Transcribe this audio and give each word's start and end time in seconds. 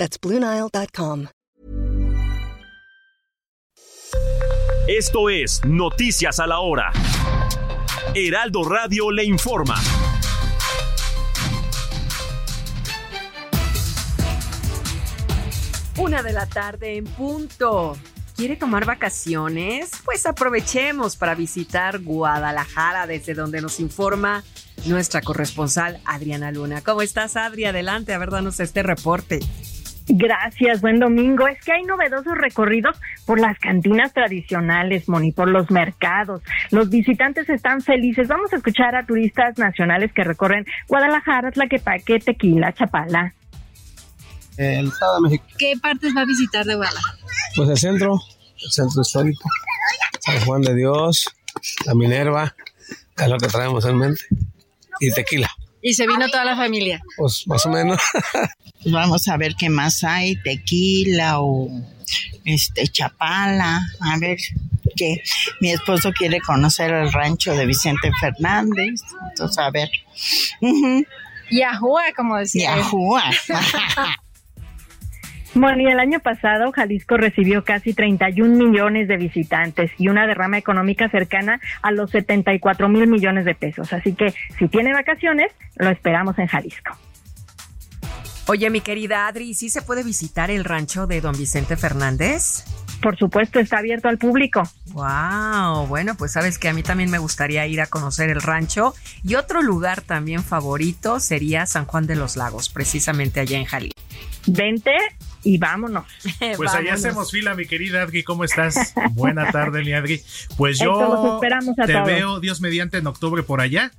That's 0.00 0.18
BlueNile.com. 0.18 1.26
Esto 4.88 5.28
es 5.28 5.60
Noticias 5.66 6.40
a 6.40 6.46
la 6.46 6.60
Hora. 6.60 6.90
Heraldo 8.14 8.64
Radio 8.64 9.10
le 9.10 9.24
informa. 9.24 9.74
Una 15.98 16.22
de 16.22 16.32
la 16.32 16.46
tarde 16.46 16.96
en 16.96 17.04
punto. 17.04 17.94
¿Quiere 18.34 18.56
tomar 18.56 18.86
vacaciones? 18.86 19.90
Pues 20.06 20.24
aprovechemos 20.24 21.16
para 21.16 21.34
visitar 21.34 21.98
Guadalajara, 21.98 23.06
desde 23.06 23.34
donde 23.34 23.60
nos 23.60 23.78
informa 23.80 24.44
nuestra 24.86 25.20
corresponsal 25.20 26.00
Adriana 26.06 26.50
Luna. 26.52 26.80
¿Cómo 26.80 27.02
estás, 27.02 27.36
Adri? 27.36 27.66
Adelante, 27.66 28.14
a 28.14 28.18
ver, 28.18 28.30
danos 28.30 28.60
este 28.60 28.82
reporte. 28.82 29.40
Gracias, 30.12 30.80
buen 30.80 30.98
domingo. 30.98 31.46
Es 31.46 31.62
que 31.64 31.72
hay 31.72 31.84
novedosos 31.84 32.36
recorridos 32.36 32.98
por 33.26 33.38
las 33.38 33.58
cantinas 33.58 34.12
tradicionales, 34.12 35.08
Moni, 35.08 35.30
por 35.30 35.48
los 35.48 35.70
mercados. 35.70 36.42
Los 36.70 36.90
visitantes 36.90 37.48
están 37.48 37.80
felices. 37.80 38.26
Vamos 38.26 38.52
a 38.52 38.56
escuchar 38.56 38.96
a 38.96 39.06
turistas 39.06 39.56
nacionales 39.56 40.12
que 40.12 40.24
recorren 40.24 40.66
Guadalajara, 40.88 41.52
Tlaquepaque, 41.52 42.18
Tequila, 42.18 42.72
Chapala. 42.72 43.34
El 44.56 44.88
Estado 44.88 45.16
de 45.16 45.20
México. 45.22 45.44
¿Qué 45.56 45.74
partes 45.80 46.12
va 46.16 46.22
a 46.22 46.26
visitar 46.26 46.64
de 46.64 46.74
Guadalajara? 46.74 47.18
Pues 47.54 47.68
el 47.68 47.78
centro, 47.78 48.18
el 48.64 48.70
centro 48.70 49.02
histórico, 49.02 49.48
San 50.18 50.40
Juan 50.40 50.62
de 50.62 50.74
Dios, 50.74 51.26
la 51.86 51.94
Minerva, 51.94 52.54
que 53.16 53.24
es 53.24 53.30
lo 53.30 53.38
que 53.38 53.46
traemos 53.46 53.84
en 53.84 53.96
mente, 53.96 54.22
y 54.98 55.12
Tequila. 55.12 55.50
¿Y 55.82 55.94
se 55.94 56.06
vino 56.06 56.28
toda 56.28 56.44
la 56.44 56.56
familia? 56.56 57.00
Pues 57.16 57.46
más 57.46 57.64
o 57.66 57.70
menos. 57.70 58.00
Pues 58.82 58.94
vamos 58.94 59.28
a 59.28 59.36
ver 59.36 59.56
qué 59.58 59.68
más 59.68 60.04
hay, 60.04 60.36
tequila 60.36 61.42
o 61.42 61.68
este 62.46 62.88
chapala, 62.88 63.82
a 64.00 64.18
ver 64.18 64.38
que 64.96 65.22
mi 65.60 65.70
esposo 65.70 66.12
quiere 66.12 66.40
conocer 66.40 66.90
el 66.90 67.12
rancho 67.12 67.52
de 67.54 67.66
Vicente 67.66 68.10
Fernández, 68.18 69.02
entonces 69.28 69.58
a 69.58 69.70
ver. 69.70 69.90
Uh 70.62 71.02
Yahua, 71.50 72.04
como 72.16 72.38
decía. 72.38 72.76
Yahua. 72.76 73.24
Moni, 75.54 75.86
el 75.86 75.98
año 75.98 76.20
pasado 76.20 76.70
Jalisco 76.70 77.16
recibió 77.16 77.64
casi 77.64 77.92
31 77.92 78.54
millones 78.54 79.08
de 79.08 79.16
visitantes 79.16 79.90
y 79.98 80.08
una 80.08 80.26
derrama 80.26 80.58
económica 80.58 81.08
cercana 81.08 81.60
a 81.82 81.90
los 81.90 82.10
74 82.10 82.88
mil 82.88 83.08
millones 83.08 83.44
de 83.44 83.54
pesos. 83.54 83.92
Así 83.92 84.14
que 84.14 84.32
si 84.58 84.68
tiene 84.68 84.92
vacaciones, 84.92 85.52
lo 85.76 85.90
esperamos 85.90 86.38
en 86.38 86.46
Jalisco. 86.46 86.96
Oye, 88.46 88.70
mi 88.70 88.80
querida 88.80 89.26
Adri, 89.26 89.54
¿sí 89.54 89.70
se 89.70 89.82
puede 89.82 90.02
visitar 90.02 90.50
el 90.50 90.64
rancho 90.64 91.06
de 91.06 91.20
don 91.20 91.36
Vicente 91.36 91.76
Fernández? 91.76 92.64
Por 93.02 93.16
supuesto, 93.16 93.60
está 93.60 93.78
abierto 93.78 94.08
al 94.08 94.18
público. 94.18 94.62
Wow, 94.88 95.86
bueno, 95.86 96.16
pues 96.16 96.32
sabes 96.32 96.58
que 96.58 96.68
a 96.68 96.72
mí 96.74 96.82
también 96.82 97.10
me 97.10 97.18
gustaría 97.18 97.66
ir 97.66 97.80
a 97.80 97.86
conocer 97.86 98.28
el 98.30 98.42
rancho 98.42 98.94
y 99.24 99.36
otro 99.36 99.62
lugar 99.62 100.02
también 100.02 100.42
favorito 100.44 101.18
sería 101.20 101.66
San 101.66 101.86
Juan 101.86 102.06
de 102.06 102.16
los 102.16 102.36
Lagos, 102.36 102.68
precisamente 102.68 103.40
allá 103.40 103.58
en 103.58 103.64
Jalisco. 103.64 104.00
Vente 104.46 104.92
y 105.42 105.58
vámonos. 105.58 106.04
Pues 106.56 106.74
allá 106.74 106.94
hacemos 106.94 107.30
fila, 107.30 107.54
mi 107.54 107.66
querida 107.66 108.02
Adri, 108.02 108.22
¿cómo 108.22 108.44
estás? 108.44 108.94
Buena 109.12 109.50
tarde, 109.50 109.82
mi 109.82 109.92
Adri. 109.94 110.20
Pues 110.56 110.78
yo 110.78 111.34
esperamos 111.34 111.78
a 111.78 111.86
te 111.86 111.92
todos. 111.94 112.06
veo, 112.06 112.40
Dios 112.40 112.60
mediante, 112.60 112.98
en 112.98 113.06
octubre 113.06 113.42
por 113.42 113.60
allá, 113.60 113.92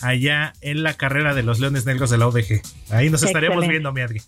allá 0.00 0.52
en 0.60 0.82
la 0.82 0.94
carrera 0.94 1.34
de 1.34 1.42
los 1.42 1.58
Leones 1.60 1.86
Negros 1.86 2.10
de 2.10 2.18
la 2.18 2.26
ODG. 2.28 2.60
Ahí 2.90 3.08
nos 3.08 3.22
estaremos 3.22 3.64
Excelente. 3.64 3.68
viendo, 3.70 3.92
mi 3.92 4.00
Adri. 4.02 4.22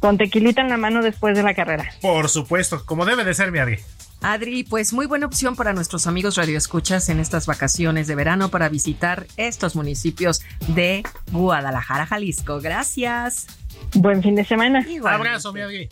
Con 0.00 0.18
tequilita 0.18 0.62
en 0.62 0.68
la 0.68 0.76
mano 0.76 1.02
después 1.02 1.36
de 1.36 1.42
la 1.42 1.54
carrera. 1.54 1.90
Por 2.00 2.28
supuesto, 2.28 2.84
como 2.84 3.04
debe 3.04 3.24
de 3.24 3.34
ser, 3.34 3.52
mi 3.52 3.58
Adri. 3.58 3.78
Adri, 4.22 4.64
pues 4.64 4.92
muy 4.92 5.06
buena 5.06 5.26
opción 5.26 5.56
para 5.56 5.72
nuestros 5.72 6.06
amigos 6.06 6.36
radioescuchas 6.36 7.08
en 7.08 7.20
estas 7.20 7.46
vacaciones 7.46 8.06
de 8.06 8.14
verano 8.14 8.50
para 8.50 8.68
visitar 8.68 9.26
estos 9.36 9.76
municipios 9.76 10.42
de 10.68 11.02
Guadalajara, 11.32 12.06
Jalisco. 12.06 12.60
Gracias. 12.60 13.46
Buen 13.94 14.22
fin 14.22 14.34
de 14.34 14.44
semana. 14.44 14.84
Abrazo, 15.04 15.52
mi 15.52 15.60
Adri. 15.60 15.88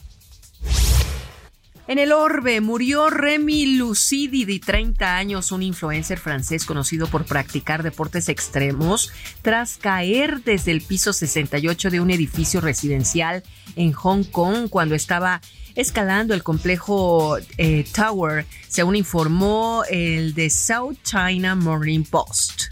En 1.89 1.99
el 1.99 2.13
orbe 2.13 2.61
murió 2.61 3.09
Remy 3.09 3.79
Lucidi, 3.79 4.45
de 4.45 4.59
30 4.59 5.17
años, 5.17 5.53
un 5.53 5.63
influencer 5.63 6.19
francés 6.19 6.67
conocido 6.67 7.07
por 7.07 7.25
practicar 7.25 7.83
deportes 7.83 8.29
extremos, 8.29 9.11
tras 9.41 9.79
caer 9.79 10.45
desde 10.45 10.73
el 10.73 10.83
piso 10.83 11.15
68 11.15 11.89
de 11.89 12.01
un 12.01 12.11
edificio 12.11 12.61
residencial 12.61 13.43
en 13.75 13.93
Hong 13.93 14.25
Kong 14.25 14.69
cuando 14.69 14.95
estaba 14.95 15.41
escalando 15.77 16.35
el 16.35 16.43
complejo 16.43 17.39
eh, 17.57 17.87
Tower, 17.95 18.45
según 18.69 18.95
informó 18.95 19.83
el 19.89 20.35
de 20.35 20.51
South 20.51 20.99
China 21.05 21.55
Morning 21.55 22.05
Post. 22.05 22.65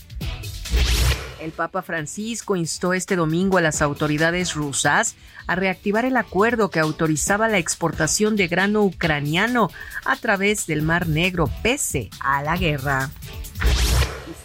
El 1.41 1.53
Papa 1.53 1.83
Francisco 1.83 2.57
instó 2.57 2.93
este 2.93 3.15
domingo 3.15 3.59
a 3.59 3.61
las 3.61 3.83
autoridades 3.83 4.55
rusas 4.55 5.15
a 5.47 5.55
reactivar 5.55 6.05
el 6.05 6.17
acuerdo 6.17 6.71
que 6.71 6.81
autorizaba 6.81 7.47
la 7.47 7.59
exportación 7.59 8.37
de 8.37 8.49
grano 8.49 8.83
ucraniano 8.83 9.71
a 10.05 10.17
través 10.17 10.67
del 10.67 10.83
Mar 10.83 11.07
Negro 11.07 11.49
pese 11.63 12.11
a 12.21 12.43
la 12.43 12.57
guerra. 12.57 13.11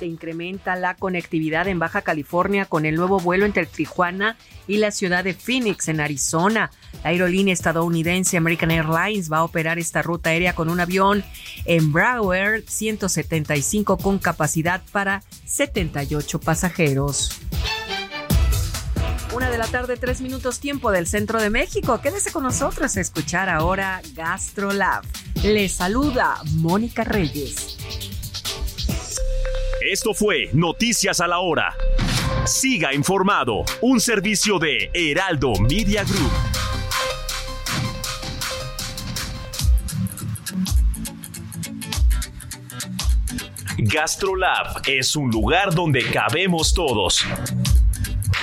Se 0.01 0.07
incrementa 0.07 0.75
la 0.75 0.95
conectividad 0.95 1.67
en 1.67 1.77
Baja 1.77 2.01
California 2.01 2.65
con 2.65 2.87
el 2.87 2.95
nuevo 2.95 3.19
vuelo 3.19 3.45
entre 3.45 3.67
Tijuana 3.67 4.35
y 4.67 4.77
la 4.77 4.89
ciudad 4.89 5.23
de 5.23 5.35
Phoenix, 5.35 5.89
en 5.89 5.99
Arizona. 5.99 6.71
La 7.03 7.11
aerolínea 7.11 7.53
estadounidense 7.53 8.35
American 8.35 8.71
Airlines 8.71 9.31
va 9.31 9.37
a 9.37 9.43
operar 9.43 9.77
esta 9.77 10.01
ruta 10.01 10.31
aérea 10.31 10.55
con 10.55 10.71
un 10.71 10.79
avión 10.79 11.23
Embraer 11.65 12.63
175 12.67 13.99
con 13.99 14.17
capacidad 14.17 14.81
para 14.91 15.21
78 15.45 16.39
pasajeros. 16.39 17.39
Una 19.35 19.51
de 19.51 19.59
la 19.59 19.67
tarde, 19.67 19.97
tres 19.97 20.19
minutos 20.19 20.59
tiempo 20.59 20.89
del 20.89 21.05
centro 21.05 21.39
de 21.39 21.51
México. 21.51 22.01
Quédese 22.01 22.31
con 22.31 22.41
nosotros 22.41 22.97
a 22.97 23.01
escuchar 23.01 23.49
ahora 23.49 24.01
GastroLab. 24.15 25.03
Le 25.43 25.69
saluda 25.69 26.37
Mónica 26.55 27.03
Reyes. 27.03 28.10
Esto 29.81 30.13
fue 30.13 30.47
Noticias 30.53 31.21
a 31.21 31.27
la 31.27 31.39
Hora. 31.39 31.75
Siga 32.45 32.93
informado, 32.93 33.65
un 33.81 33.99
servicio 33.99 34.59
de 34.59 34.91
Heraldo 34.93 35.53
Media 35.55 36.03
Group. 36.03 36.31
GastroLab 43.79 44.83
es 44.85 45.15
un 45.15 45.31
lugar 45.31 45.73
donde 45.73 46.03
cabemos 46.11 46.75
todos. 46.75 47.25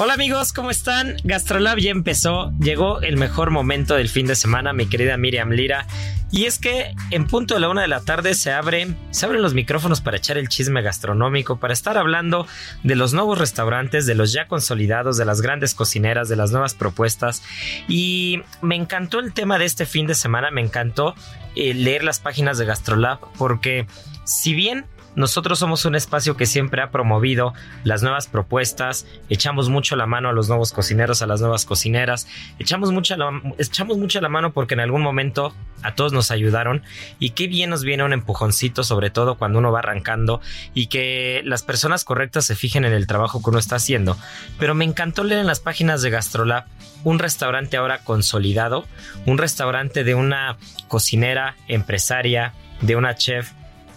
Hola 0.00 0.14
amigos, 0.14 0.52
¿cómo 0.52 0.70
están? 0.70 1.16
Gastrolab 1.24 1.78
ya 1.78 1.90
empezó, 1.90 2.52
llegó 2.60 3.00
el 3.00 3.16
mejor 3.16 3.50
momento 3.50 3.96
del 3.96 4.08
fin 4.08 4.28
de 4.28 4.36
semana, 4.36 4.72
mi 4.72 4.86
querida 4.86 5.16
Miriam 5.16 5.50
Lira. 5.50 5.88
Y 6.30 6.44
es 6.44 6.60
que 6.60 6.94
en 7.10 7.26
punto 7.26 7.54
de 7.54 7.60
la 7.60 7.68
una 7.68 7.82
de 7.82 7.88
la 7.88 8.02
tarde 8.02 8.34
se 8.34 8.52
abren, 8.52 8.96
se 9.10 9.26
abren 9.26 9.42
los 9.42 9.54
micrófonos 9.54 10.00
para 10.00 10.18
echar 10.18 10.38
el 10.38 10.48
chisme 10.48 10.82
gastronómico, 10.82 11.58
para 11.58 11.72
estar 11.72 11.98
hablando 11.98 12.46
de 12.84 12.94
los 12.94 13.12
nuevos 13.12 13.38
restaurantes, 13.38 14.06
de 14.06 14.14
los 14.14 14.32
ya 14.32 14.46
consolidados, 14.46 15.16
de 15.16 15.24
las 15.24 15.40
grandes 15.40 15.74
cocineras, 15.74 16.28
de 16.28 16.36
las 16.36 16.52
nuevas 16.52 16.74
propuestas. 16.74 17.42
Y 17.88 18.42
me 18.62 18.76
encantó 18.76 19.18
el 19.18 19.32
tema 19.32 19.58
de 19.58 19.64
este 19.64 19.84
fin 19.84 20.06
de 20.06 20.14
semana, 20.14 20.52
me 20.52 20.60
encantó 20.60 21.16
eh, 21.56 21.74
leer 21.74 22.04
las 22.04 22.20
páginas 22.20 22.56
de 22.56 22.66
Gastrolab, 22.66 23.18
porque 23.36 23.88
si 24.22 24.54
bien 24.54 24.86
nosotros 25.14 25.58
somos 25.58 25.84
un 25.84 25.94
espacio 25.94 26.36
que 26.36 26.46
siempre 26.46 26.82
ha 26.82 26.90
promovido 26.90 27.54
las 27.84 28.02
nuevas 28.02 28.26
propuestas, 28.26 29.06
echamos 29.28 29.68
mucho 29.68 29.96
la 29.96 30.06
mano 30.06 30.28
a 30.28 30.32
los 30.32 30.48
nuevos 30.48 30.72
cocineros, 30.72 31.22
a 31.22 31.26
las 31.26 31.40
nuevas 31.40 31.64
cocineras, 31.64 32.28
echamos 32.58 32.92
mucho 32.92 33.16
la, 33.16 33.42
echamos 33.58 33.98
mucho 33.98 34.20
la 34.20 34.28
mano 34.28 34.52
porque 34.52 34.74
en 34.74 34.80
algún 34.80 35.02
momento 35.02 35.54
a 35.82 35.94
todos 35.94 36.12
nos 36.12 36.30
ayudaron 36.30 36.82
y 37.18 37.30
qué 37.30 37.46
bien 37.46 37.70
nos 37.70 37.84
viene 37.84 38.04
un 38.04 38.12
empujoncito, 38.12 38.84
sobre 38.84 39.10
todo 39.10 39.36
cuando 39.36 39.58
uno 39.58 39.72
va 39.72 39.80
arrancando 39.80 40.40
y 40.74 40.86
que 40.86 41.42
las 41.44 41.62
personas 41.62 42.04
correctas 42.04 42.44
se 42.46 42.54
fijen 42.54 42.84
en 42.84 42.92
el 42.92 43.06
trabajo 43.06 43.42
que 43.42 43.50
uno 43.50 43.58
está 43.58 43.76
haciendo. 43.76 44.16
Pero 44.58 44.74
me 44.74 44.84
encantó 44.84 45.24
leer 45.24 45.40
en 45.40 45.46
las 45.46 45.60
páginas 45.60 46.02
de 46.02 46.10
Gastrolab 46.10 46.64
un 47.04 47.18
restaurante 47.18 47.76
ahora 47.76 47.98
consolidado, 47.98 48.84
un 49.26 49.38
restaurante 49.38 50.04
de 50.04 50.14
una 50.14 50.56
cocinera, 50.88 51.56
empresaria, 51.68 52.54
de 52.80 52.96
una 52.96 53.14
chef 53.14 53.52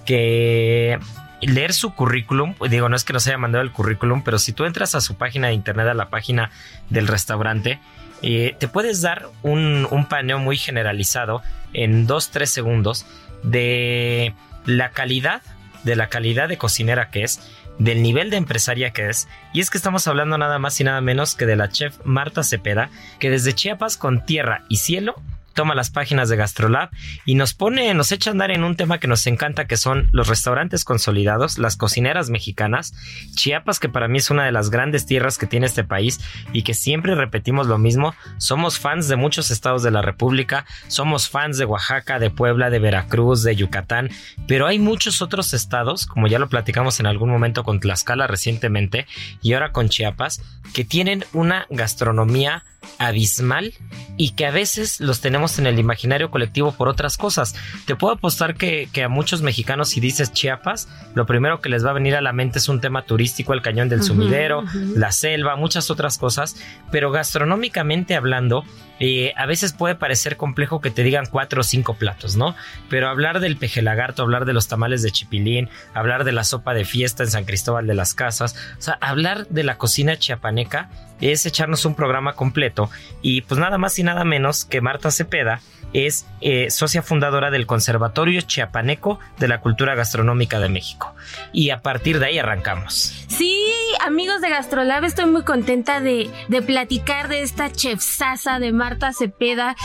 que 0.06 1.00
leer 1.42 1.74
su 1.74 1.94
currículum, 1.94 2.56
digo, 2.70 2.90
no 2.90 2.96
es 2.96 3.04
que 3.04 3.14
nos 3.14 3.26
haya 3.28 3.38
mandado 3.38 3.64
el 3.64 3.72
currículum, 3.72 4.24
pero 4.24 4.40
si 4.40 4.54
tú 4.54 4.66
entras 4.66 4.96
a 4.96 5.02
su 5.02 5.16
página 5.16 5.48
de 5.48 5.54
internet, 5.54 5.88
a 5.88 5.94
la 5.94 6.10
página 6.10 6.52
del 6.90 7.08
restaurante, 7.08 7.80
eh, 8.22 8.56
te 8.60 8.68
puedes 8.68 9.02
dar 9.02 9.28
un, 9.42 9.88
un 9.90 10.06
paneo 10.06 10.38
muy 10.38 10.58
generalizado 10.58 11.42
en 11.74 12.08
2-3 12.08 12.46
segundos 12.46 13.06
de 13.44 14.34
la 14.66 14.92
calidad, 14.92 15.42
de 15.84 15.96
la 15.96 16.08
calidad 16.08 16.48
de 16.48 16.58
cocinera 16.58 17.10
que 17.10 17.24
es, 17.24 17.40
del 17.80 18.04
nivel 18.04 18.30
de 18.30 18.38
empresaria 18.38 18.92
que 18.92 19.10
es, 19.10 19.28
y 19.54 19.62
es 19.62 19.72
que 19.72 19.78
estamos 19.78 20.08
hablando 20.08 20.38
nada 20.38 20.60
más 20.60 20.80
y 20.80 20.84
nada 20.84 21.02
menos 21.02 21.34
que 21.34 21.48
de 21.48 21.56
la 21.56 21.70
chef 21.70 21.98
Marta 22.04 22.44
Cepeda, 22.44 22.92
que 23.20 23.32
desde 23.32 23.54
Chiapas 23.54 23.98
con 23.98 24.24
tierra 24.24 24.64
y 24.70 24.78
cielo 24.78 25.16
toma 25.54 25.76
las 25.76 25.90
páginas 25.92 26.30
de 26.30 26.36
Gastrolab 26.36 26.90
y 27.26 27.36
nos 27.36 27.54
pone, 27.54 27.94
nos 27.94 28.12
echa 28.12 28.30
a 28.30 28.34
andar 28.34 28.52
en 28.52 28.64
un 28.64 28.76
tema 28.76 29.00
que 29.00 29.08
nos 29.08 29.26
encanta, 29.28 29.68
que 29.68 29.78
son 29.78 30.10
los 30.12 30.28
restaurantes 30.28 30.86
consolidados, 30.86 31.58
las 31.58 31.78
cocineras 31.78 32.30
mexicanas, 32.30 32.94
Chiapas, 33.36 33.80
que 33.80 33.90
para 33.90 34.08
mí 34.08 34.18
es 34.18 34.30
una 34.30 34.46
de 34.46 34.52
las 34.52 34.70
grandes 34.70 35.06
tierras 35.06 35.38
que 35.38 35.48
tiene 35.48 35.66
este 35.66 35.84
país 35.84 36.20
y 36.54 36.64
que 36.64 36.74
siempre 36.74 37.16
repetimos 37.16 37.68
lo 37.68 37.78
mismo, 37.78 38.16
somos 38.38 38.80
fans 38.80 39.08
de 39.08 39.16
muchos 39.16 39.52
estados 39.52 39.84
de 39.84 39.92
la 39.92 40.02
República, 40.02 40.66
somos 40.88 41.30
fans 41.30 41.58
de 41.58 41.66
Oaxaca, 41.66 42.20
de 42.20 42.30
Puebla, 42.30 42.70
de 42.70 42.80
Veracruz, 42.80 43.44
de 43.44 43.56
Yucatán, 43.56 44.10
pero 44.48 44.68
hay 44.68 44.80
muchos 44.80 45.22
otros 45.22 45.54
estados, 45.54 46.06
como 46.06 46.28
ya 46.28 46.40
lo 46.40 46.50
platicamos 46.50 47.00
en 47.00 47.06
algún 47.06 47.30
momento 47.30 47.64
con 47.64 47.80
Tlaxcala 47.80 48.28
recientemente 48.28 49.08
y 49.42 49.54
ahora 49.54 49.72
con 49.72 49.90
Chiapas, 49.90 50.42
que 50.74 50.86
tienen 50.86 51.26
una 51.34 51.68
gastronomía 51.70 52.64
abismal 52.98 53.74
y 54.18 54.32
que 54.32 54.46
a 54.46 54.52
veces 54.52 55.00
los 55.00 55.22
tenemos 55.22 55.58
en 55.60 55.68
el 55.68 55.80
imaginario 55.80 56.32
colectivo 56.32 56.72
por 56.72 56.88
otras 56.88 57.18
cosas. 57.18 57.56
Te 57.86 57.96
puedo 57.96 58.14
apostar 58.14 58.56
que, 58.56 58.90
a 59.04 59.10
muchos 59.10 59.42
mexicanos 59.42 59.90
si 59.90 60.00
dices 60.00 60.32
Chiapas, 60.32 60.88
lo 61.16 61.26
primero 61.26 61.62
que 61.62 61.70
les 61.70 61.86
va 61.86 61.92
a 61.92 61.94
venir 61.94 62.16
a 62.16 62.22
la 62.22 62.34
mente 62.34 62.60
es 62.60 62.70
un 62.70 62.82
tema 62.82 63.04
turístico, 63.04 63.54
el 63.54 63.62
cañón 63.62 63.90
del 63.90 64.04
sumidero, 64.04 64.64
la 64.96 65.12
selva, 65.12 65.56
muchas 65.56 65.90
otras 65.90 66.18
cosas, 66.18 66.56
pero 66.92 67.12
gastronómicamente 67.12 68.16
hablando, 68.16 68.64
eh, 69.04 69.34
a 69.36 69.48
veces 69.48 69.74
puede 69.74 69.96
parecer 69.96 70.38
complejo 70.38 70.80
que 70.80 70.92
te 70.92 71.02
digan 71.02 71.26
cuatro 71.26 71.62
o 71.62 71.64
cinco 71.64 71.96
platos, 71.96 72.36
¿no? 72.36 72.56
Pero 72.88 73.10
hablar 73.10 73.40
del 73.40 73.58
peje 73.58 73.82
lagarto, 73.82 74.22
hablar 74.22 74.46
de 74.46 74.54
los 74.54 74.68
tamales 74.68 75.02
de 75.02 75.10
chipilín, 75.10 75.70
hablar 75.96 76.24
de 76.24 76.32
la 76.32 76.44
sopa 76.44 76.76
de 76.76 76.86
fiesta 76.86 77.24
en 77.24 77.32
San 77.32 77.46
Cristóbal 77.46 77.88
de 77.88 77.96
las 77.96 78.14
Casas, 78.14 78.56
o 78.78 78.82
sea, 78.82 79.00
hablar 79.02 79.48
de 79.48 79.64
la 79.64 79.80
cocina 79.80 80.20
chiapaneca 80.20 80.92
es 81.20 81.48
echarnos 81.48 81.86
un 81.86 81.96
programa 81.96 82.34
completo 82.34 82.92
y 83.24 83.42
pues 83.42 83.60
nada 83.60 83.80
más 83.80 83.98
y 83.98 84.04
nada 84.04 84.24
menos 84.24 84.66
que 84.66 84.82
Marta 84.82 85.10
Cepeda 85.10 85.62
es 85.94 86.26
eh, 86.42 86.72
socia 86.72 87.02
fundadora 87.02 87.52
del 87.52 87.68
Conservatorio 87.68 88.42
Chiapaneco 88.42 89.20
de 89.38 89.48
la 89.48 89.62
Cultura 89.62 89.96
Gastronómica 89.96 90.60
de 90.60 90.70
México. 90.70 91.14
Y 91.54 91.70
a 91.70 91.82
partir 91.82 92.20
de 92.20 92.28
ahí 92.28 92.40
arrancamos. 92.40 93.26
Sí, 93.28 93.68
amigos 94.06 94.42
de 94.42 94.50
Gastrolab, 94.50 95.04
estoy 95.04 95.26
muy 95.26 95.44
contenta 95.44 96.00
de, 96.00 96.30
de 96.48 96.62
platicar 96.62 97.28
de 97.28 97.42
esta 97.42 97.72
chefsasa 97.72 98.60
de 98.60 98.72
Marta 98.72 99.14
Cepeda, 99.14 99.76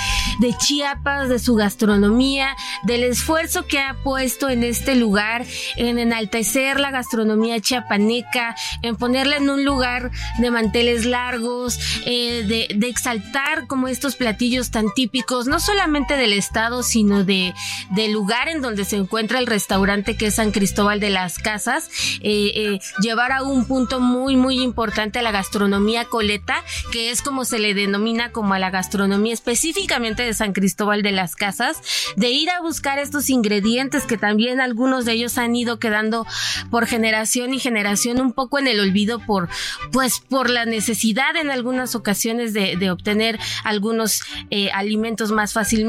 de 0.40 0.54
Chiapas, 0.56 1.28
de 1.28 1.38
su 1.38 1.54
gastronomía, 1.54 2.56
del 2.84 3.04
esfuerzo 3.04 3.66
que 3.66 3.78
ha 3.78 3.94
puesto 4.02 4.48
en 4.48 4.64
este 4.64 4.94
lugar, 4.94 5.44
en 5.76 5.98
enaltecer 5.98 6.80
la 6.80 6.90
gastronomía 6.90 7.60
chiapaneca, 7.60 8.56
en 8.82 8.96
ponerla 8.96 9.36
en 9.36 9.50
un 9.50 9.64
lugar 9.64 10.10
de 10.38 10.50
manteles 10.50 11.04
largos, 11.04 11.78
eh, 12.04 12.44
de, 12.46 12.74
de 12.74 12.88
exaltar 12.88 13.66
como 13.66 13.88
estos 13.88 14.16
platillos 14.16 14.70
tan 14.70 14.86
típicos, 14.94 15.46
no 15.46 15.60
solamente 15.60 15.95
del 15.96 16.34
estado, 16.34 16.82
sino 16.82 17.24
de, 17.24 17.54
del 17.90 18.12
lugar 18.12 18.48
en 18.48 18.60
donde 18.60 18.84
se 18.84 18.96
encuentra 18.96 19.38
el 19.38 19.46
restaurante 19.46 20.16
que 20.16 20.26
es 20.26 20.34
San 20.34 20.52
Cristóbal 20.52 21.00
de 21.00 21.08
las 21.08 21.38
Casas, 21.38 21.88
eh, 22.20 22.52
eh, 22.54 22.80
llevar 23.00 23.32
a 23.32 23.42
un 23.42 23.64
punto 23.64 23.98
muy, 23.98 24.36
muy 24.36 24.60
importante 24.60 25.18
a 25.18 25.22
la 25.22 25.30
gastronomía 25.30 26.04
coleta, 26.04 26.62
que 26.92 27.10
es 27.10 27.22
como 27.22 27.46
se 27.46 27.58
le 27.58 27.72
denomina 27.72 28.30
como 28.30 28.52
a 28.52 28.58
la 28.58 28.70
gastronomía 28.70 29.32
específicamente 29.32 30.22
de 30.22 30.34
San 30.34 30.52
Cristóbal 30.52 31.02
de 31.02 31.12
las 31.12 31.34
Casas, 31.34 31.80
de 32.16 32.28
ir 32.28 32.50
a 32.50 32.60
buscar 32.60 32.98
estos 32.98 33.30
ingredientes 33.30 34.04
que 34.04 34.18
también 34.18 34.60
algunos 34.60 35.06
de 35.06 35.12
ellos 35.12 35.38
han 35.38 35.56
ido 35.56 35.78
quedando 35.78 36.26
por 36.70 36.86
generación 36.86 37.54
y 37.54 37.58
generación 37.58 38.20
un 38.20 38.34
poco 38.34 38.58
en 38.58 38.66
el 38.66 38.80
olvido 38.80 39.18
por, 39.20 39.48
pues, 39.92 40.20
por 40.28 40.50
la 40.50 40.66
necesidad 40.66 41.36
en 41.36 41.50
algunas 41.50 41.94
ocasiones 41.94 42.52
de, 42.52 42.76
obtener 42.86 43.40
algunos 43.64 44.22
eh, 44.50 44.70
alimentos 44.70 45.32
más 45.32 45.52
fácilmente 45.52 45.85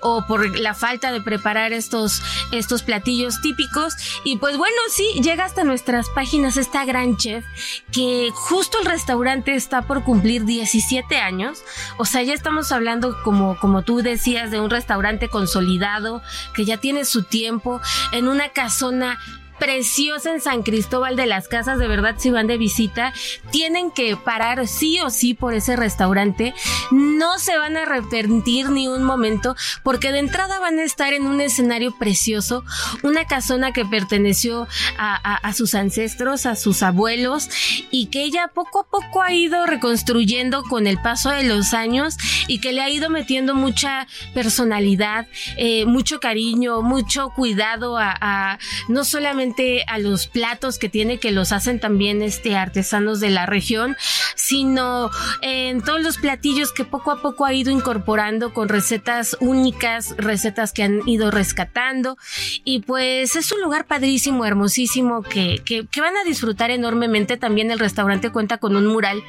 o 0.00 0.26
por 0.26 0.58
la 0.58 0.74
falta 0.74 1.12
de 1.12 1.20
preparar 1.20 1.72
estos, 1.72 2.22
estos 2.52 2.82
platillos 2.82 3.40
típicos. 3.40 3.94
Y 4.24 4.36
pues 4.36 4.56
bueno, 4.56 4.76
sí, 4.90 5.20
llega 5.22 5.44
hasta 5.44 5.64
nuestras 5.64 6.08
páginas 6.10 6.56
esta 6.56 6.84
gran 6.84 7.16
chef 7.16 7.44
que 7.92 8.30
justo 8.34 8.78
el 8.80 8.86
restaurante 8.86 9.54
está 9.54 9.82
por 9.82 10.04
cumplir 10.04 10.44
17 10.44 11.18
años. 11.18 11.62
O 11.96 12.04
sea, 12.04 12.22
ya 12.22 12.34
estamos 12.34 12.72
hablando, 12.72 13.22
como, 13.22 13.58
como 13.58 13.82
tú 13.82 14.02
decías, 14.02 14.50
de 14.50 14.60
un 14.60 14.70
restaurante 14.70 15.28
consolidado 15.28 16.22
que 16.54 16.64
ya 16.64 16.78
tiene 16.78 17.04
su 17.04 17.22
tiempo 17.22 17.80
en 18.12 18.28
una 18.28 18.50
casona 18.50 19.18
preciosa 19.58 20.32
en 20.32 20.40
San 20.40 20.62
Cristóbal 20.62 21.16
de 21.16 21.26
las 21.26 21.48
Casas, 21.48 21.78
de 21.78 21.88
verdad 21.88 22.14
si 22.18 22.30
van 22.30 22.46
de 22.46 22.58
visita, 22.58 23.12
tienen 23.50 23.90
que 23.90 24.16
parar 24.16 24.66
sí 24.66 25.00
o 25.00 25.10
sí 25.10 25.34
por 25.34 25.54
ese 25.54 25.76
restaurante, 25.76 26.54
no 26.90 27.38
se 27.38 27.56
van 27.56 27.76
a 27.76 27.82
arrepentir 27.82 28.70
ni 28.70 28.88
un 28.88 29.02
momento, 29.02 29.56
porque 29.82 30.12
de 30.12 30.20
entrada 30.20 30.60
van 30.60 30.78
a 30.78 30.84
estar 30.84 31.12
en 31.12 31.26
un 31.26 31.40
escenario 31.40 31.96
precioso, 31.98 32.64
una 33.02 33.24
casona 33.24 33.72
que 33.72 33.84
perteneció 33.84 34.68
a, 34.96 35.52
sus 35.54 35.74
ancestros, 35.74 36.46
a 36.46 36.54
sus 36.54 36.82
abuelos, 36.82 37.48
y 37.90 38.06
que 38.06 38.22
ella 38.22 38.50
poco 38.54 38.80
a 38.80 38.88
poco 38.88 39.22
ha 39.22 39.32
ido 39.32 39.66
reconstruyendo 39.66 40.62
con 40.62 40.86
el 40.86 41.00
paso 41.00 41.30
de 41.30 41.42
los 41.42 41.74
años 41.74 42.16
y 42.46 42.60
que 42.60 42.72
le 42.72 42.82
ha 42.82 42.90
ido 42.90 43.10
metiendo 43.10 43.54
mucha 43.54 44.06
personalidad, 44.34 45.26
eh, 45.56 45.84
mucho 45.86 46.20
cariño, 46.20 46.82
mucho 46.82 47.30
cuidado 47.30 47.98
a 47.98 48.58
no 48.88 49.04
solamente 49.04 49.47
a 49.86 49.98
los 49.98 50.26
platos 50.26 50.78
que 50.78 50.88
tiene 50.88 51.18
que 51.18 51.30
los 51.30 51.52
hacen 51.52 51.80
también 51.80 52.22
este 52.22 52.56
artesanos 52.56 53.20
de 53.20 53.30
la 53.30 53.46
región, 53.46 53.96
sino 54.34 55.10
en 55.42 55.82
todos 55.82 56.02
los 56.02 56.18
platillos 56.18 56.72
que 56.72 56.84
poco 56.84 57.10
a 57.10 57.22
poco 57.22 57.44
ha 57.44 57.52
ido 57.52 57.70
incorporando 57.70 58.52
con 58.52 58.68
recetas 58.68 59.36
únicas, 59.40 60.14
recetas 60.16 60.72
que 60.72 60.82
han 60.82 61.08
ido 61.08 61.30
rescatando 61.30 62.16
y 62.64 62.80
pues 62.80 63.36
es 63.36 63.52
un 63.52 63.60
lugar 63.60 63.86
padrísimo, 63.86 64.44
hermosísimo 64.44 65.22
que, 65.22 65.62
que, 65.64 66.00
van 66.00 66.16
a 66.16 66.24
disfrutar 66.24 66.70
enormemente. 66.70 67.36
También 67.36 67.70
el 67.70 67.78
restaurante 67.78 68.30
cuenta 68.30 68.58
con 68.58 68.76
un 68.76 68.86
mural 68.86 69.22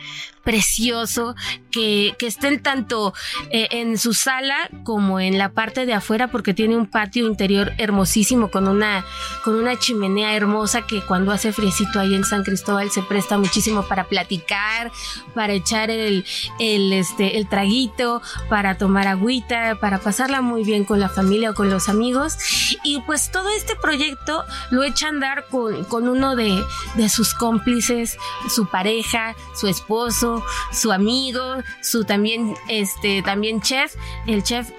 precioso 0.44 1.36
que, 1.72 2.16
que 2.18 2.28
estén 2.28 2.62
tanto 2.62 3.14
eh, 3.52 3.68
en 3.72 3.98
su 3.98 4.14
sala 4.14 4.70
como 4.84 5.20
en 5.20 5.38
la 5.38 5.50
parte 5.50 5.86
de 5.86 5.94
afuera 5.94 6.28
porque 6.28 6.54
tiene 6.54 6.76
un 6.76 6.88
patio 6.88 7.28
interior 7.28 7.74
hermosísimo 7.78 8.50
con 8.50 8.68
una, 8.68 9.06
con 9.44 9.56
una 9.56 9.78
chimenea 9.78 10.36
hermosa 10.36 10.84
que 10.88 11.02
cuando 11.02 11.32
hace 11.32 11.52
friecito 11.52 12.00
ahí 12.00 12.16
en 12.16 12.24
San 12.24 12.44
Cristóbal 12.44 12.92
se 12.92 13.02
presta 13.02 13.38
muchísimo 13.38 13.88
para 13.88 14.06
platicar, 14.06 14.92
para 15.34 15.54
echar 15.54 15.90
el, 15.90 16.26
el, 16.60 16.94
este, 16.94 17.38
el 17.38 17.48
traguito, 17.48 18.22
para 18.50 18.78
tomar 18.78 19.08
agüita, 19.08 19.78
para 19.80 20.00
pasarla 20.00 20.42
muy 20.42 20.64
bien 20.64 20.84
con 20.86 21.00
la 21.00 21.10
familia 21.10 21.52
o 21.52 21.54
con 21.54 21.70
los 21.70 21.90
amigos. 21.90 22.38
Y 22.84 23.02
pues 23.02 23.32
todo 23.32 23.50
este 23.50 23.76
proyecto 23.76 24.44
lo 24.72 24.84
echa 24.84 25.08
a 25.08 25.10
andar 25.10 25.46
con, 25.50 25.84
con 25.86 26.08
uno 26.08 26.36
de, 26.36 26.64
de 26.96 27.10
sus 27.10 27.34
cómplices, 27.34 28.18
su 28.50 28.68
pareja, 28.68 29.36
su 29.56 29.68
esposo, 29.68 30.29
su 30.72 30.92
amigo, 30.92 31.58
su 31.82 32.04
también, 32.04 32.56
este, 32.68 33.22
también 33.22 33.62
chef, 33.62 33.96
el 34.28 34.44
chef 34.44 34.70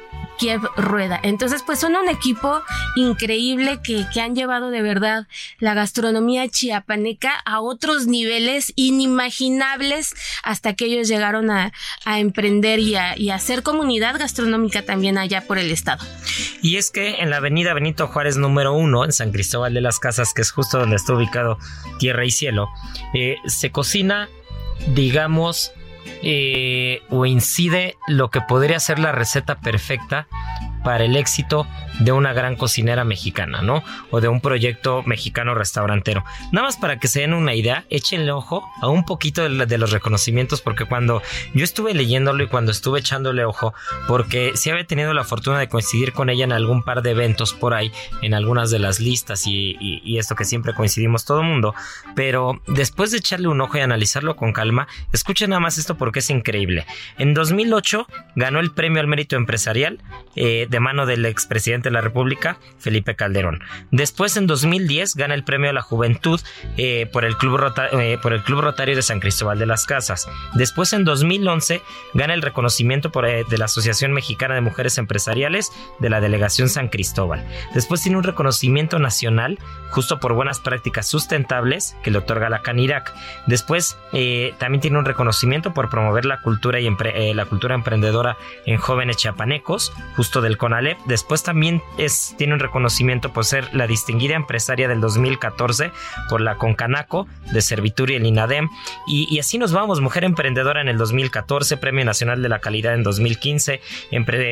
Kiev 0.40 0.62
Rueda. 0.74 1.20
Entonces, 1.22 1.62
pues 1.64 1.78
son 1.78 1.94
un 1.96 2.08
equipo 2.08 2.62
increíble 2.96 3.78
que, 3.84 4.06
que 4.12 4.22
han 4.22 4.34
llevado 4.34 4.70
de 4.70 4.80
verdad 4.80 5.26
la 5.58 5.74
gastronomía 5.74 6.48
chiapaneca 6.48 7.34
a 7.44 7.60
otros 7.60 8.06
niveles 8.06 8.72
inimaginables 8.74 10.14
hasta 10.42 10.72
que 10.72 10.86
ellos 10.86 11.08
llegaron 11.08 11.50
a, 11.50 11.72
a 12.06 12.20
emprender 12.20 12.78
y 12.78 12.96
a, 12.96 13.14
hacer 13.34 13.62
comunidad 13.62 14.18
gastronómica 14.18 14.82
también 14.82 15.18
allá 15.18 15.42
por 15.46 15.58
el 15.58 15.70
estado. 15.70 16.04
Y 16.62 16.76
es 16.76 16.90
que 16.90 17.16
en 17.16 17.28
la 17.28 17.36
avenida 17.36 17.74
Benito 17.74 18.06
Juárez 18.08 18.38
número 18.38 18.72
uno, 18.72 19.04
en 19.04 19.12
San 19.12 19.32
Cristóbal 19.32 19.74
de 19.74 19.82
las 19.82 19.98
Casas, 19.98 20.32
que 20.32 20.40
es 20.40 20.50
justo 20.52 20.78
donde 20.78 20.96
está 20.96 21.12
ubicado 21.12 21.58
Tierra 21.98 22.24
y 22.24 22.30
Cielo, 22.30 22.70
eh, 23.12 23.36
se 23.44 23.70
cocina, 23.70 24.30
digamos, 24.88 25.72
eh, 26.22 27.02
o 27.10 27.26
incide 27.26 27.96
lo 28.08 28.30
que 28.30 28.40
podría 28.40 28.80
ser 28.80 28.98
la 28.98 29.12
receta 29.12 29.60
perfecta 29.60 30.26
para 30.82 31.04
el 31.04 31.16
éxito 31.16 31.66
de 32.00 32.12
una 32.12 32.32
gran 32.32 32.56
cocinera 32.56 33.04
mexicana, 33.04 33.62
¿no? 33.62 33.82
O 34.10 34.20
de 34.20 34.28
un 34.28 34.40
proyecto 34.40 35.02
mexicano 35.04 35.54
restaurantero. 35.54 36.24
Nada 36.52 36.66
más 36.66 36.76
para 36.76 36.98
que 36.98 37.08
se 37.08 37.20
den 37.20 37.34
una 37.34 37.54
idea, 37.54 37.84
échenle 37.90 38.32
ojo 38.32 38.66
a 38.80 38.88
un 38.88 39.04
poquito 39.04 39.48
de, 39.48 39.78
los 39.78 39.90
reconocimientos, 39.90 40.60
porque 40.62 40.84
cuando 40.84 41.22
yo 41.54 41.64
estuve 41.64 41.94
leyéndolo 41.94 42.44
y 42.44 42.48
cuando 42.48 42.72
estuve 42.72 43.00
echándole 43.00 43.44
ojo, 43.44 43.74
porque 44.08 44.52
sí 44.54 44.70
había 44.70 44.86
tenido 44.86 45.12
la 45.14 45.24
fortuna 45.24 45.58
de 45.58 45.68
coincidir 45.68 46.12
con 46.12 46.30
ella 46.30 46.44
en 46.44 46.52
algún 46.52 46.82
par 46.82 47.02
de 47.02 47.10
eventos 47.10 47.52
por 47.52 47.74
ahí, 47.74 47.92
en 48.22 48.34
algunas 48.34 48.70
de 48.70 48.78
las 48.78 49.00
listas 49.00 49.46
y, 49.46 50.18
esto 50.20 50.34
que 50.34 50.44
siempre 50.44 50.74
coincidimos 50.74 51.24
todo 51.24 51.40
el 51.40 51.46
mundo, 51.46 51.74
pero 52.14 52.60
después 52.66 53.10
de 53.10 53.18
echarle 53.18 53.48
un 53.48 53.60
ojo 53.60 53.78
y 53.78 53.80
analizarlo 53.80 54.36
con 54.36 54.52
calma, 54.52 54.86
escuchen 55.12 55.50
nada 55.50 55.60
más 55.60 55.78
esto 55.78 55.96
porque 55.96 56.18
es 56.18 56.28
increíble. 56.28 56.84
En 57.16 57.32
2008 57.32 58.06
ganó 58.36 58.60
el 58.60 58.72
premio 58.72 59.00
al 59.00 59.06
mérito 59.06 59.36
empresarial 59.36 59.98
eh, 60.36 60.66
de 60.70 60.80
mano 60.80 61.04
del 61.04 61.26
expresidente 61.26 61.88
de 61.88 61.92
la 61.92 62.00
República, 62.00 62.58
Felipe 62.78 63.16
Calderón. 63.16 63.62
Después, 63.90 64.36
en 64.36 64.46
2010, 64.46 65.16
gana 65.16 65.34
el 65.34 65.42
premio 65.42 65.70
a 65.70 65.72
la 65.72 65.82
juventud 65.82 66.40
eh, 66.76 67.08
por, 67.12 67.24
el 67.24 67.36
Club 67.36 67.60
eh, 67.92 68.18
por 68.22 68.32
el 68.32 68.42
Club 68.44 68.60
Rotario 68.60 68.94
de 68.94 69.02
San 69.02 69.18
Cristóbal 69.18 69.58
de 69.58 69.66
las 69.66 69.84
Casas. 69.84 70.28
Después, 70.54 70.92
en 70.92 71.04
2011, 71.04 71.82
gana 72.14 72.34
el 72.34 72.42
reconocimiento 72.42 73.10
por, 73.10 73.26
de 73.26 73.58
la 73.58 73.64
Asociación 73.64 74.12
Mexicana 74.12 74.54
de 74.54 74.60
Mujeres 74.60 74.96
Empresariales 74.96 75.72
de 75.98 76.08
la 76.08 76.20
Delegación 76.20 76.68
San 76.68 76.88
Cristóbal. 76.88 77.44
Después 77.74 78.02
tiene 78.02 78.18
un 78.18 78.24
reconocimiento 78.24 79.00
nacional 79.00 79.58
justo 79.90 80.20
por 80.20 80.34
buenas 80.34 80.60
prácticas 80.60 81.08
sustentables 81.08 81.96
que 82.04 82.12
le 82.12 82.18
otorga 82.18 82.48
la 82.48 82.62
CANIRAC. 82.62 83.12
Después 83.46 83.96
también 84.58 84.80
tiene 84.80 84.98
un 84.98 85.04
reconocimiento 85.04 85.74
por 85.74 85.90
promover 85.90 86.26
la 86.26 86.40
cultura 86.42 86.78
y 86.78 87.34
la 87.34 87.44
cultura 87.46 87.74
emprendedora 87.74 88.36
en 88.66 88.76
jóvenes 88.76 89.16
chiapanecos, 89.16 89.92
justo 90.14 90.40
del 90.40 90.59
CONALEP. 90.60 90.98
Después 91.06 91.42
también 91.42 91.82
es, 91.98 92.36
tiene 92.38 92.52
un 92.52 92.60
reconocimiento 92.60 93.32
por 93.32 93.44
ser 93.44 93.74
la 93.74 93.88
distinguida 93.88 94.36
empresaria 94.36 94.86
del 94.86 95.00
2014 95.00 95.90
por 96.28 96.40
la 96.40 96.56
Concanaco 96.56 97.26
de 97.52 97.62
Servitur 97.62 98.10
y 98.10 98.14
el 98.14 98.26
INADEM. 98.26 98.68
Y, 99.08 99.38
así 99.40 99.58
nos 99.58 99.72
vamos, 99.72 100.00
Mujer 100.00 100.22
Emprendedora 100.22 100.80
en 100.80 100.88
el 100.88 100.98
2014, 100.98 101.78
Premio 101.78 102.04
Nacional 102.04 102.42
de 102.42 102.48
la 102.48 102.60
Calidad 102.60 102.94
en 102.94 103.02
2015, 103.02 103.80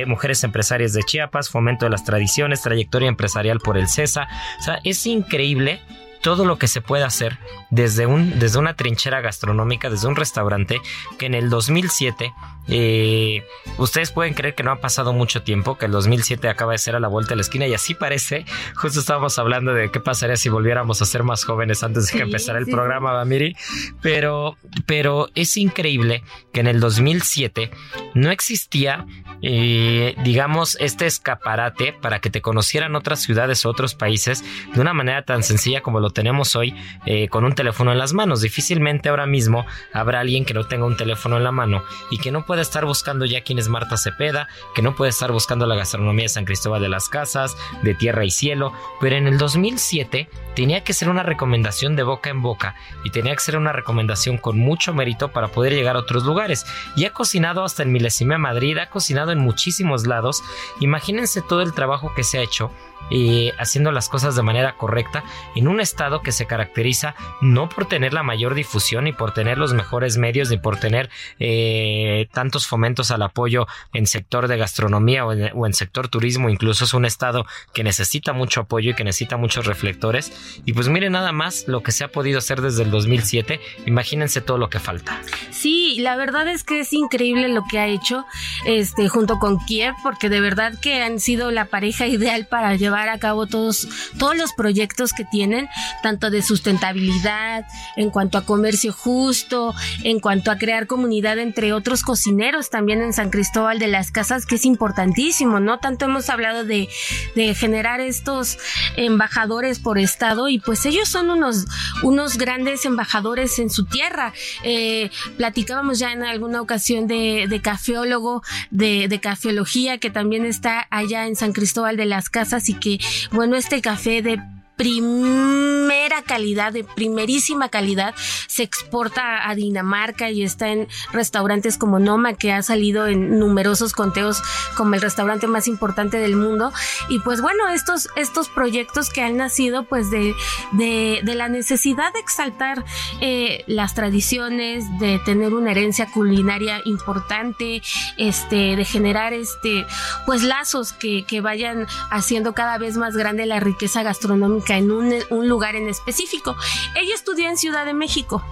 Mujeres 0.07 0.43
Empresarias 0.43 0.95
de 0.95 1.03
Chiapas, 1.03 1.51
Fomento 1.51 1.87
de 1.87 1.91
las 1.91 2.05
Tradiciones, 2.05 2.63
Trayectoria 2.63 3.09
Empresarial 3.09 3.61
por 3.61 3.77
el 3.77 3.89
CESA. 3.89 4.27
O 4.59 4.63
sea, 4.63 4.81
es 4.83 5.07
increíble 5.07 5.81
todo 6.23 6.45
lo 6.45 6.59
que 6.59 6.69
se 6.69 6.81
puede 6.81 7.05
hacer 7.05 7.39
desde, 7.71 8.07
un, 8.07 8.39
desde 8.39 8.59
una 8.59 8.75
trinchera 8.75 9.21
gastronómica, 9.21 9.91
desde 9.91 10.09
un 10.09 10.17
restaurante, 10.17 10.81
que 11.19 11.27
en 11.27 11.35
el 11.35 11.51
2007, 11.51 12.33
eh, 12.69 13.45
ustedes 13.79 14.11
pueden 14.11 14.35
creer 14.35 14.55
que 14.55 14.63
no 14.63 14.71
ha 14.71 14.81
pasado 14.81 15.13
mucho 15.13 15.43
tiempo, 15.43 15.79
que 15.79 15.87
el 15.87 15.93
2007 15.93 16.49
acaba 16.49 16.73
de 16.73 16.79
ser 16.79 16.97
a 16.97 17.01
la 17.01 17.09
vuelta 17.09 17.31
de 17.31 17.37
la 17.37 17.43
esquina 17.43 17.67
y 17.67 17.75
así 17.75 17.95
parece, 17.95 18.45
justo 18.75 19.01
estábamos 19.01 19.39
hablando 19.39 19.73
de 19.73 19.91
qué 19.91 20.01
pasaría 20.01 20.37
si 20.37 20.49
volviéramos 20.49 21.01
a 21.03 21.07
ser 21.07 21.23
más 21.23 21.45
jóvenes 21.45 21.83
antes 21.83 22.11
de 22.11 22.19
que 22.19 22.23
empezara 22.25 22.59
el 22.59 22.67
programa, 22.67 23.13
Bamiri, 23.13 23.57
pero, 24.01 24.57
pero 24.87 25.29
es 25.35 25.57
increíble 25.57 26.23
que 26.53 26.61
en 26.61 26.67
el 26.67 26.81
2007 26.81 27.71
no 28.15 28.31
existía, 28.31 29.07
eh, 29.43 30.15
digamos, 30.25 30.77
este 30.81 31.07
escaparate 31.07 31.93
para 31.93 32.21
que 32.21 32.31
te 32.31 32.43
conocieran 32.43 32.97
otras 32.97 33.23
ciudades 33.23 33.65
o 33.65 33.71
otros 33.71 33.95
países 33.95 34.45
de 34.75 34.81
una 34.81 34.93
manera 34.93 35.23
tan 35.23 35.43
sencilla 35.43 35.81
como 35.81 36.01
tenemos 36.11 36.57
hoy 36.57 36.75
eh, 37.07 37.29
con 37.29 37.45
un 37.45 37.55
teléfono 37.55 37.93
en 37.93 37.99
las 37.99 38.13
manos. 38.13 38.41
Difícilmente 38.41 39.09
ahora 39.09 39.27
mismo 39.27 39.67
habrá 39.93 40.21
alguien 40.21 40.45
que 40.45 40.55
no 40.55 40.67
tenga 40.67 40.87
un 40.87 40.97
teléfono 40.97 41.37
en 41.37 41.45
la 41.45 41.53
mano 41.53 41.83
y 42.11 42.19
que 42.19 42.31
no 42.31 42.45
pueda 42.45 42.63
estar 42.63 42.85
buscando 42.85 43.25
ya 43.25 43.43
quién 43.43 43.59
es 43.59 43.69
Marta 43.69 43.97
Cepeda, 43.97 44.49
que 44.75 44.83
no 44.83 44.95
puede 44.95 45.11
estar 45.11 45.33
buscando 45.33 45.67
la 45.67 45.75
gastronomía 45.75 46.25
de 46.25 46.29
San 46.31 46.45
Cristóbal 46.45 46.83
de 46.83 46.89
las 46.89 47.09
Casas, 47.09 47.57
de 47.83 47.95
Tierra 47.95 48.25
y 48.25 48.31
Cielo, 48.31 48.73
pero 49.01 49.17
en 49.17 49.27
el 49.27 49.39
2007 49.39 50.29
tenía 50.55 50.83
que 50.83 50.93
ser 50.93 51.09
una 51.09 51.23
recomendación 51.23 51.97
de 51.97 52.03
boca 52.03 52.31
en 52.31 52.43
boca 52.43 52.75
y 53.05 53.11
tenía 53.11 53.35
que 53.35 53.41
ser 53.41 53.57
una 53.57 53.73
recomendación 53.73 54.39
con 54.39 54.59
mucho 54.59 54.93
mérito 54.93 55.29
para 55.29 55.49
poder 55.49 55.73
llegar 55.73 55.97
a 55.97 56.01
otros 56.01 56.25
lugares. 56.25 56.67
Y 56.97 57.05
ha 57.05 57.13
cocinado 57.13 57.65
hasta 57.65 57.83
en 57.83 57.93
Milesime 57.93 58.39
Madrid, 58.39 58.79
ha 58.79 58.91
cocinado 58.91 59.33
en 59.33 59.39
muchísimos 59.39 60.07
lados. 60.07 60.43
Imagínense 60.81 61.43
todo 61.43 61.63
el 61.63 61.75
trabajo 61.75 62.13
que 62.15 62.25
se 62.25 62.39
ha 62.39 62.43
hecho 62.43 62.71
eh, 63.11 63.53
haciendo 63.59 63.93
las 63.93 64.09
cosas 64.09 64.37
de 64.37 64.43
manera 64.43 64.77
correcta 64.77 65.25
en 65.55 65.69
un 65.69 65.81
estado 65.81 66.23
que 66.23 66.33
se 66.33 66.47
caracteriza 66.47 67.15
no 67.41 67.69
por 67.69 67.87
tener 67.87 68.13
la 68.13 68.23
mayor 68.23 68.55
difusión 68.55 69.07
y 69.07 69.13
por 69.13 69.33
tener 69.33 69.59
los 69.59 69.73
mejores 69.75 70.19
medios 70.19 70.51
ni 70.51 70.59
por 70.59 70.79
tener 70.79 71.11
eh, 71.39 72.29
tantos 72.33 72.67
fomentos 72.67 73.11
al 73.11 73.23
apoyo 73.23 73.67
en 73.93 74.07
sector 74.07 74.49
de 74.49 74.57
gastronomía 74.57 75.25
o 75.25 75.33
en, 75.33 75.51
o 75.55 75.67
en, 75.67 75.73
sector 75.73 76.09
turismo 76.09 76.49
incluso 76.49 76.85
es 76.85 76.95
un 76.95 77.05
estado 77.05 77.47
que 77.73 77.85
necesita 77.85 78.33
mucho 78.33 78.61
apoyo 78.61 78.91
y 78.91 78.95
que 78.95 79.05
necesita 79.05 79.37
muchos 79.37 79.67
reflectores. 79.67 80.61
Y 80.65 80.73
pues 80.73 80.89
miren 80.89 81.13
nada 81.13 81.33
más 81.33 81.67
lo 81.69 81.83
que 81.83 81.93
se 81.93 82.05
ha 82.05 82.09
podido 82.09 82.39
hacer 82.39 82.61
desde 82.61 82.83
el 82.83 82.91
2007 82.91 83.61
imagínense 83.87 84.41
todo 84.41 84.59
lo 84.59 84.69
que 84.69 84.81
falta. 84.81 85.21
Sí 85.51 85.99
la 85.99 86.17
verdad 86.17 86.49
es 86.49 86.65
que 86.65 86.81
es 86.81 86.93
increíble 86.93 87.49
lo 87.49 87.65
que 87.65 87.79
ha 87.79 87.87
hecho 87.87 88.25
este 88.65 89.09
junto 89.09 89.39
con 89.39 89.59
Kiev 89.59 89.95
porque 90.03 90.29
de 90.29 90.41
verdad 90.41 90.75
que 90.81 91.03
han 91.03 91.21
sido 91.21 91.51
la 91.51 91.67
pareja 91.67 92.07
ideal 92.19 92.47
para 92.47 92.75
llevar 92.89 93.11
a 93.11 93.19
cabo 93.19 93.47
todos, 93.47 93.87
todos 94.19 94.35
los 94.35 94.55
proyectos 94.55 95.13
que 95.13 95.27
tienen, 95.27 95.69
tanto 96.03 96.31
de 96.31 96.41
sustentabilidad, 96.41 97.67
en 97.97 98.09
cuanto 98.09 98.39
a 98.39 98.47
comercio 98.47 98.95
justo, 98.95 99.75
en 100.05 100.21
cuanto 100.21 100.51
a 100.51 100.57
crear 100.57 100.87
comunidad 100.87 101.39
entre 101.39 101.75
otros 101.75 102.03
cocineros 102.03 102.71
también 102.71 103.03
en 103.03 103.13
San 103.13 103.29
Cristóbal 103.29 103.79
de 103.79 103.89
las 103.89 104.11
Casas, 104.11 104.47
que 104.47 104.55
es 104.55 104.65
importantísimo, 104.65 105.61
¿no? 105.61 105.81
Tanto 105.81 106.07
hemos 106.07 106.31
hablado 106.31 106.65
de, 106.65 106.89
de 107.37 107.55
generar 107.55 108.01
estos 108.01 108.57
embajadores 108.97 109.81
por 109.81 109.99
estado 109.99 110.49
y 110.49 110.59
pues 110.59 110.87
ellos 110.87 111.11
son 111.11 111.29
unos, 111.29 111.67
unos 112.03 112.39
grandes 112.39 112.87
embajadores 112.87 113.59
en 113.59 113.69
su 113.69 113.85
tierra. 113.85 114.33
Eh, 114.63 115.11
platicábamos 115.37 115.99
ya 115.99 116.13
en 116.13 116.23
alguna 116.23 116.63
ocasión 116.63 117.07
de, 117.07 117.47
de 117.51 117.61
cafeólogo, 117.61 118.43
de, 118.71 119.19
cafeología, 119.21 119.99
que 119.99 120.11
también 120.11 120.47
está 120.47 120.87
allá 120.91 121.27
en 121.27 121.35
San 121.37 121.53
Cristóbal 121.53 121.97
de 121.97 122.07
las 122.07 122.31
Casas 122.31 122.69
y 122.69 122.75
que 122.79 122.99
bueno, 123.31 123.57
este 123.57 123.81
café 123.81 124.23
de 124.23 124.41
primera 124.79 126.23
calidad, 126.23 126.73
de 126.73 126.85
primerísima 126.85 127.69
calidad, 127.69 128.15
se 128.47 128.63
exporta 128.63 129.49
a 129.49 129.55
Dinamarca 129.57 130.31
y 130.31 130.45
está 130.45 130.69
en 130.69 130.87
restaurantes 131.13 131.77
como 131.77 131.99
Noma, 131.99 132.35
que 132.35 132.53
ha 132.53 132.63
salido 132.63 133.09
en 133.09 133.41
numerosos 133.41 133.93
conteos 133.93 134.41
como 134.77 134.95
el 134.95 135.03
restaurante 135.03 135.49
más 135.49 135.67
importante 135.67 136.19
del 136.19 136.37
mundo. 136.37 136.73
Y 137.09 137.19
pues 137.19 137.43
bueno, 137.43 137.69
estos, 137.71 138.09
estos 138.15 138.49
proyectos 138.49 139.11
que 139.11 139.21
han 139.23 139.37
nacido 139.37 139.83
pues 139.83 140.11
de, 140.13 140.33
de, 140.73 141.35
la 141.35 141.49
necesidad 141.49 142.13
de 142.13 142.21
exaltar 142.21 142.85
eh, 143.21 143.65
las 143.67 143.95
tradiciones, 143.95 144.85
de 145.01 145.19
tener 145.25 145.55
una 145.55 145.73
herencia 145.73 146.07
culinaria 146.07 146.81
importante, 146.85 147.83
este, 148.17 148.77
de 148.77 148.85
generar 148.85 149.33
este, 149.33 149.85
pues 150.25 150.45
lazos 150.45 150.93
que, 150.93 151.25
que 151.25 151.41
vayan 151.41 151.89
haciendo 152.11 152.55
cada 152.55 152.79
vez 152.79 152.97
más 152.97 153.17
grande 153.17 153.45
la 153.45 153.59
riqueza 153.59 154.05
gastronómica 154.05 154.68
en 154.77 154.91
un, 154.91 155.15
un 155.31 155.49
lugar 155.49 155.77
en 155.77 155.89
específico. 155.89 156.57
Ella 156.95 157.15
estudió 157.15 157.49
en 157.49 157.57
Ciudad 157.57 157.87
de 157.87 157.95
México 157.95 158.45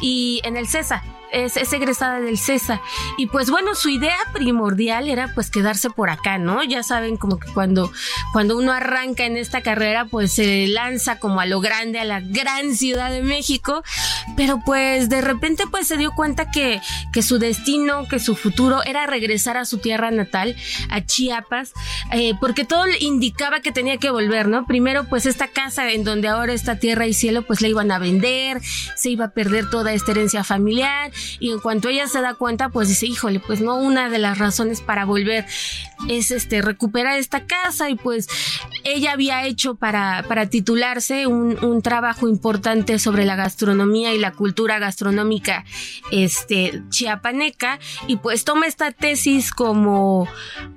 y 0.00 0.40
en 0.44 0.56
el 0.56 0.68
CESA 0.68 1.04
es, 1.32 1.56
egresada 1.72 2.20
del 2.20 2.38
CESA. 2.38 2.80
Y 3.16 3.26
pues 3.26 3.50
bueno, 3.50 3.74
su 3.74 3.88
idea 3.88 4.16
primordial 4.32 5.08
era 5.08 5.32
pues 5.34 5.50
quedarse 5.50 5.90
por 5.90 6.10
acá, 6.10 6.38
¿no? 6.38 6.62
Ya 6.64 6.82
saben 6.82 7.16
como 7.16 7.38
que 7.38 7.52
cuando, 7.52 7.92
cuando 8.32 8.56
uno 8.56 8.72
arranca 8.72 9.24
en 9.24 9.36
esta 9.36 9.62
carrera 9.62 10.04
pues 10.04 10.32
se 10.32 10.66
lanza 10.68 11.18
como 11.18 11.40
a 11.40 11.46
lo 11.46 11.60
grande, 11.60 12.00
a 12.00 12.04
la 12.04 12.20
gran 12.20 12.74
Ciudad 12.74 13.10
de 13.10 13.22
México, 13.22 13.82
pero 14.36 14.60
pues 14.64 15.08
de 15.08 15.20
repente 15.20 15.64
pues 15.70 15.86
se 15.86 15.96
dio 15.96 16.12
cuenta 16.12 16.50
que, 16.50 16.80
que 17.12 17.22
su 17.22 17.38
destino, 17.38 18.06
que 18.08 18.18
su 18.18 18.36
futuro 18.36 18.82
era 18.84 19.06
regresar 19.06 19.56
a 19.56 19.64
su 19.64 19.78
tierra 19.78 20.10
natal, 20.10 20.56
a 20.88 21.04
Chiapas, 21.04 21.72
eh, 22.12 22.34
porque 22.40 22.64
todo 22.64 22.84
indicaba 23.00 23.60
que 23.60 23.72
tenía 23.72 23.98
que 23.98 24.10
volver, 24.10 24.48
¿no? 24.48 24.66
Primero 24.66 25.04
pues 25.04 25.26
esta 25.26 25.48
casa 25.48 25.90
en 25.90 26.04
donde 26.04 26.28
ahora 26.28 26.52
está 26.52 26.78
tierra 26.78 27.06
y 27.06 27.14
cielo 27.14 27.42
pues 27.42 27.60
la 27.60 27.68
iban 27.68 27.90
a 27.90 27.98
vender, 27.98 28.60
se 28.96 29.10
iba 29.10 29.26
a 29.26 29.30
perder 29.30 29.68
toda 29.70 29.92
esta 29.92 30.12
herencia 30.12 30.44
familiar, 30.44 31.12
y 31.38 31.50
en 31.50 31.60
cuanto 31.60 31.88
ella 31.88 32.08
se 32.08 32.20
da 32.20 32.34
cuenta, 32.34 32.68
pues 32.68 32.88
dice, 32.88 33.06
híjole, 33.06 33.40
pues 33.40 33.60
no, 33.60 33.76
una 33.76 34.08
de 34.08 34.18
las 34.18 34.38
razones 34.38 34.80
para 34.80 35.04
volver 35.04 35.46
es 36.08 36.30
este 36.30 36.62
recuperar 36.62 37.18
esta 37.18 37.46
casa 37.46 37.90
y 37.90 37.94
pues 37.94 38.28
ella 38.84 39.12
había 39.12 39.44
hecho 39.44 39.74
para, 39.74 40.24
para 40.26 40.48
titularse 40.48 41.26
un, 41.26 41.62
un 41.62 41.82
trabajo 41.82 42.28
importante 42.28 42.98
sobre 42.98 43.24
la 43.24 43.36
gastronomía 43.36 44.14
y 44.14 44.18
la 44.18 44.32
cultura 44.32 44.78
gastronómica 44.78 45.64
este, 46.10 46.82
chiapaneca 46.88 47.78
y 48.06 48.16
pues 48.16 48.44
toma 48.44 48.66
esta 48.66 48.92
tesis 48.92 49.50
como, 49.50 50.26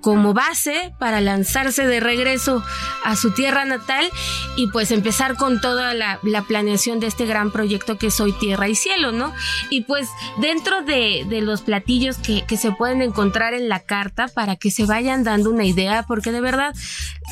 como 0.01 0.33
base 0.33 0.93
para 1.00 1.21
lanzarse 1.21 1.88
de 1.88 2.00
regreso 2.00 2.63
a 3.03 3.15
su 3.15 3.31
tierra 3.31 3.65
natal 3.65 4.09
y 4.55 4.67
pues 4.67 4.91
empezar 4.91 5.35
con 5.35 5.62
toda 5.62 5.93
la, 5.93 6.19
la 6.23 6.43
planeación 6.43 7.00
de 7.00 7.07
este 7.07 7.25
gran 7.25 7.51
proyecto 7.51 7.97
que 7.97 8.07
es 8.07 8.19
Hoy 8.19 8.33
Tierra 8.33 8.67
y 8.67 8.75
Cielo, 8.75 9.12
¿no? 9.12 9.33
Y 9.69 9.81
pues 9.81 10.09
dentro 10.38 10.82
de, 10.82 11.25
de 11.30 11.42
los 11.42 11.62
platillos 11.62 12.18
que, 12.18 12.44
que 12.46 12.58
se 12.58 12.72
pueden 12.72 13.02
encontrar 13.02 13.54
en 13.54 13.70
la 13.70 13.80
carta 13.80 14.28
para 14.28 14.56
que 14.56 14.72
se 14.72 14.86
vayan 14.86 15.24
dando 15.24 15.50
una 15.50 15.66
idea, 15.66 16.04
porque 16.08 16.32
de 16.32 16.42
verdad, 16.42 16.74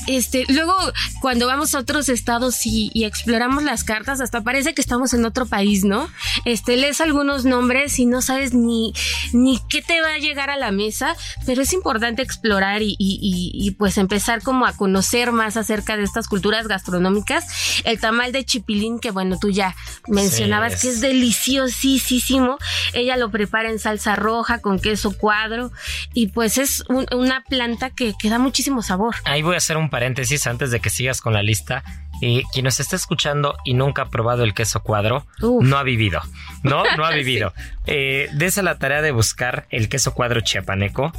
este, 0.07 0.45
luego 0.49 0.73
cuando 1.21 1.47
vamos 1.47 1.73
a 1.75 1.79
otros 1.79 2.09
estados 2.09 2.65
y, 2.65 2.91
y 2.93 3.05
exploramos 3.05 3.63
las 3.63 3.83
cartas, 3.83 4.21
hasta 4.21 4.41
parece 4.41 4.73
que 4.73 4.81
estamos 4.81 5.13
en 5.13 5.25
otro 5.25 5.45
país, 5.45 5.83
¿no? 5.83 6.09
Este, 6.45 6.77
lees 6.77 7.01
algunos 7.01 7.45
nombres 7.45 7.97
y 7.99 8.05
no 8.05 8.21
sabes 8.21 8.53
ni, 8.53 8.93
ni 9.33 9.59
qué 9.69 9.81
te 9.81 10.01
va 10.01 10.13
a 10.13 10.17
llegar 10.17 10.49
a 10.49 10.57
la 10.57 10.71
mesa, 10.71 11.15
pero 11.45 11.61
es 11.61 11.73
importante 11.73 12.21
explorar 12.21 12.81
y, 12.81 12.95
y- 12.99 13.19
y- 13.21 13.51
y, 13.67 13.71
pues 13.71 13.97
empezar 13.97 14.41
como 14.43 14.65
a 14.65 14.73
conocer 14.75 15.31
más 15.31 15.57
acerca 15.57 15.97
de 15.97 16.03
estas 16.03 16.27
culturas 16.27 16.67
gastronómicas. 16.67 17.81
El 17.83 17.99
tamal 17.99 18.31
de 18.31 18.45
chipilín, 18.45 18.99
que 18.99 19.11
bueno, 19.11 19.37
tú 19.39 19.49
ya 19.49 19.75
mencionabas 20.07 20.73
Sí, 20.73 20.87
que 20.87 20.93
es 20.93 21.01
deliciosísimo. 21.01 22.57
Ella 22.93 23.17
lo 23.17 23.29
prepara 23.31 23.69
en 23.69 23.79
salsa 23.79 24.15
roja 24.15 24.59
con 24.59 24.79
queso 24.79 25.17
cuadro 25.17 25.71
y 26.13 26.27
pues 26.27 26.57
es 26.57 26.83
un- 26.89 27.05
una 27.13 27.43
planta 27.43 27.89
que, 27.89 28.13
que 28.19 28.29
da 28.29 28.39
muchísimo 28.39 28.81
sabor. 28.81 29.15
Ahí 29.25 29.41
voy 29.41 29.55
a 29.55 29.57
hacer 29.57 29.77
un 29.77 29.89
paréntesis 29.89 30.47
antes 30.47 30.71
de 30.71 30.79
que 30.79 30.89
sigas 30.89 31.21
con 31.21 31.33
la 31.33 31.43
lista. 31.43 31.83
Y 32.23 32.43
quien 32.53 32.65
nos 32.65 32.79
está 32.79 32.95
escuchando 32.95 33.55
y 33.65 33.73
nunca 33.73 34.03
ha 34.03 34.09
probado 34.09 34.43
el 34.43 34.53
queso 34.53 34.81
cuadro, 34.83 35.25
Uf. 35.41 35.65
no 35.65 35.77
ha 35.77 35.83
vivido. 35.83 36.21
No, 36.61 36.83
no 36.95 37.03
ha 37.05 37.11
Sí. 37.13 37.17
vivido. 37.17 37.51
Eh, 37.87 38.29
dese 38.33 38.61
la 38.61 38.77
tarea 38.77 39.01
de 39.01 39.11
buscar 39.11 39.65
el 39.71 39.89
queso 39.89 40.13
cuadro 40.13 40.41
chiapaneco. 40.41 41.11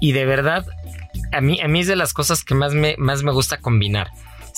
Y 0.00 0.12
de 0.12 0.24
verdad, 0.26 0.66
a 1.32 1.40
mí, 1.40 1.60
a 1.60 1.68
mí 1.68 1.80
es 1.80 1.86
de 1.86 1.94
las 1.96 2.12
cosas 2.12 2.42
que 2.44 2.54
más 2.56 2.72
me, 2.74 2.96
más 2.98 3.22
me 3.22 3.30
gusta 3.30 3.58
combinar. 3.58 4.10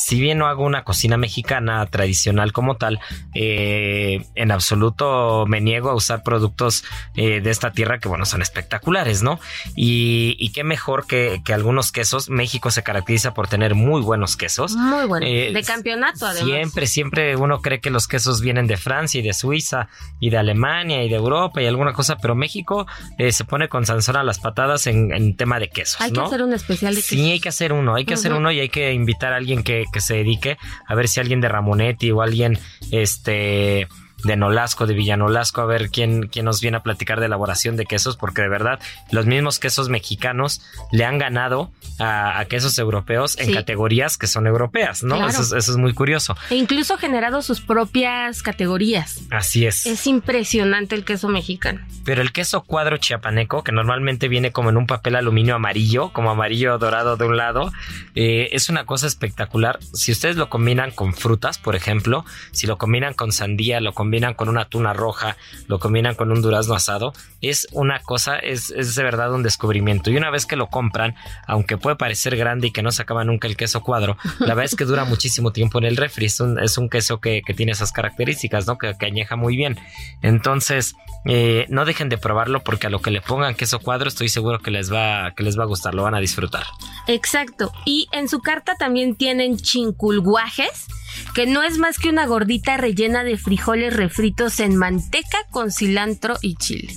Si 0.05 0.21
bien 0.21 0.39
no 0.39 0.47
hago 0.47 0.65
una 0.65 0.85
cocina 0.85 1.17
mexicana 1.17 1.85
tradicional 1.87 2.53
como 2.53 2.77
tal, 2.77 3.01
eh, 3.35 4.25
en 4.35 4.51
absoluto 4.51 5.45
me 5.47 5.61
niego 5.61 5.91
a 5.91 5.95
usar 5.95 6.23
productos 6.23 6.85
eh, 7.17 7.41
de 7.41 7.51
esta 7.51 7.73
tierra 7.73 7.99
que, 7.99 8.09
bueno, 8.09 8.27
son 8.27 8.43
espectaculares, 8.43 9.23
¿no? 9.23 9.39
Y, 9.77 10.37
y 10.39 10.53
qué 10.53 10.65
mejor 10.65 11.07
que, 11.07 11.43
que 11.45 11.53
algunos 11.53 11.93
quesos. 11.93 12.31
México 12.31 12.71
se 12.71 12.83
caracteriza 12.83 13.35
por 13.35 13.49
tener 13.49 13.75
muy 13.75 14.01
buenos 14.01 14.37
quesos. 14.37 14.75
Muy 14.75 15.07
bueno. 15.07 15.27
Eh, 15.27 15.53
de 15.53 15.63
campeonato, 15.63 16.27
además. 16.27 16.51
Siempre, 16.51 16.87
siempre 16.87 17.37
uno 17.37 17.61
cree 17.61 17.81
que 17.81 17.91
los 17.91 18.09
quesos 18.09 18.41
vienen 18.41 18.67
de 18.67 18.77
Francia 18.77 19.21
y 19.21 19.23
de 19.23 19.33
Suiza 19.33 19.89
y 20.19 20.31
de 20.31 20.39
Alemania 20.39 21.03
y 21.05 21.09
de 21.09 21.17
Europa 21.17 21.63
y 21.63 21.67
alguna 21.67 21.93
cosa, 21.93 22.17
pero 22.17 22.35
México 22.35 22.87
eh, 23.19 23.33
se 23.33 23.45
pone 23.45 23.69
con 23.69 23.87
Sansón 23.87 24.17
a 24.17 24.25
las 24.25 24.39
patadas 24.39 24.87
en, 24.87 25.13
en 25.13 25.37
tema 25.37 25.59
de 25.59 25.69
quesos, 25.69 26.01
Hay 26.01 26.13
que 26.13 26.21
hacer 26.21 26.43
un 26.43 26.53
especial 26.53 26.95
de 26.95 27.03
Sí, 27.03 27.31
hay 27.31 27.41
que 27.41 27.49
hacer 27.49 27.73
uno, 27.73 27.95
hay 27.95 28.05
que 28.05 28.15
hacer 28.15 28.33
uno 28.33 28.51
y 28.51 28.61
hay 28.61 28.69
que 28.69 28.93
invitar 28.93 29.33
a 29.33 29.37
alguien 29.37 29.63
que, 29.63 29.85
que 29.91 30.01
se 30.01 30.15
dedique 30.15 30.59
a 30.87 30.95
ver 30.95 31.09
si 31.09 31.21
alguien 31.21 31.41
de 31.41 31.49
Ramonetti 31.49 32.11
o 32.11 32.23
alguien 32.23 32.59
este 32.91 33.89
de 34.25 34.37
Nolasco, 34.37 34.87
de 34.87 34.95
Villanolasco, 34.95 35.61
a 35.61 35.67
ver 35.67 35.91
quién, 35.91 36.29
quién 36.29 36.45
nos 36.45 36.61
viene 36.61 36.77
a 36.79 36.83
platicar 36.83 37.21
de 37.21 37.27
elaboración 37.27 37.77
de 37.77 37.87
quesos, 37.87 38.17
porque 38.17 38.43
de 38.43 38.49
verdad 38.49 38.79
los 39.11 39.27
mismos 39.27 39.59
quesos 39.59 39.89
mexicanos 39.89 40.61
le 40.93 41.05
han 41.05 41.19
ganado 41.19 41.71
a, 41.99 42.39
a 42.39 42.45
quesos 42.47 42.79
europeos 42.79 43.39
en 43.39 43.47
Sí. 43.47 43.55
categorías 43.55 44.17
que 44.19 44.27
son 44.27 44.47
europeas, 44.47 45.03
¿no? 45.03 45.17
Claro. 45.17 45.31
Eso, 45.31 45.43
es, 45.43 45.53
eso 45.53 45.71
es 45.73 45.77
muy 45.77 45.93
curioso. 45.95 46.37
E 46.51 46.55
incluso 46.57 46.97
generado 46.99 47.43
sus 47.43 47.61
propias 47.61 48.43
categorías. 48.43 49.21
Así 49.31 49.67
es. 49.67 49.87
Es 49.87 50.07
impresionante 50.07 50.95
el 50.95 51.05
queso 51.05 51.29
mexicano. 51.29 51.81
Pero 52.05 52.23
el 52.23 52.33
queso 52.33 52.63
cuadro 52.63 52.97
chiapaneco, 52.99 53.65
que 53.65 53.73
normalmente 53.73 54.29
viene 54.29 54.53
como 54.53 54.71
en 54.71 54.77
un 54.77 54.87
papel 54.87 55.17
aluminio 55.17 55.55
amarillo, 55.55 56.13
como 56.13 56.31
amarillo 56.31 56.79
dorado 56.79 57.17
de 57.17 57.25
un 57.25 57.37
lado, 57.37 57.73
eh, 58.15 58.49
es 58.53 58.69
una 58.69 58.85
cosa 58.85 59.07
espectacular. 59.07 59.79
Si 59.95 60.13
ustedes 60.13 60.37
lo 60.37 60.49
combinan 60.49 60.91
con 60.91 61.15
frutas, 61.15 61.59
por 61.59 61.75
ejemplo, 61.77 62.25
si 62.53 62.67
lo 62.67 62.79
combinan 62.79 63.15
con 63.15 63.33
sandía, 63.33 63.81
lo 63.81 63.93
combinan 63.93 64.10
con 64.37 64.49
una 64.49 64.65
tuna 64.67 64.93
roja, 64.93 65.37
lo 65.67 65.79
combinan 65.79 66.15
con 66.15 66.31
un 66.33 66.43
durazno 66.43 66.75
asado, 66.75 67.13
es 67.41 67.69
una 67.73 68.01
cosa, 68.01 68.39
es, 68.39 68.71
es 68.71 68.95
de 68.95 69.03
verdad 69.03 69.33
un 69.33 69.43
descubrimiento. 69.43 70.11
Y 70.11 70.17
una 70.17 70.31
vez 70.31 70.47
que 70.47 70.57
lo 70.57 70.69
compran, 70.69 71.15
aunque 71.47 71.77
puede 71.77 71.97
parecer 71.97 72.37
grande 72.37 72.69
y 72.69 72.71
que 72.71 72.83
no 72.83 72.91
se 72.93 73.03
acaba 73.03 73.25
nunca 73.25 73.49
el 73.49 73.57
queso 73.57 73.83
cuadro, 73.83 74.17
la 74.41 74.55
verdad 74.55 74.65
es 74.65 74.77
que 74.77 74.85
dura 74.85 75.05
muchísimo 75.05 75.53
tiempo 75.53 75.79
en 75.79 75.85
el 75.85 75.97
refri. 75.97 76.27
Es 76.27 76.41
un, 76.41 76.59
es 76.59 76.77
un 76.79 76.89
queso 76.89 77.21
que, 77.21 77.43
que 77.45 77.55
tiene 77.55 77.73
esas 77.73 77.93
características, 77.93 78.67
¿no? 78.67 78.79
Que, 78.79 78.95
que 78.99 79.07
añeja 79.07 79.37
muy 79.37 79.57
bien. 79.57 79.79
Entonces, 80.23 80.95
eh, 81.27 81.67
no 81.69 81.85
dejen 81.85 82.09
de 82.09 82.19
probarlo 82.19 82.63
porque 82.63 82.87
a 82.87 82.91
lo 82.91 83.01
que 83.01 83.11
le 83.11 83.21
pongan 83.21 83.55
queso 83.55 83.79
cuadro 83.79 84.09
estoy 84.09 84.29
seguro 84.29 84.59
que 84.59 84.71
les 84.71 84.93
va, 84.93 85.33
que 85.37 85.43
les 85.43 85.59
va 85.59 85.65
a 85.65 85.67
gustar, 85.67 85.95
lo 85.95 86.03
van 86.03 86.15
a 86.15 86.21
disfrutar. 86.21 86.65
Exacto. 87.07 87.73
Y 87.85 88.09
en 88.13 88.29
su 88.29 88.41
carta 88.41 88.75
también 88.77 89.15
tienen 89.15 89.57
chinculguajes, 89.57 90.87
que 91.35 91.47
no 91.47 91.63
es 91.63 91.79
más 91.79 91.99
que 91.99 92.09
una 92.09 92.27
gordita 92.27 92.77
rellena 92.77 93.25
de 93.25 93.37
frijoles 93.37 93.95
refritos 93.95 94.61
en 94.61 94.77
manteca 94.77 95.39
con 95.51 95.71
cilantro 95.71 96.37
y 96.41 96.57
chile. 96.57 96.95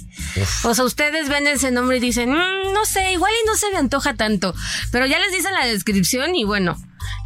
O 0.64 0.74
sea, 0.74 0.86
ustedes 0.86 1.30
ven 1.30 1.48
ese 1.48 1.72
nombre 1.72 1.98
y 1.98 2.00
dicen, 2.00 2.32
"Mm, 2.32 2.74
no 2.74 2.86
sé, 2.86 3.12
igual 3.14 3.32
y 3.44 3.48
no 3.48 3.56
se 3.56 3.70
me 3.72 3.78
antoja 3.78 4.14
tanto. 4.14 4.54
Pero 4.92 5.06
ya 5.06 5.20
les 5.20 5.32
dicen 5.32 5.54
la 5.54 5.66
descripción 5.66 6.36
y 6.36 6.44
bueno, 6.44 6.78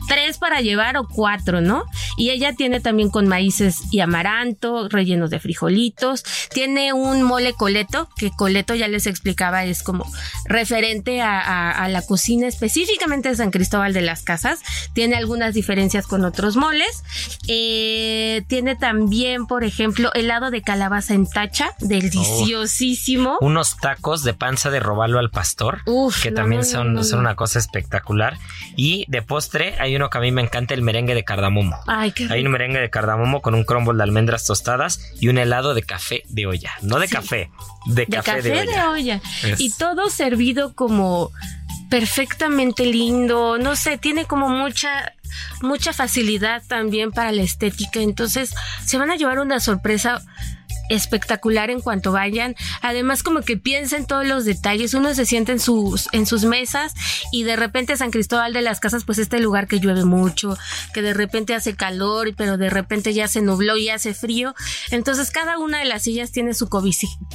tres 0.07 0.37
para 0.37 0.61
llevar 0.61 0.97
o 0.97 1.07
cuatro, 1.07 1.61
¿no? 1.61 1.83
Y 2.17 2.29
ella 2.31 2.53
tiene 2.53 2.79
también 2.79 3.09
con 3.09 3.27
maíces 3.27 3.77
y 3.91 3.99
amaranto, 3.99 4.89
rellenos 4.89 5.29
de 5.29 5.39
frijolitos. 5.39 6.23
Tiene 6.53 6.93
un 6.93 7.23
mole 7.23 7.53
coleto, 7.53 8.09
que 8.17 8.31
coleto 8.31 8.73
ya 8.75 8.87
les 8.87 9.05
explicaba, 9.07 9.65
es 9.65 9.83
como 9.83 10.05
referente 10.45 11.21
a, 11.21 11.39
a- 11.39 11.71
a 11.71 11.87
la 11.89 12.01
cocina 12.01 12.47
específicamente 12.47 13.29
de 13.29 13.35
San 13.35 13.51
Cristóbal 13.51 13.93
de 13.93 14.01
las 14.01 14.23
Casas. 14.23 14.59
Tiene 14.93 15.15
algunas 15.15 15.53
diferencias 15.53 16.07
con 16.07 16.23
otros 16.25 16.55
moles. 16.55 17.03
Eh, 17.47 18.43
tiene 18.47 18.75
también, 18.75 19.45
por 19.47 19.63
ejemplo, 19.63 20.11
helado 20.13 20.51
de 20.51 20.61
calabaza 20.61 21.13
en 21.13 21.27
tacha, 21.29 21.71
deliciosísimo. 21.79 23.37
Unos 23.41 23.77
tacos 23.77 24.23
de 24.23 24.33
panza 24.33 24.69
de 24.69 24.79
robalo 24.79 25.19
al 25.19 25.29
pastor, 25.29 25.81
Uf, 25.85 26.21
que 26.23 26.31
no, 26.31 26.35
también 26.37 26.61
no, 26.61 26.67
son, 26.67 26.93
no, 26.93 27.03
son 27.03 27.19
una 27.19 27.35
cosa 27.35 27.59
espectacular. 27.59 28.37
Y 28.75 29.05
de 29.07 29.21
postre 29.21 29.75
hay 29.79 29.95
uno 29.97 30.09
que 30.09 30.17
a 30.17 30.21
mí 30.21 30.31
me 30.31 30.41
encanta, 30.41 30.73
el 30.73 30.81
merengue 30.81 31.13
de 31.13 31.23
cardamomo. 31.25 31.77
Ay, 31.87 32.11
qué 32.11 32.27
Hay 32.31 32.45
un 32.45 32.51
merengue 32.51 32.79
de 32.79 32.89
cardamomo 32.89 33.41
con 33.41 33.53
un 33.53 33.63
crumble 33.65 33.97
de 33.97 34.03
almendras 34.03 34.45
tostadas 34.45 34.99
y 35.19 35.27
un 35.27 35.37
helado 35.37 35.73
de 35.73 35.83
café 35.83 36.23
de 36.29 36.45
olla. 36.47 36.71
No 36.81 36.99
de 36.99 37.07
Sí. 37.07 37.13
café, 37.15 37.49
de, 37.87 38.05
de 38.05 38.21
café, 38.21 38.41
de 38.41 38.81
olla. 38.87 39.21
Es- 39.43 39.59
Y 39.59 39.71
todo 39.77 40.09
servido 40.09 40.73
como 40.73 41.31
perfectamente 41.89 42.85
lindo, 42.85 43.57
no 43.57 43.75
sé, 43.75 43.97
tiene 43.97 44.25
como 44.25 44.49
mucha 44.49 45.13
mucha 45.61 45.93
facilidad 45.93 46.63
también 46.67 47.11
para 47.11 47.31
la 47.31 47.41
estética, 47.41 47.99
entonces 47.99 48.53
se 48.85 48.97
van 48.97 49.11
a 49.11 49.15
llevar 49.15 49.39
una 49.39 49.59
sorpresa 49.59 50.21
espectacular 50.89 51.69
en 51.69 51.81
cuanto 51.81 52.11
vayan. 52.11 52.55
Además, 52.81 53.23
como 53.23 53.41
que 53.41 53.57
piensen 53.57 54.05
todos 54.05 54.25
los 54.25 54.45
detalles. 54.45 54.93
Uno 54.93 55.13
se 55.13 55.25
siente 55.25 55.51
en 55.51 55.59
sus, 55.59 56.07
en 56.11 56.25
sus 56.25 56.43
mesas 56.43 56.93
y 57.31 57.43
de 57.43 57.55
repente 57.55 57.97
San 57.97 58.11
Cristóbal 58.11 58.53
de 58.53 58.61
las 58.61 58.79
Casas, 58.79 59.03
pues 59.03 59.17
este 59.17 59.39
lugar 59.39 59.67
que 59.67 59.79
llueve 59.79 60.05
mucho, 60.05 60.57
que 60.93 61.01
de 61.01 61.13
repente 61.13 61.55
hace 61.55 61.75
calor, 61.75 62.33
pero 62.35 62.57
de 62.57 62.69
repente 62.69 63.13
ya 63.13 63.27
se 63.27 63.41
nubló 63.41 63.77
y 63.77 63.89
hace 63.89 64.13
frío. 64.13 64.55
Entonces, 64.91 65.31
cada 65.31 65.57
una 65.57 65.79
de 65.79 65.85
las 65.85 66.03
sillas 66.03 66.31
tiene 66.31 66.53
su, 66.53 66.67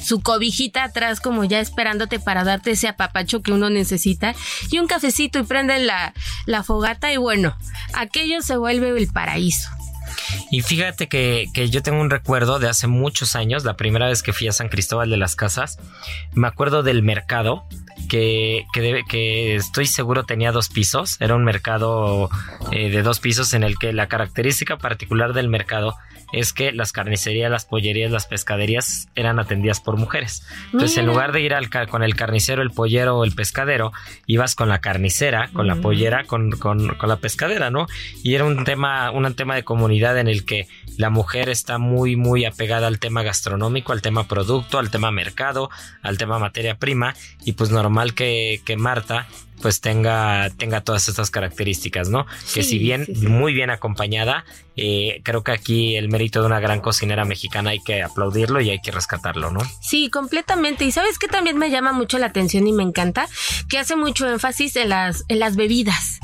su 0.03 0.21
cobijita 0.21 0.83
atrás, 0.83 1.19
como 1.19 1.43
ya 1.43 1.59
esperándote 1.59 2.19
para 2.19 2.43
darte 2.43 2.71
ese 2.71 2.87
apapacho 2.87 3.41
que 3.41 3.51
uno 3.51 3.69
necesita. 3.69 4.35
Y 4.71 4.79
un 4.79 4.87
cafecito 4.87 5.39
y 5.39 5.43
prenden 5.43 5.87
la, 5.87 6.13
la 6.45 6.63
fogata 6.63 7.11
y 7.11 7.17
bueno, 7.17 7.55
aquello 7.93 8.41
se 8.41 8.57
vuelve 8.57 8.89
el 8.89 9.07
paraíso. 9.07 9.69
Y 10.51 10.61
fíjate 10.61 11.07
que, 11.07 11.47
que 11.53 11.69
yo 11.69 11.81
tengo 11.81 11.99
un 11.99 12.09
recuerdo 12.09 12.59
de 12.59 12.69
hace 12.69 12.87
muchos 12.87 13.35
años, 13.35 13.63
la 13.63 13.75
primera 13.75 14.07
vez 14.07 14.23
que 14.23 14.33
fui 14.33 14.47
a 14.47 14.51
San 14.51 14.69
Cristóbal 14.69 15.09
de 15.09 15.17
las 15.17 15.35
Casas, 15.35 15.79
me 16.33 16.47
acuerdo 16.47 16.83
del 16.83 17.03
mercado, 17.03 17.65
que, 18.09 18.65
que, 18.73 19.03
que 19.09 19.55
estoy 19.55 19.85
seguro 19.85 20.23
tenía 20.23 20.51
dos 20.51 20.69
pisos, 20.69 21.17
era 21.19 21.35
un 21.35 21.43
mercado 21.43 22.29
eh, 22.71 22.89
de 22.89 23.01
dos 23.01 23.19
pisos 23.19 23.53
en 23.53 23.63
el 23.63 23.77
que 23.77 23.93
la 23.93 24.07
característica 24.07 24.77
particular 24.77 25.33
del 25.33 25.49
mercado 25.49 25.95
es 26.33 26.51
que 26.51 26.71
las 26.71 26.91
carnicerías, 26.91 27.49
las 27.49 27.65
pollerías, 27.65 28.11
las 28.11 28.25
pescaderías 28.25 29.07
eran 29.15 29.39
atendidas 29.39 29.79
por 29.79 29.97
mujeres. 29.97 30.45
Entonces, 30.65 30.97
en 30.97 31.05
lugar 31.05 31.31
de 31.31 31.41
ir 31.41 31.53
al 31.53 31.69
con 31.87 32.03
el 32.03 32.15
carnicero, 32.15 32.63
el 32.63 32.71
pollero 32.71 33.19
o 33.19 33.23
el 33.23 33.33
pescadero, 33.33 33.93
ibas 34.25 34.55
con 34.55 34.67
la 34.67 34.79
carnicera, 34.79 35.49
con 35.53 35.67
la 35.67 35.75
pollera, 35.75 36.25
con, 36.25 36.51
con, 36.51 36.87
con, 36.95 37.09
la 37.09 37.17
pescadera, 37.17 37.69
¿no? 37.69 37.85
Y 38.23 38.33
era 38.33 38.45
un 38.45 38.63
tema, 38.63 39.11
un 39.11 39.31
tema 39.35 39.55
de 39.55 39.63
comunidad 39.63 40.17
en 40.17 40.27
el 40.27 40.43
que 40.43 40.67
la 40.97 41.11
mujer 41.11 41.49
está 41.49 41.77
muy, 41.77 42.15
muy 42.15 42.45
apegada 42.45 42.87
al 42.87 42.99
tema 42.99 43.21
gastronómico, 43.21 43.93
al 43.93 44.01
tema 44.01 44.27
producto, 44.27 44.79
al 44.79 44.89
tema 44.89 45.11
mercado, 45.11 45.69
al 46.01 46.17
tema 46.17 46.39
materia 46.39 46.75
prima, 46.75 47.15
y 47.45 47.53
pues 47.53 47.69
normal 47.69 48.15
que, 48.15 48.61
que 48.65 48.75
Marta 48.75 49.27
pues 49.63 49.79
tenga, 49.79 50.49
tenga 50.57 50.81
todas 50.81 51.07
estas 51.07 51.31
características, 51.31 52.09
¿no? 52.09 52.27
que 52.53 52.63
si 52.63 52.77
bien 52.77 53.07
muy 53.21 53.53
bien 53.53 53.69
acompañada, 53.69 54.43
eh, 54.75 55.21
creo 55.23 55.41
que 55.41 55.53
aquí 55.53 55.95
el 55.95 56.09
mérito 56.09 56.41
de 56.41 56.47
una 56.47 56.59
gran 56.59 56.81
cocinera 56.81 57.23
mexicana 57.23 57.69
hay 57.69 57.79
que 57.79 58.03
aplaudirlo 58.03 58.59
y 58.59 58.71
hay 58.71 58.79
que 58.79 58.91
rescatarlo, 58.91 59.51
¿no? 59.51 59.61
Sí, 59.81 60.09
completamente. 60.09 60.83
Y 60.83 60.91
sabes 60.91 61.17
que 61.17 61.29
también 61.29 61.57
me 61.57 61.69
llama 61.69 61.93
mucho 61.93 62.19
la 62.19 62.25
atención 62.25 62.67
y 62.67 62.73
me 62.73 62.83
encanta 62.83 63.25
que 63.69 63.77
hace 63.77 63.95
mucho 63.95 64.29
énfasis 64.29 64.75
en 64.75 64.89
las, 64.89 65.23
en 65.29 65.39
las 65.39 65.55
bebidas. 65.55 66.19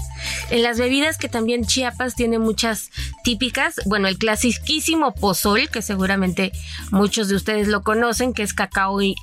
En 0.50 0.64
las 0.64 0.80
bebidas 0.80 1.18
que 1.18 1.30
también 1.30 1.66
Chiapas 1.66 2.16
tiene 2.16 2.40
muchas 2.40 2.92
típicas, 3.24 3.76
bueno, 3.86 4.08
el 4.08 4.18
clasiquísimo 4.18 5.14
pozol, 5.14 5.70
que 5.70 5.82
seguramente 5.82 6.52
muchos 6.92 7.28
de 7.28 7.36
ustedes 7.36 7.68
lo 7.68 7.84
conocen, 7.84 8.34
que 8.34 8.44
es 8.44 8.54
cacao 8.54 9.02
y, 9.02 9.16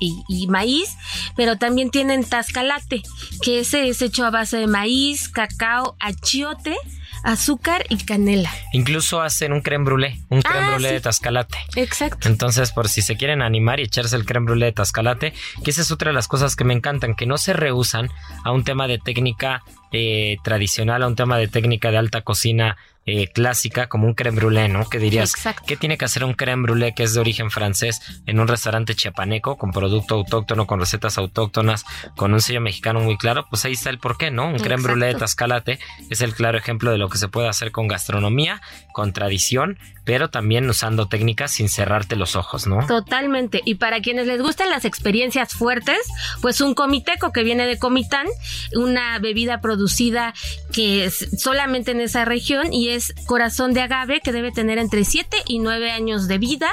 maíz, 0.47 0.89
pero 1.35 1.57
también 1.57 1.89
tienen 1.89 2.23
tascalate, 2.23 3.01
que 3.41 3.59
ese 3.59 3.89
es 3.89 4.01
hecho 4.01 4.25
a 4.25 4.31
base 4.31 4.57
de 4.57 4.67
maíz, 4.67 5.29
cacao, 5.29 5.95
achiote, 5.99 6.75
azúcar 7.23 7.85
y 7.89 7.97
canela. 7.97 8.51
Incluso 8.73 9.21
hacen 9.21 9.53
un 9.53 9.61
creme 9.61 9.85
brûlée, 9.85 10.21
un 10.29 10.41
creme 10.41 10.63
Ah, 10.65 10.71
brûlée 10.71 10.89
sí. 10.89 10.93
de 10.95 11.01
tascalate. 11.01 11.57
Exacto. 11.75 12.27
Entonces, 12.27 12.71
por 12.71 12.89
si 12.89 13.01
se 13.01 13.15
quieren 13.17 13.41
animar 13.41 13.79
y 13.79 13.83
echarse 13.83 14.15
el 14.15 14.25
creme 14.25 14.45
brûlée 14.45 14.65
de 14.67 14.71
tascalate, 14.73 15.33
que 15.63 15.71
esa 15.71 15.81
es 15.81 15.91
otra 15.91 16.09
de 16.11 16.15
las 16.15 16.27
cosas 16.27 16.55
que 16.55 16.63
me 16.63 16.73
encantan, 16.73 17.15
que 17.15 17.25
no 17.25 17.37
se 17.37 17.53
rehusan 17.53 18.09
a 18.43 18.51
un 18.51 18.63
tema 18.63 18.87
de 18.87 18.97
técnica 18.99 19.63
eh, 19.91 20.37
tradicional, 20.43 21.03
a 21.03 21.07
un 21.07 21.15
tema 21.15 21.37
de 21.37 21.47
técnica 21.47 21.91
de 21.91 21.97
alta 21.97 22.21
cocina 22.21 22.77
eh, 23.07 23.29
clásica, 23.29 23.87
como 23.87 24.05
un 24.05 24.13
creme 24.13 24.37
brûlée, 24.37 24.67
¿no? 24.67 24.87
Que 24.89 24.99
dirías, 24.99 25.33
Exacto. 25.33 25.63
¿qué 25.65 25.77
tiene 25.77 25.97
que 25.97 26.03
hacer 26.03 26.25
un 26.25 26.33
creme 26.33 26.63
brûlée 26.67 26.93
que 26.93 27.03
es 27.03 27.13
de 27.13 27.21
origen 27.21 27.49
francés 27.49 28.01
en 28.25 28.41
un 28.41 28.49
restaurante 28.49 28.95
chiapaneco, 28.95 29.57
con 29.57 29.71
producto 29.71 30.15
autóctono, 30.15 30.67
con 30.67 30.81
recetas 30.81 31.17
autóctonas, 31.17 31.85
con 32.17 32.33
un 32.33 32.41
sello 32.41 32.59
mexicano 32.59 32.99
muy 32.99 33.17
claro? 33.17 33.47
Pues 33.49 33.63
ahí 33.63 33.73
está 33.73 33.89
el 33.89 33.97
porqué, 33.99 34.29
¿no? 34.29 34.49
Un 34.49 34.59
creme 34.59 34.83
brûlée 34.83 35.05
de 35.05 35.11
Exacto. 35.11 35.25
tascalate 35.25 35.79
es 36.09 36.19
el 36.19 36.35
claro 36.35 36.57
ejemplo 36.57 36.91
de 36.91 36.97
lo 36.97 37.07
que 37.07 37.17
se 37.17 37.29
puede 37.29 37.47
hacer 37.47 37.71
con 37.71 37.87
gastronomía, 37.87 38.61
con 38.91 39.13
tradición, 39.13 39.77
pero 40.03 40.29
también 40.29 40.69
usando 40.69 41.07
técnicas 41.07 41.51
sin 41.51 41.69
cerrarte 41.69 42.17
los 42.17 42.35
ojos, 42.35 42.67
¿no? 42.67 42.85
Totalmente. 42.87 43.61
Y 43.63 43.75
para 43.75 44.01
quienes 44.01 44.27
les 44.27 44.41
gustan 44.41 44.69
las 44.69 44.83
experiencias 44.83 45.53
fuertes, 45.53 45.99
pues 46.41 46.59
un 46.59 46.73
comiteco 46.73 47.31
que 47.31 47.43
viene 47.43 47.65
de 47.67 47.79
Comitán, 47.79 48.27
una 48.73 49.19
bebida 49.19 49.61
producida 49.61 50.33
que 50.73 51.05
es 51.05 51.29
solamente 51.37 51.91
en 51.91 52.01
esa 52.01 52.25
región 52.25 52.73
y 52.73 52.89
es 52.89 52.96
corazón 53.25 53.73
de 53.73 53.81
agave 53.81 54.21
que 54.21 54.31
debe 54.31 54.51
tener 54.51 54.77
entre 54.77 55.03
7 55.03 55.37
y 55.47 55.59
9 55.59 55.91
años 55.91 56.27
de 56.27 56.37
vida. 56.37 56.69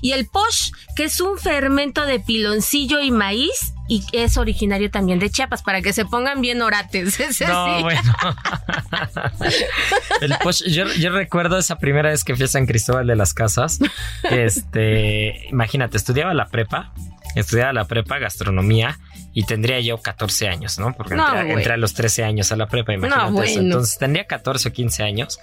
Y 0.00 0.12
el 0.12 0.26
posh, 0.26 0.70
que 0.96 1.04
es 1.04 1.20
un 1.20 1.38
fermento 1.38 2.04
de 2.06 2.20
piloncillo 2.20 3.00
y 3.00 3.10
maíz 3.10 3.72
y 3.90 4.04
es 4.12 4.36
originario 4.36 4.90
también 4.90 5.18
de 5.18 5.30
Chiapas, 5.30 5.62
para 5.62 5.80
que 5.80 5.94
se 5.94 6.04
pongan 6.04 6.42
bien 6.42 6.60
orates. 6.60 7.18
Ese 7.20 7.46
No, 7.46 7.80
bueno. 7.80 8.14
El 10.20 10.32
posh- 10.34 10.66
yo, 10.70 10.84
yo 10.94 11.10
recuerdo 11.10 11.58
esa 11.58 11.78
primera 11.78 12.10
vez 12.10 12.24
que 12.24 12.36
fui 12.36 12.44
a 12.44 12.48
San 12.48 12.66
Cristóbal 12.66 13.06
de 13.06 13.16
las 13.16 13.32
Casas. 13.34 13.78
Este, 14.30 15.46
imagínate, 15.48 15.96
estudiaba 15.96 16.34
la 16.34 16.48
prepa, 16.48 16.92
estudiaba 17.34 17.72
la 17.72 17.84
prepa, 17.84 18.18
gastronomía, 18.18 18.98
y 19.34 19.44
tendría 19.44 19.78
yo 19.80 19.98
14 19.98 20.48
años, 20.48 20.78
¿no? 20.78 20.92
Porque 20.94 21.14
No, 21.14 21.38
entré, 21.38 21.74
a 21.74 21.76
los 21.76 21.94
13 21.94 22.24
años 22.24 22.50
a 22.50 22.56
la 22.56 22.66
prepa, 22.66 22.94
imagínate 22.94 23.30
No, 23.30 23.42
eso. 23.42 23.60
Entonces 23.60 23.96
tendría 23.98 24.24
14 24.24 24.70
o 24.70 24.72
15 24.72 25.02
años. 25.04 25.38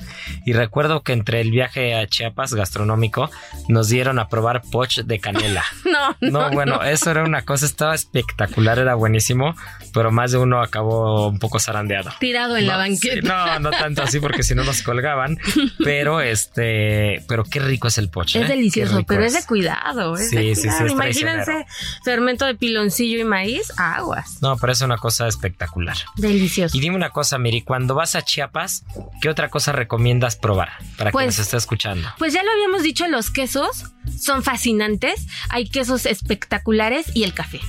Y 0.45 0.51
recuerdo 0.53 1.01
que 1.01 1.13
entre 1.13 1.39
el 1.39 1.51
viaje 1.51 1.95
a 1.95 2.05
Chiapas 2.05 2.53
gastronómico 2.53 3.29
nos 3.69 3.87
dieron 3.87 4.19
a 4.19 4.27
probar 4.27 4.63
poch 4.69 4.99
de 4.99 5.19
canela. 5.19 5.63
No, 5.85 6.15
No, 6.19 6.49
no, 6.49 6.51
bueno, 6.51 6.77
no. 6.77 6.83
eso 6.83 7.09
era 7.11 7.23
una 7.23 7.43
cosa, 7.43 7.65
estaba 7.65 7.95
espectacular, 7.95 8.79
era 8.79 8.95
buenísimo, 8.95 9.55
pero 9.93 10.11
más 10.11 10.31
de 10.31 10.39
uno 10.39 10.61
acabó 10.61 11.29
un 11.29 11.39
poco 11.39 11.59
zarandeado. 11.59 12.11
Tirado 12.19 12.57
en 12.57 12.67
la 12.67 12.75
banqueta. 12.77 13.21
sí, 13.21 13.27
no, 13.27 13.59
no 13.59 13.71
tanto 13.71 14.03
así 14.03 14.19
porque 14.19 14.43
si 14.43 14.55
no 14.55 14.63
nos 14.65 14.81
colgaban, 14.81 15.37
pero 15.83 16.19
este, 16.21 17.23
pero 17.29 17.43
qué 17.45 17.59
rico 17.59 17.87
es 17.87 17.97
el 17.97 18.09
poche. 18.09 18.39
Es 18.41 18.45
¿eh? 18.45 18.53
Delicioso, 18.55 19.03
pero 19.07 19.23
es 19.23 19.33
de 19.33 19.45
cuidado. 19.45 20.15
Es 20.15 20.29
Sí, 20.29 20.35
de 20.35 20.55
sí, 20.55 20.69
sí, 20.69 20.83
es 20.85 20.91
Imagínense. 20.91 21.65
Fermento 22.03 22.45
de 22.45 22.55
piloncillo 22.55 23.19
y 23.19 23.23
maíz, 23.23 23.71
aguas. 23.77 24.41
No, 24.41 24.57
pero 24.57 24.73
es 24.73 24.81
una 24.81 24.97
cosa 24.97 25.27
espectacular. 25.27 25.97
Delicioso. 26.15 26.75
Y 26.77 26.79
dime 26.79 26.95
una 26.95 27.09
cosa, 27.09 27.37
Miri, 27.37 27.61
cuando 27.61 27.95
vas 27.95 28.15
a 28.15 28.21
Chiapas, 28.21 28.83
¿qué 29.21 29.29
otra 29.29 29.49
cosa 29.49 29.71
recomiendas 29.71 30.35
probar 30.35 30.73
para 30.97 31.11
Pues- 31.11 31.23
quien 31.23 31.27
nos 31.27 31.39
está 31.39 31.57
escuchando? 31.57 32.07
Pues 32.17 32.33
ya 32.33 32.43
lo 32.43 32.51
habíamos 32.51 32.83
dicho, 32.83 33.07
los 33.07 33.29
quesos 33.29 33.85
son 34.19 34.43
fascinantes. 34.43 35.25
Hay 35.49 35.67
quesos 35.69 36.05
espectaculares 36.05 37.07
y 37.15 37.23
el 37.23 37.33
café. 37.33 37.59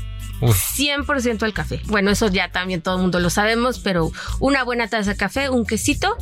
Uf. 0.42 0.54
100% 0.74 1.46
el 1.46 1.54
café. 1.54 1.80
Bueno, 1.86 2.10
eso 2.10 2.28
ya 2.28 2.50
también 2.50 2.82
todo 2.82 2.96
el 2.96 3.00
mundo 3.00 3.20
lo 3.20 3.30
sabemos, 3.30 3.78
pero 3.78 4.12
una 4.38 4.64
buena 4.64 4.86
taza 4.86 5.12
de 5.12 5.16
café, 5.16 5.48
un 5.48 5.64
quesito 5.64 6.14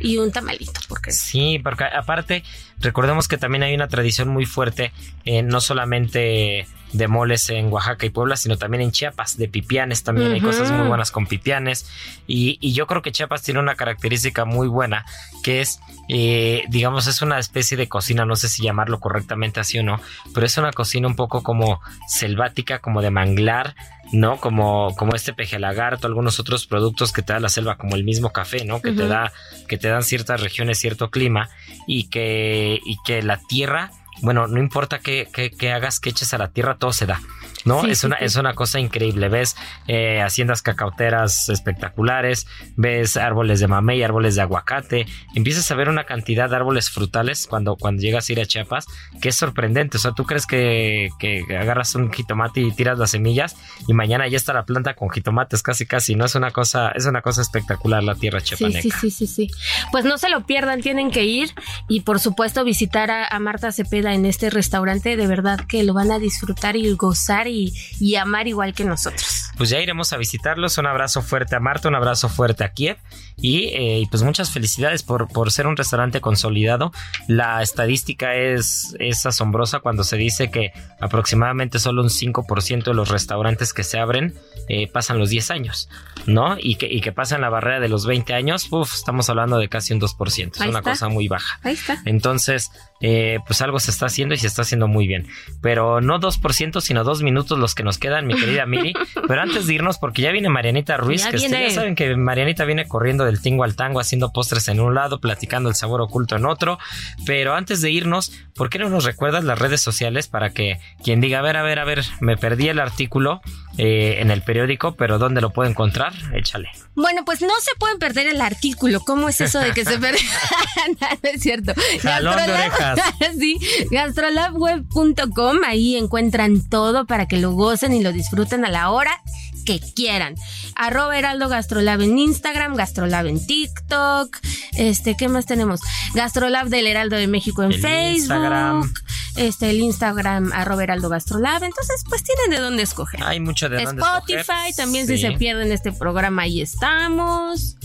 y 0.00 0.16
un 0.18 0.32
tamalito. 0.32 0.80
Porque 0.88 1.12
Sí, 1.12 1.60
porque 1.62 1.84
aparte, 1.84 2.42
recordemos 2.80 3.28
que 3.28 3.38
también 3.38 3.62
hay 3.62 3.72
una 3.72 3.86
tradición 3.86 4.28
muy 4.28 4.44
fuerte, 4.44 4.90
eh, 5.24 5.42
no 5.42 5.60
solamente 5.60 6.66
de 6.92 7.08
moles 7.08 7.48
en 7.50 7.72
Oaxaca 7.72 8.06
y 8.06 8.10
Puebla, 8.10 8.36
sino 8.36 8.56
también 8.56 8.82
en 8.82 8.90
Chiapas, 8.90 9.36
de 9.36 9.48
pipianes 9.48 10.02
también. 10.02 10.32
Hay 10.32 10.40
cosas 10.40 10.70
muy 10.72 10.88
buenas 10.88 11.10
con 11.10 11.26
pipianes. 11.26 11.88
Y, 12.26 12.58
y 12.60 12.72
yo 12.72 12.86
creo 12.86 13.02
que 13.02 13.12
Chiapas 13.12 13.42
tiene 13.42 13.60
una 13.60 13.76
característica 13.76 14.44
muy 14.44 14.68
buena, 14.68 15.04
que 15.42 15.60
es, 15.60 15.80
eh, 16.08 16.64
digamos, 16.68 17.06
es 17.06 17.22
una 17.22 17.38
especie 17.38 17.76
de 17.76 17.88
cocina, 17.88 18.24
no 18.24 18.36
sé 18.36 18.48
si 18.48 18.62
llamarlo 18.62 19.00
correctamente 19.00 19.60
así 19.60 19.78
o 19.78 19.82
no, 19.82 20.00
pero 20.34 20.46
es 20.46 20.56
una 20.58 20.72
cocina 20.72 21.06
un 21.06 21.16
poco 21.16 21.42
como 21.42 21.80
selvática, 22.08 22.80
como 22.80 23.02
de 23.02 23.10
manglar. 23.10 23.74
¿no? 24.12 24.38
Como, 24.38 24.94
como 24.96 25.14
este 25.14 25.32
peje 25.32 25.60
lagarto, 25.60 26.08
algunos 26.08 26.40
otros 26.40 26.66
productos 26.66 27.12
que 27.12 27.22
te 27.22 27.32
da 27.32 27.38
la 27.38 27.48
selva, 27.48 27.76
como 27.76 27.94
el 27.94 28.02
mismo 28.02 28.32
café, 28.32 28.64
¿no? 28.64 28.82
Que 28.82 28.90
te 28.90 29.06
da, 29.06 29.32
que 29.68 29.78
te 29.78 29.86
dan 29.86 30.02
ciertas 30.02 30.40
regiones, 30.40 30.80
cierto 30.80 31.10
clima, 31.10 31.48
y 31.86 32.08
que, 32.08 32.80
y 32.84 32.96
que 33.04 33.22
la 33.22 33.38
tierra, 33.38 33.92
bueno, 34.22 34.46
no 34.46 34.58
importa 34.60 34.98
qué, 35.00 35.28
qué, 35.32 35.50
qué 35.50 35.72
hagas, 35.72 36.00
que 36.00 36.10
eches 36.10 36.32
a 36.34 36.38
la 36.38 36.48
tierra, 36.48 36.76
todo 36.76 36.92
se 36.92 37.06
da. 37.06 37.20
¿No? 37.64 37.82
Sí, 37.82 37.90
es, 37.90 37.98
sí, 37.98 38.06
una, 38.06 38.18
sí. 38.18 38.24
es 38.24 38.36
una 38.36 38.54
cosa 38.54 38.78
increíble. 38.78 39.28
Ves 39.28 39.56
eh, 39.86 40.20
haciendas 40.20 40.62
cacauteras 40.62 41.48
espectaculares, 41.48 42.46
ves 42.76 43.16
árboles 43.16 43.60
de 43.60 43.68
mamey, 43.68 44.02
árboles 44.02 44.34
de 44.34 44.42
aguacate, 44.42 45.06
empiezas 45.34 45.70
a 45.70 45.74
ver 45.74 45.88
una 45.88 46.04
cantidad 46.04 46.48
de 46.48 46.56
árboles 46.56 46.90
frutales 46.90 47.46
cuando, 47.48 47.76
cuando 47.76 48.02
llegas 48.02 48.28
a 48.28 48.32
ir 48.32 48.40
a 48.40 48.46
Chiapas, 48.46 48.86
que 49.20 49.30
es 49.30 49.36
sorprendente. 49.36 49.96
O 49.96 50.00
sea, 50.00 50.12
tú 50.12 50.24
crees 50.24 50.46
que, 50.46 51.08
que 51.18 51.44
agarras 51.56 51.94
un 51.94 52.12
jitomate 52.12 52.60
y 52.60 52.72
tiras 52.72 52.98
las 52.98 53.10
semillas 53.10 53.56
y 53.86 53.94
mañana 53.94 54.28
ya 54.28 54.36
está 54.36 54.52
la 54.52 54.64
planta 54.64 54.94
con 54.94 55.10
jitomates, 55.10 55.62
casi 55.62 55.86
casi, 55.86 56.14
¿no? 56.14 56.24
Es 56.24 56.34
una 56.34 56.50
cosa, 56.50 56.90
es 56.90 57.06
una 57.06 57.22
cosa 57.22 57.42
espectacular 57.42 58.02
la 58.02 58.14
tierra 58.14 58.40
chiapaneca. 58.40 58.82
sí, 58.82 58.90
sí, 58.90 59.10
sí, 59.10 59.26
sí. 59.26 59.50
Pues 59.92 60.04
no 60.04 60.18
se 60.18 60.28
lo 60.28 60.46
pierdan, 60.46 60.80
tienen 60.80 61.10
que 61.10 61.24
ir 61.24 61.54
y 61.88 62.00
por 62.00 62.20
supuesto 62.20 62.64
visitar 62.64 63.10
a, 63.10 63.26
a 63.26 63.38
Marta 63.38 63.72
Cepeda 63.72 64.14
en 64.14 64.26
este 64.26 64.50
restaurante. 64.50 65.16
De 65.16 65.26
verdad 65.26 65.60
que 65.66 65.82
lo 65.82 65.94
van 65.94 66.10
a 66.10 66.18
disfrutar 66.18 66.76
y 66.76 66.92
gozar 66.94 67.46
y, 67.50 68.16
amar 68.16 68.48
igual 68.48 68.74
que 68.74 68.84
nosotros. 68.84 69.50
Pues 69.56 69.70
ya 69.70 69.80
iremos 69.80 70.12
a 70.12 70.16
visitarlos. 70.16 70.78
Un 70.78 70.86
abrazo 70.86 71.22
fuerte 71.22 71.56
a 71.56 71.60
Marta, 71.60 71.88
un 71.88 71.94
abrazo 71.94 72.28
fuerte 72.28 72.64
a 72.64 72.72
Kiev. 72.72 72.96
Y, 73.40 73.68
eh, 73.74 74.06
pues 74.10 74.22
muchas 74.22 74.50
felicidades 74.50 75.02
por, 75.02 75.28
por 75.28 75.50
ser 75.50 75.66
un 75.66 75.76
restaurante 75.76 76.20
consolidado. 76.20 76.92
La 77.28 77.62
estadística 77.62 78.34
es, 78.34 78.94
es 78.98 79.24
asombrosa 79.26 79.80
cuando 79.80 80.04
se 80.04 80.16
dice 80.16 80.50
que 80.50 80.72
aproximadamente 81.00 81.78
solo 81.78 82.02
un 82.02 82.08
5% 82.08 82.84
de 82.84 82.94
los 82.94 83.08
restaurantes 83.08 83.72
que 83.72 83.82
se 83.84 83.98
abren 83.98 84.34
eh, 84.68 84.86
pasan 84.88 85.18
los 85.18 85.30
10 85.30 85.50
años, 85.50 85.88
¿no? 86.26 86.56
Y 86.58 86.76
que, 86.76 86.86
y 86.86 87.00
que 87.00 87.12
pasan 87.12 87.40
la 87.40 87.48
barrera 87.48 87.80
de 87.80 87.88
los 87.88 88.06
20 88.06 88.34
años, 88.34 88.68
uf, 88.70 88.94
estamos 88.94 89.28
hablando 89.30 89.58
de 89.58 89.68
casi 89.68 89.92
un 89.92 90.00
2%. 90.00 90.52
Es 90.54 90.60
Ahí 90.60 90.68
una 90.68 90.78
está. 90.80 90.90
cosa 90.92 91.08
muy 91.08 91.26
baja. 91.28 91.58
Ahí 91.62 91.74
está. 91.74 92.00
Entonces, 92.04 92.70
eh, 93.00 93.38
pues 93.46 93.62
algo 93.62 93.80
se 93.80 93.90
está 93.90 94.06
haciendo 94.06 94.34
y 94.34 94.38
se 94.38 94.46
está 94.46 94.62
haciendo 94.62 94.86
muy 94.86 95.06
bien. 95.06 95.26
Pero 95.60 96.00
no 96.00 96.20
2%, 96.20 96.80
sino 96.80 97.04
dos 97.04 97.22
minutos 97.22 97.58
los 97.58 97.74
que 97.74 97.82
nos 97.82 97.98
quedan, 97.98 98.26
mi 98.26 98.34
querida 98.34 98.66
Miri. 98.66 98.92
Pero 99.26 99.40
antes 99.40 99.66
de 99.66 99.74
irnos, 99.74 99.98
porque 99.98 100.22
ya 100.22 100.30
viene 100.32 100.48
Marianita 100.48 100.96
Ruiz, 100.96 101.24
Ya 101.24 101.30
que 101.30 101.36
este, 101.36 101.48
viene. 101.48 101.68
ya 101.68 101.74
saben 101.74 101.94
que 101.94 102.14
Marianita 102.16 102.64
viene 102.64 102.86
corriendo 102.86 103.24
del 103.30 103.40
tingo 103.40 103.64
al 103.64 103.76
tango, 103.76 104.00
haciendo 104.00 104.32
postres 104.32 104.68
en 104.68 104.80
un 104.80 104.94
lado, 104.94 105.20
platicando 105.20 105.68
el 105.68 105.74
sabor 105.74 106.00
oculto 106.00 106.36
en 106.36 106.46
otro. 106.46 106.78
Pero 107.26 107.54
antes 107.54 107.80
de 107.80 107.90
irnos, 107.90 108.32
¿por 108.54 108.70
qué 108.70 108.78
no 108.78 108.88
nos 108.88 109.04
recuerdas 109.04 109.44
las 109.44 109.58
redes 109.58 109.80
sociales 109.80 110.28
para 110.28 110.50
que 110.50 110.78
quien 111.02 111.20
diga, 111.20 111.38
a 111.38 111.42
ver, 111.42 111.56
a 111.56 111.62
ver, 111.62 111.78
a 111.78 111.84
ver, 111.84 112.04
me 112.20 112.36
perdí 112.36 112.68
el 112.68 112.80
artículo 112.80 113.40
eh, 113.78 114.16
en 114.18 114.30
el 114.30 114.42
periódico, 114.42 114.94
pero 114.96 115.18
¿dónde 115.18 115.40
lo 115.40 115.50
puedo 115.50 115.70
encontrar? 115.70 116.12
Échale. 116.34 116.68
Bueno, 116.94 117.24
pues 117.24 117.40
no 117.40 117.54
se 117.60 117.70
pueden 117.78 117.98
perder 117.98 118.26
el 118.26 118.40
artículo. 118.40 119.00
¿Cómo 119.00 119.28
es 119.28 119.40
eso 119.40 119.58
de 119.60 119.72
que 119.72 119.84
se 119.84 119.98
pierde? 119.98 120.18
no, 121.00 121.08
no 121.22 121.30
es 121.30 121.40
cierto. 121.40 121.72
Jalón 122.02 122.36
de 122.36 122.52
orejas. 122.52 123.00
sí, 123.38 123.58
gastrolabweb.com. 123.90 125.58
Ahí 125.66 125.96
encuentran 125.96 126.68
todo 126.68 127.06
para 127.06 127.26
que 127.26 127.38
lo 127.38 127.52
gocen 127.52 127.94
y 127.94 128.02
lo 128.02 128.12
disfruten 128.12 128.64
a 128.64 128.70
la 128.70 128.90
hora 128.90 129.22
que 129.64 129.80
quieran. 129.94 130.34
Arroba 130.74 131.16
Heraldo 131.18 131.48
Gastrolab 131.48 132.00
en 132.00 132.18
Instagram, 132.18 132.74
Gastrolab 132.76 133.26
en 133.26 133.44
TikTok. 133.46 134.36
Este, 134.76 135.16
¿qué 135.16 135.28
más 135.28 135.46
tenemos? 135.46 135.80
Gastrolab 136.14 136.68
del 136.68 136.86
Heraldo 136.86 137.16
de 137.16 137.26
México 137.26 137.62
en 137.62 137.72
El 137.72 137.80
Facebook. 137.80 138.16
Instagram. 138.16 138.92
Este, 139.36 139.70
el 139.70 139.80
Instagram, 139.80 140.52
arroba 140.52 140.82
Heraldo 140.82 141.08
Gastrolab. 141.08 141.62
Entonces, 141.62 142.02
pues 142.08 142.22
tienen 142.24 142.50
de 142.50 142.58
dónde 142.58 142.82
escoger. 142.82 143.22
Hay 143.22 143.40
mucho 143.40 143.68
de 143.68 143.82
dónde 143.84 144.02
Spotify, 144.02 144.40
escoger. 144.40 144.74
también 144.76 145.06
Sí. 145.06 145.16
si 145.16 145.22
se 145.22 145.32
pierden 145.32 145.70
este 145.72 145.92
programa, 145.92 146.42
ahí 146.42 146.60
estamos. 146.60 147.76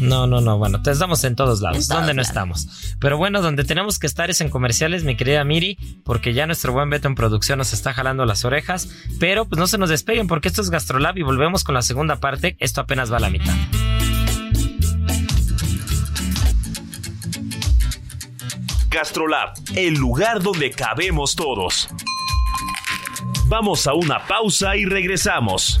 No, 0.00 0.26
no, 0.26 0.40
no, 0.40 0.58
bueno, 0.58 0.82
te 0.82 0.90
estamos 0.90 1.24
en 1.24 1.36
todos 1.36 1.60
lados, 1.60 1.78
En 1.78 1.86
todos 1.86 2.00
donde 2.00 2.14
no 2.14 2.22
estamos. 2.22 2.96
Pero 2.98 3.16
bueno, 3.16 3.42
donde 3.42 3.64
tenemos 3.64 3.98
que 3.98 4.06
estar 4.06 4.30
es 4.30 4.40
en 4.40 4.48
comerciales, 4.48 5.04
mi 5.04 5.16
querida 5.16 5.44
Miri, 5.44 5.76
porque 6.04 6.34
ya 6.34 6.46
nuestro 6.46 6.72
buen 6.72 6.90
Beto 6.90 7.08
en 7.08 7.14
producción 7.14 7.58
nos 7.58 7.72
está 7.72 7.92
jalando 7.92 8.24
las 8.24 8.44
orejas, 8.44 8.88
pero 9.20 9.46
pues 9.46 9.58
no 9.58 9.66
se 9.66 9.78
nos 9.78 9.90
despeguen 9.90 10.26
porque 10.26 10.48
esto 10.48 10.62
es 10.62 10.70
Gastrolab 10.70 11.16
y 11.18 11.22
volvemos 11.22 11.64
con 11.64 11.74
la 11.74 11.82
segunda 11.82 12.16
parte, 12.16 12.56
esto 12.58 12.80
apenas 12.80 13.12
va 13.12 13.18
a 13.18 13.20
la 13.20 13.30
mitad. 13.30 13.54
Gastrolab, 18.90 19.54
el 19.74 19.94
lugar 19.94 20.40
donde 20.40 20.70
cabemos 20.70 21.34
todos. 21.34 21.88
Vamos 23.48 23.86
a 23.86 23.94
una 23.94 24.24
pausa 24.26 24.76
y 24.76 24.84
regresamos. 24.84 25.80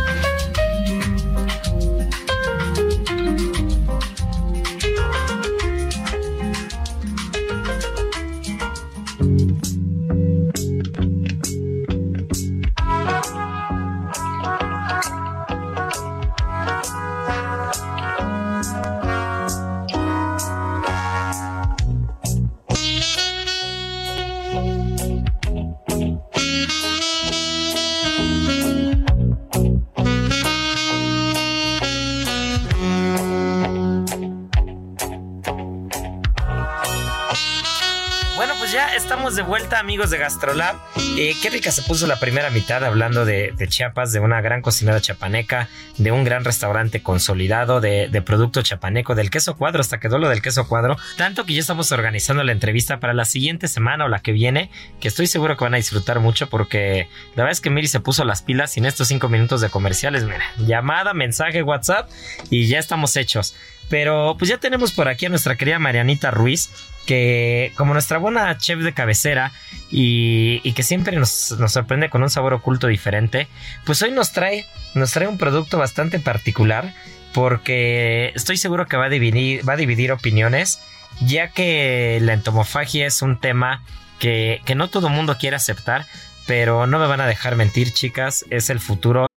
Vuelta, 39.51 39.79
amigos 39.79 40.09
de 40.11 40.17
Gastrolab. 40.17 40.77
Eh, 41.17 41.35
qué 41.41 41.49
rica 41.49 41.73
se 41.73 41.81
puso 41.81 42.07
la 42.07 42.17
primera 42.21 42.49
mitad 42.51 42.85
hablando 42.85 43.25
de, 43.25 43.51
de 43.51 43.67
Chiapas, 43.67 44.13
de 44.13 44.21
una 44.21 44.39
gran 44.39 44.61
cocinera 44.61 45.01
chapaneca, 45.01 45.67
de 45.97 46.13
un 46.13 46.23
gran 46.23 46.45
restaurante 46.45 47.03
consolidado, 47.03 47.81
de, 47.81 48.07
de 48.07 48.21
producto 48.21 48.61
chapaneco, 48.61 49.13
del 49.13 49.29
queso 49.29 49.57
cuadro, 49.57 49.81
hasta 49.81 49.99
quedó 49.99 50.19
lo 50.19 50.29
del 50.29 50.41
queso 50.41 50.69
cuadro. 50.69 50.95
Tanto 51.17 51.45
que 51.45 51.53
ya 51.53 51.59
estamos 51.59 51.91
organizando 51.91 52.45
la 52.45 52.53
entrevista 52.53 53.01
para 53.01 53.13
la 53.13 53.25
siguiente 53.25 53.67
semana 53.67 54.05
o 54.05 54.07
la 54.07 54.19
que 54.19 54.31
viene, 54.31 54.71
que 55.01 55.09
estoy 55.09 55.27
seguro 55.27 55.57
que 55.57 55.65
van 55.65 55.73
a 55.73 55.77
disfrutar 55.77 56.21
mucho 56.21 56.47
porque 56.47 57.09
la 57.35 57.43
verdad 57.43 57.51
es 57.51 57.59
que 57.59 57.69
Miri 57.69 57.89
se 57.89 57.99
puso 57.99 58.23
las 58.23 58.43
pilas 58.43 58.77
y 58.77 58.79
en 58.79 58.85
estos 58.85 59.09
cinco 59.09 59.27
minutos 59.27 59.59
de 59.59 59.67
comerciales, 59.67 60.23
mira, 60.23 60.45
llamada, 60.59 61.13
mensaje, 61.13 61.61
WhatsApp 61.61 62.09
y 62.49 62.67
ya 62.67 62.79
estamos 62.79 63.17
hechos. 63.17 63.53
Pero 63.89 64.37
pues 64.39 64.47
ya 64.47 64.57
tenemos 64.57 64.93
por 64.93 65.09
aquí 65.09 65.25
a 65.25 65.29
nuestra 65.29 65.57
querida 65.57 65.77
Marianita 65.77 66.31
Ruiz, 66.31 66.69
que 67.05 67.73
como 67.75 67.93
nuestra 67.93 68.17
buena 68.17 68.57
chef 68.57 68.79
de 68.79 68.93
cabecera 68.93 69.51
y, 69.89 70.61
y 70.63 70.73
que 70.73 70.83
siempre 70.83 71.17
nos, 71.17 71.55
nos 71.59 71.71
sorprende 71.73 72.09
con 72.09 72.23
un 72.23 72.29
sabor 72.29 72.53
oculto 72.53 72.87
diferente, 72.87 73.47
pues 73.85 74.01
hoy 74.01 74.11
nos 74.11 74.31
trae, 74.31 74.65
nos 74.93 75.11
trae 75.11 75.27
un 75.27 75.37
producto 75.37 75.77
bastante 75.77 76.19
particular 76.19 76.93
porque 77.33 78.31
estoy 78.35 78.57
seguro 78.57 78.87
que 78.87 78.97
va 78.97 79.05
a 79.05 79.09
dividir, 79.09 79.67
va 79.67 79.73
a 79.73 79.77
dividir 79.77 80.11
opiniones, 80.11 80.79
ya 81.21 81.49
que 81.49 82.19
la 82.21 82.33
entomofagia 82.33 83.07
es 83.07 83.21
un 83.21 83.39
tema 83.39 83.83
que, 84.19 84.61
que 84.65 84.75
no 84.75 84.89
todo 84.89 85.07
el 85.07 85.13
mundo 85.13 85.37
quiere 85.39 85.55
aceptar, 85.55 86.05
pero 86.47 86.87
no 86.87 86.99
me 86.99 87.07
van 87.07 87.21
a 87.21 87.27
dejar 87.27 87.55
mentir 87.55 87.93
chicas, 87.93 88.45
es 88.49 88.69
el 88.69 88.79
futuro 88.79 89.27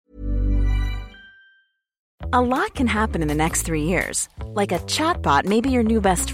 A 2.31 2.41
lot 2.41 2.73
can 2.73 2.87
happen 2.87 3.21
in 3.21 3.29
the 3.29 3.35
next 3.35 3.61
three 3.61 3.83
years. 3.83 4.27
Like 4.55 4.73
chatbot 4.87 5.45
your 5.71 5.83
new 5.83 6.01
best. 6.01 6.33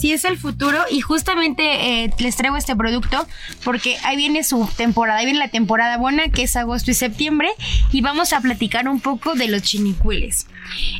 Sí, 0.00 0.12
es 0.12 0.24
el 0.24 0.38
futuro 0.38 0.78
y 0.90 1.02
justamente 1.02 2.04
eh, 2.04 2.10
les 2.18 2.34
traigo 2.34 2.56
este 2.56 2.74
producto 2.74 3.26
porque 3.64 3.98
ahí 4.02 4.16
viene 4.16 4.42
su 4.44 4.66
temporada, 4.74 5.18
ahí 5.18 5.26
viene 5.26 5.38
la 5.38 5.48
temporada 5.48 5.98
buena 5.98 6.28
que 6.28 6.44
es 6.44 6.56
agosto 6.56 6.90
y 6.90 6.94
septiembre 6.94 7.50
y 7.92 8.00
vamos 8.00 8.32
a 8.32 8.40
platicar 8.40 8.88
un 8.88 9.00
poco 9.00 9.34
de 9.34 9.48
los 9.48 9.60
chinicuiles. 9.60 10.46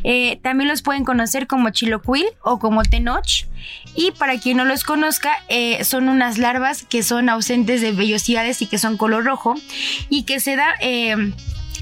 Eh, 0.03 0.39
también 0.43 0.69
los 0.69 0.83
pueden 0.83 1.03
conocer 1.03 1.47
como 1.47 1.71
chilocuil 1.71 2.25
o 2.43 2.59
como 2.59 2.83
tenoch 2.83 3.47
y 3.95 4.11
para 4.11 4.39
quien 4.39 4.57
no 4.57 4.65
los 4.65 4.83
conozca 4.83 5.31
eh, 5.49 5.83
son 5.83 6.07
unas 6.07 6.37
larvas 6.37 6.83
que 6.83 7.01
son 7.01 7.27
ausentes 7.29 7.81
de 7.81 7.93
vellosidades 7.93 8.61
y 8.61 8.67
que 8.67 8.77
son 8.77 8.97
color 8.97 9.23
rojo 9.23 9.55
y 10.09 10.23
que 10.23 10.39
se 10.39 10.55
da 10.55 10.75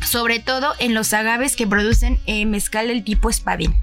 sobre 0.06 0.40
todo 0.40 0.74
en 0.80 0.94
los 0.94 1.12
agaves 1.12 1.58
que 1.58 1.68
producen 1.68 2.18
mezcal 2.48 2.88
del 2.88 3.04
tipo 3.04 3.30
espadín. 3.30 3.76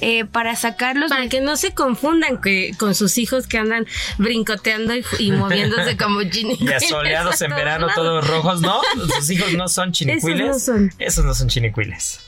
Eh, 0.00 0.24
para 0.24 0.56
sacarlos 0.56 1.10
Para 1.10 1.28
que 1.28 1.40
no 1.40 1.56
se 1.56 1.72
confundan 1.72 2.40
que, 2.40 2.72
con 2.78 2.94
sus 2.94 3.18
hijos 3.18 3.46
que 3.46 3.58
andan 3.58 3.86
brincoteando 4.18 4.94
y, 4.94 5.04
y 5.18 5.32
moviéndose 5.32 5.96
como 5.96 6.22
chinicuiles. 6.30 6.82
Y 6.82 6.86
asoleados 6.86 7.40
en 7.42 7.50
verano 7.54 7.86
lados. 7.86 7.94
todos 7.94 8.28
rojos, 8.28 8.60
¿no? 8.60 8.80
Sus 9.16 9.30
hijos 9.30 9.52
no 9.54 9.68
son 9.68 9.92
chinicuiles. 9.92 10.56
Esos 10.56 10.68
no 10.68 10.74
son. 10.74 10.90
Esos 10.98 11.24
no 11.24 11.34
son 11.34 11.48
chinicuiles. 11.48 12.20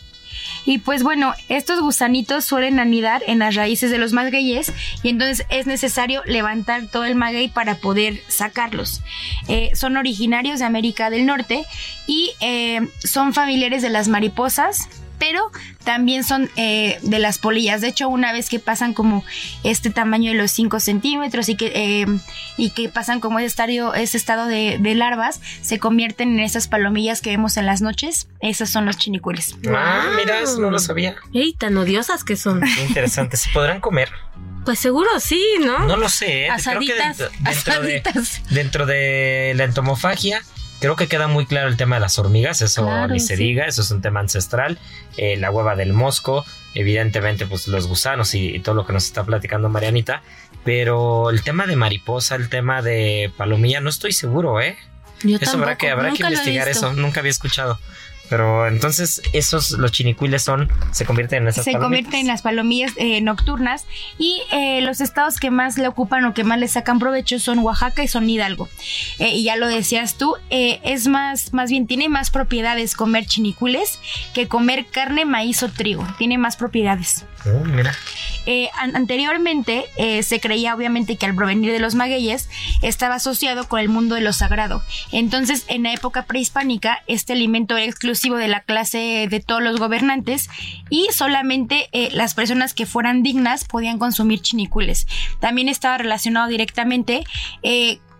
Y 0.66 0.78
pues 0.78 1.02
bueno, 1.02 1.34
estos 1.48 1.80
gusanitos 1.80 2.44
suelen 2.44 2.78
anidar 2.78 3.22
en 3.26 3.38
las 3.38 3.54
raíces 3.54 3.90
de 3.90 3.98
los 3.98 4.12
magueyes 4.12 4.72
y 5.02 5.10
entonces 5.10 5.46
es 5.50 5.66
necesario 5.66 6.22
levantar 6.24 6.86
todo 6.88 7.04
el 7.04 7.16
maguey 7.16 7.48
para 7.48 7.76
poder 7.76 8.20
sacarlos. 8.28 9.02
Eh, 9.48 9.72
son 9.74 9.96
originarios 9.96 10.60
de 10.60 10.64
América 10.64 11.10
del 11.10 11.26
Norte 11.26 11.64
y 12.06 12.32
eh, 12.40 12.80
son 12.98 13.34
familiares 13.34 13.82
de 13.82 13.90
las 13.90 14.08
mariposas 14.08 14.88
pero 15.18 15.50
también 15.84 16.24
son 16.24 16.50
eh, 16.56 16.98
de 17.02 17.18
las 17.18 17.38
polillas. 17.38 17.80
De 17.80 17.88
hecho, 17.88 18.08
una 18.08 18.32
vez 18.32 18.48
que 18.48 18.58
pasan 18.58 18.94
como 18.94 19.24
este 19.62 19.90
tamaño 19.90 20.32
de 20.32 20.36
los 20.36 20.50
5 20.50 20.80
centímetros 20.80 21.48
y 21.48 21.56
que, 21.56 21.72
eh, 21.74 22.06
y 22.56 22.70
que 22.70 22.88
pasan 22.88 23.20
como 23.20 23.38
ese, 23.38 23.46
estadio, 23.46 23.94
ese 23.94 24.16
estado 24.16 24.46
de, 24.46 24.78
de 24.80 24.94
larvas, 24.94 25.40
se 25.62 25.78
convierten 25.78 26.34
en 26.34 26.40
esas 26.40 26.68
palomillas 26.68 27.20
que 27.20 27.30
vemos 27.30 27.56
en 27.56 27.66
las 27.66 27.82
noches. 27.82 28.28
Esos 28.40 28.70
son 28.70 28.86
los 28.86 28.96
chinicuiles. 28.96 29.56
Ah, 29.68 30.10
mira, 30.16 30.40
eso 30.40 30.60
no 30.60 30.70
lo 30.70 30.78
sabía. 30.78 31.16
¡Ey, 31.32 31.52
tan 31.54 31.76
odiosas 31.76 32.24
que 32.24 32.36
son! 32.36 32.60
Qué 32.60 32.84
interesante. 32.84 33.36
¿Se 33.36 33.50
podrán 33.50 33.80
comer? 33.80 34.10
Pues 34.64 34.78
seguro 34.78 35.20
sí, 35.20 35.42
¿no? 35.60 35.80
No 35.80 35.96
lo 35.96 36.08
sé. 36.08 36.46
¿eh? 36.46 36.50
Asaditas, 36.50 37.16
Creo 37.16 37.28
que 37.28 37.44
dentro, 37.44 37.44
dentro 37.44 37.82
de, 37.82 37.96
asaditas. 37.98 38.42
dentro 38.50 38.86
de 38.86 39.52
la 39.56 39.64
entomofagia, 39.64 40.42
creo 40.84 40.96
que 40.96 41.08
queda 41.08 41.28
muy 41.28 41.46
claro 41.46 41.68
el 41.68 41.76
tema 41.76 41.96
de 41.96 42.00
las 42.00 42.18
hormigas. 42.18 42.60
Eso 42.62 42.82
Claro, 42.82 43.12
ni 43.12 43.20
se 43.20 43.36
sí. 43.36 43.42
diga. 43.42 43.66
Eso 43.66 43.82
es 43.82 43.90
un 43.90 44.02
tema 44.02 44.20
ancestral. 44.20 44.78
Eh, 45.16 45.36
la 45.36 45.50
hueva 45.50 45.76
del 45.76 45.92
mosco. 45.92 46.44
Evidentemente, 46.74 47.46
pues 47.46 47.68
los 47.68 47.86
gusanos 47.86 48.34
y, 48.34 48.54
y 48.54 48.60
todo 48.60 48.74
lo 48.74 48.86
que 48.86 48.92
nos 48.92 49.04
está 49.04 49.24
platicando 49.24 49.68
Marianita. 49.68 50.22
Pero 50.64 51.30
el 51.30 51.42
tema 51.42 51.66
de 51.66 51.76
mariposa, 51.76 52.34
el 52.36 52.48
tema 52.48 52.82
de 52.82 53.32
palomilla, 53.36 53.80
no 53.80 53.90
estoy 53.90 54.12
seguro, 54.12 54.60
¿eh? 54.60 54.76
Yo 55.22 55.38
Eso 55.40 55.56
habrá 55.56 55.76
que, 55.76 55.90
habrá 55.90 56.12
que 56.12 56.22
investigar 56.22 56.68
eso. 56.68 56.92
Nunca 56.92 57.20
había 57.20 57.30
escuchado. 57.30 57.78
Pero 58.30 58.66
entonces, 58.66 59.20
esos, 59.32 59.72
los 59.72 59.92
chinicuiles 59.92 60.42
son, 60.42 60.70
se 60.92 61.04
convierten 61.04 61.42
en 61.42 61.48
esas 61.48 61.64
se 61.64 61.72
palomitas. 61.72 61.84
convierten 61.84 62.20
en 62.20 62.26
las 62.26 62.42
palomillas 62.42 62.92
eh, 62.96 63.20
nocturnas 63.20 63.84
y 64.18 64.42
eh, 64.50 64.80
los 64.80 65.00
estados 65.00 65.38
que 65.38 65.50
más 65.50 65.76
le 65.76 65.88
ocupan 65.88 66.24
o 66.24 66.34
que 66.34 66.42
más 66.44 66.58
le 66.58 66.68
sacan 66.68 66.98
provecho 66.98 67.38
son 67.38 67.58
Oaxaca 67.58 68.02
y 68.02 68.08
son 68.08 68.28
Hidalgo. 68.28 68.68
Eh, 69.18 69.34
y 69.34 69.44
ya 69.44 69.56
lo 69.56 69.68
decías 69.68 70.16
tú, 70.16 70.36
eh, 70.50 70.80
es 70.84 71.06
más, 71.06 71.52
más 71.52 71.70
bien 71.70 71.86
tiene 71.86 72.08
más 72.08 72.30
propiedades 72.30 72.96
comer 72.96 73.26
chinicules 73.26 73.98
que 74.32 74.48
comer 74.48 74.86
carne, 74.86 75.24
maíz 75.24 75.62
o 75.62 75.68
trigo. 75.68 76.06
Tiene 76.18 76.38
más 76.38 76.56
propiedades. 76.56 77.26
Oh, 77.46 77.64
mira. 77.64 77.94
Eh, 78.46 78.68
an- 78.78 78.94
anteriormente 78.94 79.86
eh, 79.96 80.22
se 80.22 80.38
creía 80.38 80.74
obviamente 80.74 81.16
que 81.16 81.24
al 81.26 81.34
provenir 81.34 81.72
de 81.72 81.78
los 81.78 81.94
magueyes 81.94 82.48
estaba 82.82 83.14
asociado 83.14 83.68
con 83.68 83.80
el 83.80 83.88
mundo 83.88 84.14
de 84.14 84.20
lo 84.20 84.32
sagrado. 84.34 84.82
Entonces, 85.12 85.64
en 85.68 85.84
la 85.84 85.92
época 85.92 86.24
prehispánica, 86.26 87.02
este 87.06 87.32
alimento 87.32 87.76
era 87.76 87.86
exclusivo 87.86 88.36
de 88.36 88.48
la 88.48 88.60
clase 88.60 89.26
de 89.30 89.40
todos 89.40 89.62
los 89.62 89.78
gobernantes 89.78 90.48
y 90.90 91.06
solamente 91.12 91.88
eh, 91.92 92.10
las 92.12 92.34
personas 92.34 92.74
que 92.74 92.86
fueran 92.86 93.22
dignas 93.22 93.64
podían 93.64 93.98
consumir 93.98 94.40
chinicules. 94.40 95.06
También 95.40 95.68
estaba 95.68 95.96
relacionado 95.98 96.48
directamente 96.48 97.24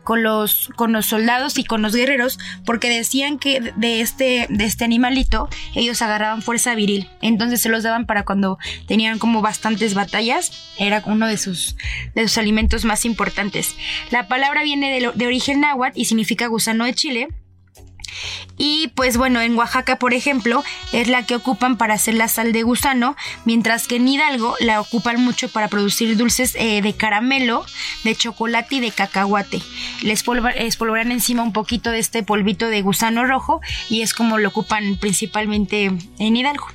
con 0.05 0.23
los, 0.23 0.71
con 0.77 0.93
los 0.93 1.07
soldados 1.07 1.59
y 1.59 1.65
con 1.65 1.83
los 1.83 1.95
guerreros, 1.95 2.39
porque 2.65 2.89
decían 2.89 3.39
que 3.39 3.73
de 3.77 4.01
este, 4.01 4.47
de 4.51 4.65
este 4.65 4.85
animalito 4.85 5.49
ellos 5.75 6.03
agarraban 6.03 6.43
fuerza 6.43 6.75
viril. 6.75 7.09
Entonces 7.23 7.61
se 7.61 7.69
los 7.69 7.83
daban 7.83 8.07
para 8.07 8.25
cuando 8.25 8.59
tenían 8.87 9.19
como 9.19 9.43
bastantes 9.43 9.95
batallas. 9.95 10.53
Era 10.79 11.03
uno 11.07 11.27
de 11.27 11.39
sus, 11.39 11.77
de 12.15 12.29
sus 12.29 12.39
alimentos 12.39 12.85
más 12.85 13.05
importantes. 13.05 13.75
La 14.11 14.29
palabra 14.29 14.63
viene 14.63 15.01
de, 15.01 15.11
de 15.13 15.27
origen 15.27 15.61
náhuatl 15.61 15.99
y 15.99 16.05
significa 16.05 16.47
gusano 16.47 16.85
de 16.85 16.95
Chile. 16.95 17.29
Y 18.57 18.89
pues 18.95 19.17
bueno, 19.17 19.41
en 19.41 19.57
Oaxaca, 19.57 19.99
por 19.99 20.15
ejemplo, 20.15 20.63
es 20.93 21.09
la 21.09 21.27
que 21.27 21.35
ocupan 21.35 21.77
para 21.77 21.95
hacer 21.95 22.15
la 22.15 22.29
sal 22.29 22.53
de 22.53 22.63
gusano, 22.63 23.17
mientras 23.45 23.89
que 23.89 23.97
en 23.97 24.07
Hidalgo 24.07 24.57
la 24.61 24.81
ocupan 24.81 25.21
mucho 25.21 25.49
para 25.49 25.69
producir 25.69 26.17
dulces 26.17 26.55
eh, 26.55 26.81
de 26.83 26.95
caramelo, 26.95 27.67
de 28.05 28.15
chocolate 28.15 28.77
y 28.77 28.81
de 28.81 28.91
cacahuate. 28.91 29.61
Les 30.03 30.25
polva- 30.25 30.55
les 30.55 30.77
polvorean 30.77 31.13
encima 31.13 31.43
un 31.43 31.53
poquito 31.53 31.91
de 31.91 31.99
este 31.99 32.23
polvito 32.23 32.69
de 32.69 32.83
gusano 32.83 33.25
rojo 33.25 33.61
y 33.89 34.03
es 34.03 34.15
como 34.15 34.39
lo 34.39 34.49
ocupan 34.49 34.97
principalmente 34.97 35.93
en 36.19 36.37
Hidalgo. 36.37 36.69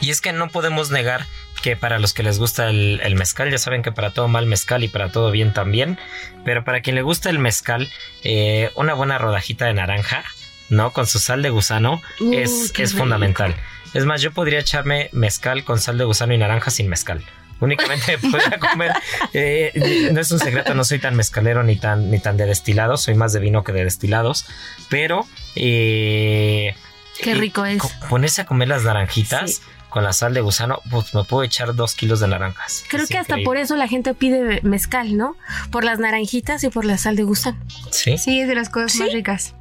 Y 0.00 0.10
es 0.10 0.20
que 0.20 0.32
no 0.32 0.48
podemos 0.48 0.90
negar 0.90 1.26
que 1.62 1.74
para 1.74 1.98
los 1.98 2.12
que 2.12 2.22
les 2.22 2.38
gusta 2.38 2.68
el, 2.68 3.00
el 3.02 3.16
mezcal, 3.16 3.50
ya 3.50 3.58
saben 3.58 3.82
que 3.82 3.90
para 3.90 4.12
todo 4.12 4.28
mal 4.28 4.46
mezcal 4.46 4.84
y 4.84 4.88
para 4.88 5.10
todo 5.10 5.30
bien 5.30 5.52
también, 5.52 5.98
pero 6.44 6.64
para 6.64 6.80
quien 6.80 6.94
le 6.94 7.02
gusta 7.02 7.28
el 7.28 7.38
mezcal, 7.38 7.90
eh, 8.22 8.70
una 8.76 8.94
buena 8.94 9.18
rodajita 9.18 9.64
de 9.64 9.74
naranja, 9.74 10.22
¿no? 10.70 10.92
Con 10.92 11.06
su 11.06 11.18
sal 11.18 11.42
de 11.42 11.50
gusano 11.50 12.00
Uh, 12.20 12.32
es, 12.34 12.72
es 12.78 12.94
fundamental. 12.94 13.54
Es 13.94 14.04
más, 14.04 14.20
yo 14.20 14.32
podría 14.32 14.58
echarme 14.58 15.08
mezcal 15.12 15.64
con 15.64 15.78
sal 15.80 15.96
de 15.98 16.04
gusano 16.04 16.34
y 16.34 16.38
naranja 16.38 16.70
sin 16.70 16.88
mezcal. 16.88 17.22
Únicamente 17.60 18.18
podría 18.30 18.58
comer. 18.58 18.92
eh, 19.32 20.10
no 20.12 20.20
es 20.20 20.30
un 20.30 20.38
secreto, 20.38 20.74
no 20.74 20.84
soy 20.84 20.98
tan 20.98 21.14
mezcalero 21.16 21.62
ni 21.62 21.76
tan, 21.76 22.10
ni 22.10 22.18
tan 22.18 22.36
de 22.36 22.44
destilados, 22.44 23.02
soy 23.02 23.14
más 23.14 23.32
de 23.32 23.40
vino 23.40 23.64
que 23.64 23.72
de 23.72 23.84
destilados. 23.84 24.44
Pero 24.90 25.26
eh, 25.54 26.74
Qué 27.20 27.34
rico 27.34 27.64
es. 27.64 27.82
ponerse 28.10 28.42
a 28.42 28.46
comer 28.46 28.68
las 28.68 28.82
naranjitas 28.84 29.54
Sí. 29.56 29.62
con 29.88 30.04
la 30.04 30.12
sal 30.12 30.34
de 30.34 30.42
gusano, 30.42 30.82
pues 30.90 31.14
me 31.14 31.24
puedo 31.24 31.42
echar 31.44 31.74
dos 31.74 31.94
kilos 31.94 32.20
de 32.20 32.28
naranjas. 32.28 32.84
Creo 32.88 33.04
Es 33.04 33.08
que 33.08 33.16
hasta 33.16 33.36
por 33.44 33.56
eso 33.56 33.76
la 33.76 33.88
gente 33.88 34.12
pide 34.12 34.60
mezcal, 34.62 35.16
¿no? 35.16 35.36
Por 35.70 35.84
las 35.84 35.98
naranjitas 35.98 36.62
y 36.64 36.68
por 36.68 36.84
la 36.84 36.98
sal 36.98 37.16
de 37.16 37.22
gusano. 37.22 37.56
Sí. 37.90 38.18
Sí, 38.18 38.40
es 38.40 38.48
de 38.48 38.54
las 38.54 38.68
cosas 38.68 38.92
¿Sí? 38.92 38.98
más 39.00 39.12
ricas. 39.14 39.54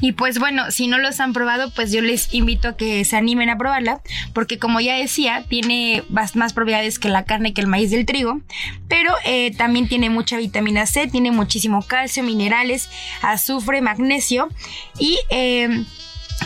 Y 0.00 0.12
pues 0.12 0.38
bueno, 0.38 0.70
si 0.70 0.86
no 0.86 0.98
los 0.98 1.20
han 1.20 1.32
probado, 1.32 1.70
pues 1.70 1.92
yo 1.92 2.00
les 2.00 2.32
invito 2.32 2.68
a 2.68 2.76
que 2.76 3.04
se 3.04 3.16
animen 3.16 3.50
a 3.50 3.58
probarla, 3.58 4.00
porque 4.32 4.58
como 4.58 4.80
ya 4.80 4.94
decía, 4.96 5.44
tiene 5.48 6.02
más 6.08 6.52
propiedades 6.52 6.98
que 6.98 7.08
la 7.08 7.24
carne 7.24 7.52
que 7.52 7.60
el 7.60 7.66
maíz 7.66 7.90
del 7.90 8.06
trigo, 8.06 8.40
pero 8.88 9.14
eh, 9.24 9.54
también 9.56 9.88
tiene 9.88 10.10
mucha 10.10 10.36
vitamina 10.36 10.86
C, 10.86 11.06
tiene 11.06 11.30
muchísimo 11.30 11.82
calcio, 11.82 12.22
minerales, 12.22 12.88
azufre, 13.22 13.80
magnesio 13.80 14.48
y... 14.98 15.18
eh, 15.30 15.84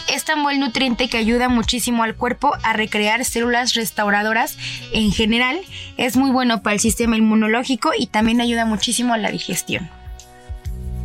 es 0.09 0.25
tan 0.25 0.43
buen 0.43 0.61
nutriente 0.61 1.09
que 1.09 1.17
ayuda 1.17 1.49
muchísimo 1.49 2.03
al 2.03 2.15
cuerpo 2.15 2.53
a 2.63 2.73
recrear 2.73 3.25
células 3.25 3.75
restauradoras 3.75 4.57
en 4.93 5.13
general. 5.13 5.59
Es 5.97 6.17
muy 6.17 6.31
bueno 6.31 6.63
para 6.63 6.75
el 6.75 6.81
sistema 6.81 7.17
inmunológico 7.17 7.93
y 7.99 8.07
también 8.07 8.41
ayuda 8.41 8.65
muchísimo 8.65 9.15
a 9.15 9.19
la 9.19 9.31
digestión. 9.31 9.91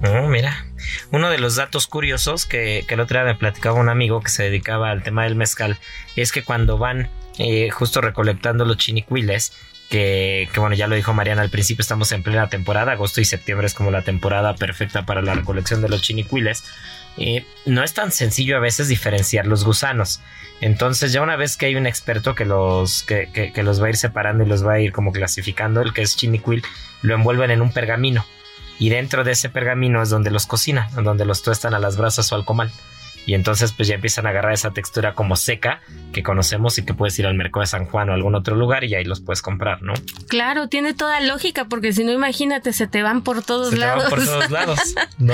Oh, 0.06 0.28
mira. 0.28 0.66
Uno 1.12 1.30
de 1.30 1.38
los 1.38 1.56
datos 1.56 1.88
curiosos 1.88 2.46
que, 2.46 2.84
que 2.88 2.96
el 2.96 3.00
otro 3.00 3.18
día 3.20 3.26
me 3.26 3.36
platicaba 3.39 3.80
un 3.80 3.88
amigo 3.89 4.20
que 4.22 4.30
se 4.30 4.44
dedicaba 4.44 4.92
al 4.92 5.02
tema 5.02 5.24
del 5.24 5.36
mezcal 5.36 5.78
es 6.18 6.32
que 6.34 6.44
cuando 6.44 6.78
van 6.78 7.10
eh, 7.39 7.70
justo 7.70 8.02
recolectando 8.02 8.66
los 8.66 8.78
chinicuiles, 8.78 9.54
que, 9.89 10.50
que 10.52 10.60
bueno, 10.60 10.76
ya 10.76 10.88
lo 10.88 10.96
dijo 10.96 11.13
Mariana 11.13 11.42
al 11.42 11.50
principio, 11.50 11.82
estamos 11.84 12.12
en 12.12 12.22
plena 12.22 12.50
temporada, 12.50 12.92
agosto 12.94 13.22
y 13.22 13.26
septiembre 13.26 13.66
es 13.68 13.74
como 13.74 13.92
la 13.92 14.02
temporada 14.02 14.56
perfecta 14.56 15.06
para 15.06 15.22
la 15.22 15.36
recolección 15.36 15.82
de 15.82 15.88
los 15.89 16.02
chinicuiles. 16.02 16.63
eh, 17.18 17.46
no 17.66 17.82
es 17.84 17.94
tan 17.94 18.12
sencillo 18.12 18.58
a 18.58 18.60
veces 18.60 18.89
diferenciar 18.89 19.46
los 19.48 19.63
gusanos. 19.63 20.20
Entonces 20.60 21.13
ya 21.13 21.22
una 21.22 21.38
vez 21.38 21.56
que 21.56 21.68
hay 21.68 21.76
un 21.76 21.88
experto 21.88 22.36
que 22.36 22.44
los, 22.46 23.04
que, 23.04 23.30
que- 23.32 23.54
que 23.54 23.63
los 23.63 23.82
va 23.82 23.86
a 23.88 23.89
ir 23.89 23.98
separando 23.98 24.44
y 24.44 24.48
los 24.48 24.66
va 24.66 24.74
a 24.74 24.80
ir 24.82 24.92
como 24.92 25.13
clasificando, 25.13 25.82
el 25.82 25.94
que 25.94 26.02
es 26.02 26.18
chinicuil, 26.18 26.62
lo 27.04 27.16
envuelven 27.16 27.52
en 27.52 27.62
un 27.62 27.72
pergamino. 27.72 28.26
Y 28.80 28.90
dentro 28.90 29.24
de 29.24 29.32
ese 29.32 29.50
pergamino 29.50 30.02
es 30.02 30.10
donde 30.10 30.32
los 30.32 30.46
cocinan, 30.46 30.88
donde 31.04 31.26
los 31.26 31.42
tuestan 31.44 31.74
a 31.74 31.80
las 31.80 31.98
brasas 31.98 32.32
o 32.32 32.36
al 32.36 32.46
comal. 32.46 32.72
Y 33.26 33.36
entonces 33.36 33.72
pues 33.72 33.88
ya 33.88 33.96
empiezan 33.96 34.26
a 34.26 34.32
agarrar 34.32 34.52
esa 34.52 34.72
textura 34.72 35.14
como 35.14 35.38
seca 35.38 35.80
que 36.12 36.24
conocemos 36.24 36.78
y 36.78 36.84
que 36.84 36.94
puedes 36.94 37.18
ir 37.20 37.26
al 37.26 37.36
mercado 37.36 37.62
de 37.62 37.68
San 37.68 37.86
Juan 37.86 38.10
o 38.10 38.12
a 38.12 38.16
algún 38.16 38.36
otro 38.36 38.56
lugar 38.58 38.84
y 38.84 38.96
ahí 38.96 39.06
los 39.06 39.22
puedes 39.22 39.42
comprar, 39.42 39.82
¿no? 39.82 39.94
Claro, 40.28 40.68
tiene 40.68 40.94
toda 40.94 41.22
lógica, 41.22 41.66
porque 41.66 41.94
si 41.94 42.04
no, 42.04 42.12
imagínate, 42.12 42.74
se 42.74 42.86
te 42.88 43.02
van 43.02 43.22
por 43.22 43.42
todos 43.42 43.70
Se 43.70 43.76
te 43.76 43.80
lados. 43.80 44.04
van 44.04 44.10
por 44.10 44.26
todos 44.26 44.52
lados, 44.52 44.80
¿no? 45.20 45.34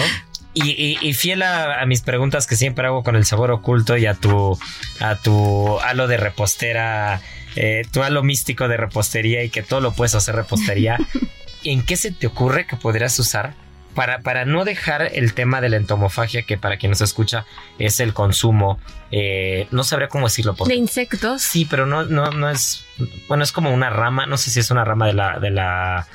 Y, 0.53 0.69
y- 0.71 0.97
y 1.01 1.13
fiel 1.13 1.41
a, 1.41 1.81
a 1.81 1.85
mis 1.87 2.01
preguntas 2.03 2.45
que 2.45 2.55
siempre 2.55 2.85
hago 2.85 3.03
con 3.03 3.15
el 3.15 3.25
sabor 3.25 3.49
oculto 3.49 3.97
y 3.97 4.05
a 4.05 4.13
tu, 4.13 4.59
a 4.99 5.15
tu 5.15 5.79
halo 5.79 6.07
de 6.07 6.17
repostera, 6.17 7.21
eh, 7.55 7.83
tu 7.91 8.03
halo 8.03 8.21
místico 8.21 8.67
de 8.67 8.77
repostería 8.77 9.43
y 9.43 9.49
que 9.49 9.63
todo 9.63 9.79
lo 9.81 9.93
puedes 9.93 10.13
hacer 10.13 10.35
repostería, 10.35 10.97
¿en 11.63 11.83
qué 11.85 11.95
se 11.95 12.11
te 12.11 12.27
ocurre 12.27 12.65
que 12.67 12.75
podrías 12.75 13.17
usar 13.19 13.53
para, 13.95 14.19
para 14.19 14.45
no 14.45 14.65
dejar 14.65 15.09
el 15.13 15.33
tema 15.33 15.59
de 15.61 15.69
la 15.69 15.77
entomofagia, 15.77 16.43
que 16.43 16.57
para 16.57 16.77
quien 16.77 16.91
nos 16.91 17.01
escucha 17.01 17.45
es 17.79 17.99
el 17.99 18.13
consumo, 18.13 18.79
eh, 19.11 19.67
no 19.71 19.83
sabría 19.83 20.07
cómo 20.07 20.27
decirlo. 20.27 20.55
porque- 20.55 20.73
De 20.73 20.79
insectos. 20.79 21.41
Sí, 21.41 21.65
pero 21.69 21.85
no, 21.85 22.05
no, 22.05 22.31
no 22.31 22.49
es. 22.49 22.85
Bueno, 23.27 23.43
es 23.43 23.51
como 23.51 23.73
una 23.73 23.89
rama. 23.89 24.25
No 24.25 24.37
sé 24.37 24.51
si 24.51 24.59
es 24.59 24.71
una 24.71 24.85
rama 24.85 25.07
de 25.07 25.13
la. 25.13 25.39
de 25.39 25.49
la. 25.49 26.07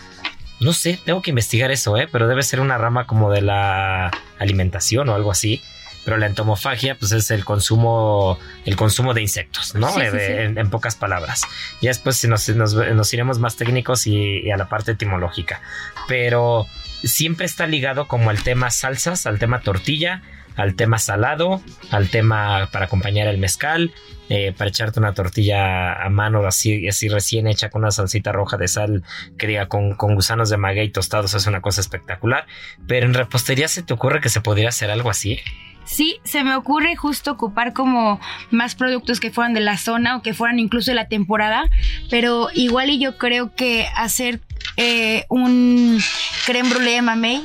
No 0.60 0.72
sé, 0.72 0.98
tengo 1.04 1.20
que 1.20 1.30
investigar 1.30 1.70
eso, 1.72 1.96
¿eh? 1.98 2.08
Pero 2.10 2.28
debe 2.28 2.42
ser 2.42 2.60
una 2.60 2.78
rama 2.78 3.06
como 3.06 3.30
de 3.30 3.42
la 3.42 4.10
alimentación 4.38 5.08
o 5.08 5.14
algo 5.14 5.30
así. 5.32 5.60
Pero 6.04 6.16
la 6.18 6.26
entomofagia, 6.26 6.96
pues 6.96 7.12
es 7.12 7.30
el 7.30 7.44
consumo, 7.44 8.38
el 8.64 8.76
consumo 8.76 9.14
de 9.14 9.22
insectos, 9.22 9.74
¿no? 9.74 9.90
Sí, 9.92 10.00
Eh, 10.02 10.10
sí. 10.10 10.18
En, 10.42 10.58
en 10.58 10.70
pocas 10.70 10.96
palabras. 10.96 11.42
Ya 11.80 11.90
después 11.90 12.16
si 12.16 12.28
nos, 12.28 12.48
nos- 12.50 12.74
nos 12.74 13.12
iremos 13.14 13.38
más 13.38 13.56
técnicos 13.56 14.06
y, 14.06 14.40
y 14.40 14.50
a 14.50 14.56
la 14.56 14.68
parte 14.68 14.92
etimológica. 14.92 15.60
Pero 16.08 16.66
siempre 17.02 17.46
está 17.46 17.66
ligado 17.66 18.06
como 18.08 18.30
al 18.30 18.42
tema 18.42 18.70
salsas, 18.70 19.26
al 19.26 19.38
tema 19.38 19.60
tortilla, 19.60 20.22
al 20.56 20.74
tema 20.74 20.98
salado, 20.98 21.60
al 21.90 22.08
tema 22.10 22.68
para 22.72 22.86
acompañar 22.86 23.26
el 23.26 23.38
mezcal. 23.38 23.92
eh, 24.30 24.54
para 24.56 24.70
echarte 24.70 24.98
una 24.98 25.12
tortilla 25.12 25.92
a 26.02 26.08
mano 26.08 26.46
así, 26.46 26.88
así 26.88 27.08
recién 27.10 27.46
hecha 27.46 27.68
con 27.68 27.82
una 27.82 27.90
salsita 27.90 28.32
roja 28.32 28.56
de 28.56 28.68
sal 28.68 29.02
que 29.36 29.46
diga 29.46 29.66
con, 29.68 29.96
con 29.96 30.14
gusanos 30.14 30.48
de 30.48 30.56
maguey 30.56 30.88
tostados 30.88 31.34
es 31.34 31.46
una 31.46 31.60
cosa 31.60 31.82
espectacular. 31.82 32.46
Pero 32.88 33.04
en 33.06 33.12
repostería 33.12 33.68
se 33.68 33.82
te 33.82 33.92
ocurre 33.92 34.22
que 34.22 34.30
se 34.30 34.40
podría 34.40 34.70
hacer 34.70 34.90
algo 34.90 35.10
así. 35.10 35.40
Sí, 35.84 36.16
se 36.24 36.44
me 36.44 36.56
ocurre 36.56 36.96
justo 36.96 37.32
ocupar 37.32 37.72
como 37.72 38.18
más 38.50 38.74
productos 38.74 39.20
que 39.20 39.30
fueran 39.30 39.52
de 39.54 39.60
la 39.60 39.76
zona 39.78 40.16
o 40.16 40.22
que 40.22 40.32
fueran 40.34 40.58
incluso 40.58 40.90
de 40.90 40.94
la 40.94 41.08
temporada, 41.08 41.64
pero 42.10 42.48
igual 42.54 42.90
y 42.90 42.98
yo 42.98 43.18
creo 43.18 43.54
que 43.54 43.86
hacer 43.94 44.40
eh, 44.76 45.24
un 45.28 45.98
creme 46.46 46.70
brûlée 46.70 46.94
de 46.94 47.02
mamey 47.02 47.44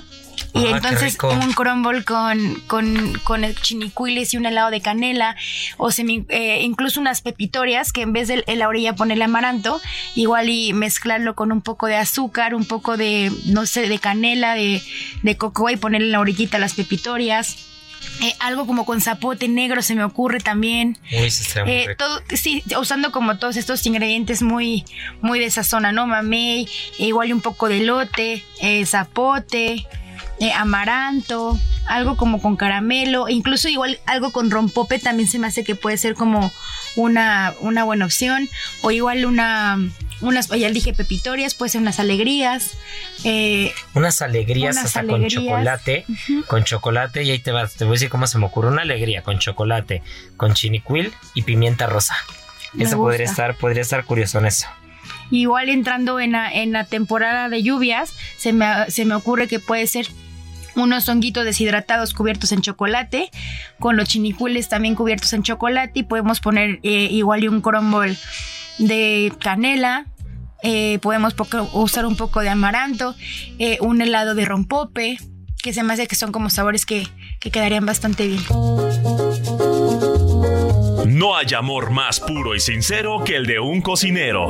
y 0.54 0.66
Ah, 0.66 0.72
entonces 0.78 1.18
un 1.22 1.52
crumble 1.54 2.04
con, 2.06 2.56
con, 2.66 3.14
con 3.24 3.44
el 3.44 3.56
chinicuiles 3.56 4.34
y 4.34 4.38
un 4.38 4.46
helado 4.48 4.72
de 4.72 4.82
canela, 4.82 5.36
o 5.78 5.90
semi- 5.92 6.26
eh, 6.30 6.62
incluso 6.64 7.00
unas 7.00 7.22
pepitorias 7.22 7.92
que 7.92 8.02
en 8.02 8.14
vez 8.14 8.30
de 8.30 8.44
la 8.56 8.68
orilla 8.68 8.96
ponerle 8.96 9.26
amaranto, 9.26 9.80
igual 10.16 10.50
y 10.50 10.74
mezclarlo 10.74 11.36
con 11.36 11.52
un 11.52 11.62
poco 11.62 11.86
de 11.88 11.98
azúcar, 11.98 12.56
un 12.56 12.66
poco 12.66 12.98
de, 12.98 13.32
no 13.46 13.66
sé, 13.68 13.88
de 13.90 14.00
canela, 14.00 14.56
de, 14.56 14.82
de 15.22 15.38
cocoa 15.38 15.72
y 15.74 15.76
ponerle 15.76 16.08
en 16.08 16.14
la 16.14 16.20
orillita 16.22 16.58
las 16.58 16.74
pepitorias. 16.74 17.66
Eh, 18.22 18.34
algo 18.40 18.66
como 18.66 18.86
con 18.86 19.02
zapote 19.02 19.48
negro 19.48 19.82
se 19.82 19.96
me 19.96 20.04
ocurre 20.04 20.40
también. 20.40 20.98
Muy 21.12 21.30
Eh, 21.66 21.96
todo, 21.98 22.22
sí, 22.34 22.64
usando 22.80 23.12
como 23.12 23.38
todos 23.38 23.56
estos 23.56 23.86
ingredientes 23.86 24.42
muy, 24.42 24.84
muy 25.22 25.40
de 25.40 25.46
esa 25.46 25.64
zona, 25.64 25.92
¿no? 25.92 26.06
Mamey, 26.06 26.68
e 26.98 27.06
igual 27.06 27.32
un 27.32 27.42
poco 27.42 27.70
de 27.70 27.80
lote, 27.82 28.44
eh, 28.62 28.86
zapote, 28.86 29.86
eh, 30.40 30.52
amaranto, 30.54 31.60
algo 31.88 32.18
como 32.18 32.42
con 32.42 32.56
caramelo, 32.56 33.28
e 33.28 33.34
incluso 33.34 33.68
igual 33.70 34.00
algo 34.06 34.32
con 34.32 34.52
rompope 34.52 35.00
también 35.00 35.30
se 35.30 35.40
me 35.40 35.48
hace 35.48 35.64
que 35.64 35.76
puede 35.76 35.98
ser 35.98 36.14
como 36.14 36.52
una, 36.96 37.54
una 37.62 37.84
buena 37.84 38.06
opción, 38.06 38.50
o 38.82 38.92
igual 38.92 39.26
una, 39.26 39.78
unas, 40.22 40.48
ya 40.50 40.70
dije 40.72 40.94
pepitorias, 40.94 41.56
puede 41.56 41.70
ser 41.70 41.82
unas 41.82 42.00
alegrías, 42.00 42.72
eh, 43.24 43.74
Unas 43.94 44.22
alegrías 44.22 44.76
Unas 44.76 44.86
hasta 44.88 45.00
alegrías. 45.02 45.34
con 45.36 45.44
chocolate. 45.46 46.06
Con 46.48 46.64
chocolate, 46.64 47.24
y 47.24 47.32
ahí 47.32 47.40
te, 47.40 47.52
va, 47.52 47.68
te 47.68 47.86
voy 47.86 47.92
a 47.92 47.96
decir 47.96 48.10
cómo 48.10 48.28
se 48.28 48.38
me 48.38 48.46
ocurre. 48.46 48.68
Una 48.70 48.82
alegría 48.82 49.22
con 49.24 49.40
chocolate, 49.40 50.02
con 50.38 50.54
chinicuil 50.54 51.14
y 51.34 51.44
pimienta 51.44 51.88
rosa. 51.88 52.16
Me 52.74 52.84
Eso 52.84 52.98
podría 52.98 53.26
estar, 53.26 53.56
podría 53.56 53.82
estar 53.82 54.04
curioso 54.06 54.40
en 54.40 54.46
eso. 54.46 54.68
Igual 55.32 55.70
entrando 55.70 56.20
en 56.20 56.32
la, 56.34 56.52
en 56.52 56.72
la 56.72 56.86
temporada 56.86 57.50
de 57.50 57.62
lluvias, 57.64 58.14
se 58.38 58.52
me, 58.54 58.90
se 58.90 59.06
me 59.06 59.16
ocurre 59.16 59.48
que 59.48 59.60
puede 59.60 59.86
ser 59.88 60.08
unos 60.76 61.10
honguitos 61.10 61.46
deshidratados 61.46 62.14
cubiertos 62.14 62.52
en 62.52 62.62
chocolate, 62.62 63.30
con 63.80 63.96
los 63.98 64.08
chinicuiles 64.08 64.70
también 64.70 64.96
cubiertos 64.96 65.34
en 65.34 65.44
chocolate 65.44 66.00
y 66.00 66.04
podemos 66.04 66.40
poner 66.40 66.80
eh, 66.84 67.08
igual 67.12 67.44
y 67.44 67.48
un 67.48 67.62
crumble 67.62 68.16
de 68.80 69.32
canela. 69.40 70.06
eh, 70.62 71.00
podemos 71.02 71.34
poco- 71.36 71.70
usar 71.72 72.06
un 72.06 72.18
poco 72.18 72.42
de 72.42 72.50
amaranto, 72.50 73.16
eh, 73.60 73.78
un 73.80 74.02
helado 74.02 74.36
de 74.36 74.44
rompope, 74.44 75.18
que 75.64 75.72
se 75.72 75.84
me 75.84 75.94
hace 75.94 76.06
que 76.06 76.16
son 76.16 76.34
como 76.34 76.50
sabores 76.50 76.86
que, 76.86 77.08
que 77.40 77.50
quedarían 77.50 77.86
bastante 77.86 78.28
bien. 78.28 78.42
No 81.08 81.38
hay 81.38 81.54
amor 81.58 81.92
más 81.92 82.20
puro 82.20 82.56
y 82.56 82.60
sincero 82.60 83.24
que 83.26 83.38
el 83.38 83.46
de 83.46 83.62
un 83.62 83.82
cocinero. 83.82 84.48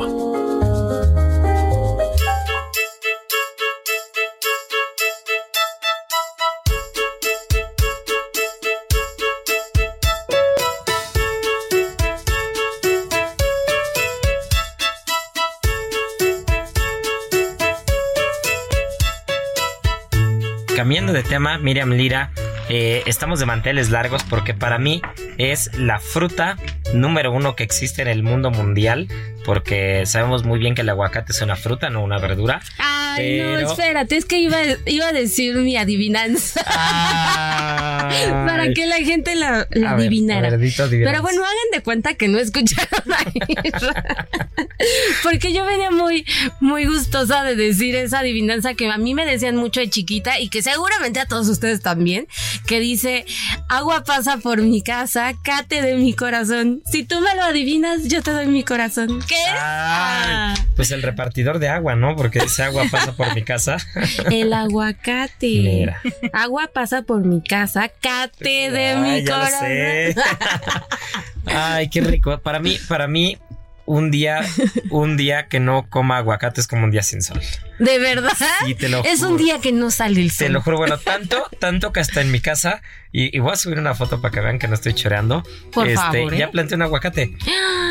Cambiando 21.00 21.22
de 21.22 21.26
tema, 21.26 21.56
Miriam 21.56 21.92
Lira, 21.92 22.30
eh, 22.68 23.02
estamos 23.06 23.40
de 23.40 23.46
manteles 23.46 23.88
largos 23.88 24.22
porque 24.22 24.52
para 24.52 24.78
mí 24.78 25.00
es 25.38 25.70
la 25.78 25.98
fruta 25.98 26.58
número 26.92 27.32
uno 27.32 27.56
que 27.56 27.62
existe 27.62 28.02
en 28.02 28.08
el 28.08 28.22
mundo 28.22 28.50
mundial, 28.50 29.08
porque 29.46 30.04
sabemos 30.04 30.44
muy 30.44 30.58
bien 30.58 30.74
que 30.74 30.82
el 30.82 30.90
aguacate 30.90 31.32
es 31.32 31.40
una 31.40 31.56
fruta, 31.56 31.88
no 31.88 32.04
una 32.04 32.18
verdura. 32.18 32.60
Ay, 32.76 33.40
no, 33.40 33.60
espérate, 33.60 34.18
es 34.18 34.26
que 34.26 34.40
iba, 34.40 34.58
iba 34.84 35.08
a 35.08 35.12
decir 35.14 35.54
mi 35.54 35.78
adivinanza. 35.78 36.62
Para 36.64 38.70
que 38.74 38.84
la 38.84 38.96
gente 38.96 39.36
la, 39.36 39.68
la 39.70 39.92
A 39.92 39.96
ver, 39.96 40.08
adivinara. 40.08 40.48
a 40.48 40.56
ver. 40.58 40.70
Pero 40.76 41.22
bueno, 41.22 41.42
hagan 41.42 41.70
de 41.72 41.80
cuenta 41.82 42.12
que 42.12 42.28
no 42.28 42.38
escucharon 42.38 43.10
a 43.10 43.24
Isra. 43.64 44.28
Porque 45.22 45.52
yo 45.52 45.64
venía 45.64 45.90
muy, 45.90 46.24
muy 46.60 46.86
gustosa 46.86 47.42
de 47.44 47.56
decir 47.56 47.94
esa 47.94 48.20
adivinanza 48.20 48.74
que 48.74 48.88
a 48.90 48.96
mí 48.98 49.14
me 49.14 49.26
decían 49.26 49.56
mucho 49.56 49.80
de 49.80 49.90
chiquita 49.90 50.40
y 50.40 50.48
que 50.48 50.62
seguramente 50.62 51.20
a 51.20 51.26
todos 51.26 51.48
ustedes 51.48 51.80
también, 51.80 52.26
que 52.66 52.80
dice, 52.80 53.24
agua 53.68 54.04
pasa 54.04 54.38
por 54.38 54.62
mi 54.62 54.82
casa, 54.82 55.32
cate 55.42 55.82
de 55.82 55.96
mi 55.96 56.14
corazón. 56.14 56.82
Si 56.90 57.04
tú 57.04 57.20
me 57.20 57.34
lo 57.36 57.42
adivinas, 57.44 58.04
yo 58.08 58.22
te 58.22 58.30
doy 58.30 58.46
mi 58.46 58.64
corazón. 58.64 59.20
¿Qué? 59.28 59.36
Ah, 59.58 60.54
Pues 60.76 60.90
el 60.90 61.02
repartidor 61.02 61.58
de 61.58 61.68
agua, 61.68 61.94
¿no? 61.96 62.16
Porque 62.16 62.38
ese 62.40 62.62
agua 62.62 62.84
pasa 62.90 63.12
por 63.12 63.34
mi 63.34 63.42
casa. 63.42 63.76
el 64.30 64.52
aguacate. 64.52 65.46
Mira. 65.46 66.00
Agua 66.32 66.70
pasa 66.72 67.02
por 67.02 67.24
mi 67.24 67.42
casa, 67.42 67.88
cate 68.00 68.70
de 68.70 68.96
mi 68.96 69.22
lo 69.22 69.32
corazón. 69.32 69.60
sé. 69.60 70.14
Ay, 71.46 71.88
qué 71.88 72.00
rico. 72.00 72.38
Para 72.38 72.58
mí, 72.60 72.78
para 72.88 73.06
mí, 73.08 73.36
un 73.86 74.10
día, 74.10 74.40
un 74.90 75.16
día 75.16 75.48
que 75.48 75.60
no 75.60 75.88
coma 75.88 76.18
aguacate 76.18 76.60
es 76.60 76.66
como 76.66 76.84
un 76.84 76.90
día 76.90 77.02
sin 77.02 77.22
sol. 77.22 77.40
¿De 77.78 77.98
verdad? 77.98 78.32
Sí, 78.64 78.74
te 78.74 78.88
lo 78.88 79.02
es 79.04 79.22
un 79.22 79.36
día 79.36 79.60
que 79.60 79.72
no 79.72 79.90
sale 79.90 80.20
el 80.20 80.30
sol. 80.30 80.46
Te 80.46 80.52
lo 80.52 80.62
juro, 80.62 80.76
bueno, 80.76 80.98
tanto, 81.04 81.48
tanto 81.58 81.92
que 81.92 82.00
hasta 82.00 82.20
en 82.20 82.30
mi 82.30 82.40
casa, 82.40 82.82
y, 83.12 83.34
y 83.36 83.40
voy 83.40 83.52
a 83.52 83.56
subir 83.56 83.78
una 83.78 83.94
foto 83.94 84.20
para 84.20 84.32
que 84.32 84.40
vean 84.40 84.58
que 84.58 84.68
no 84.68 84.74
estoy 84.74 84.94
choreando. 84.94 85.42
Por 85.72 85.88
este, 85.88 86.00
favor, 86.00 86.34
¿eh? 86.34 86.38
Ya 86.38 86.50
planté 86.50 86.74
un 86.74 86.82
aguacate. 86.82 87.36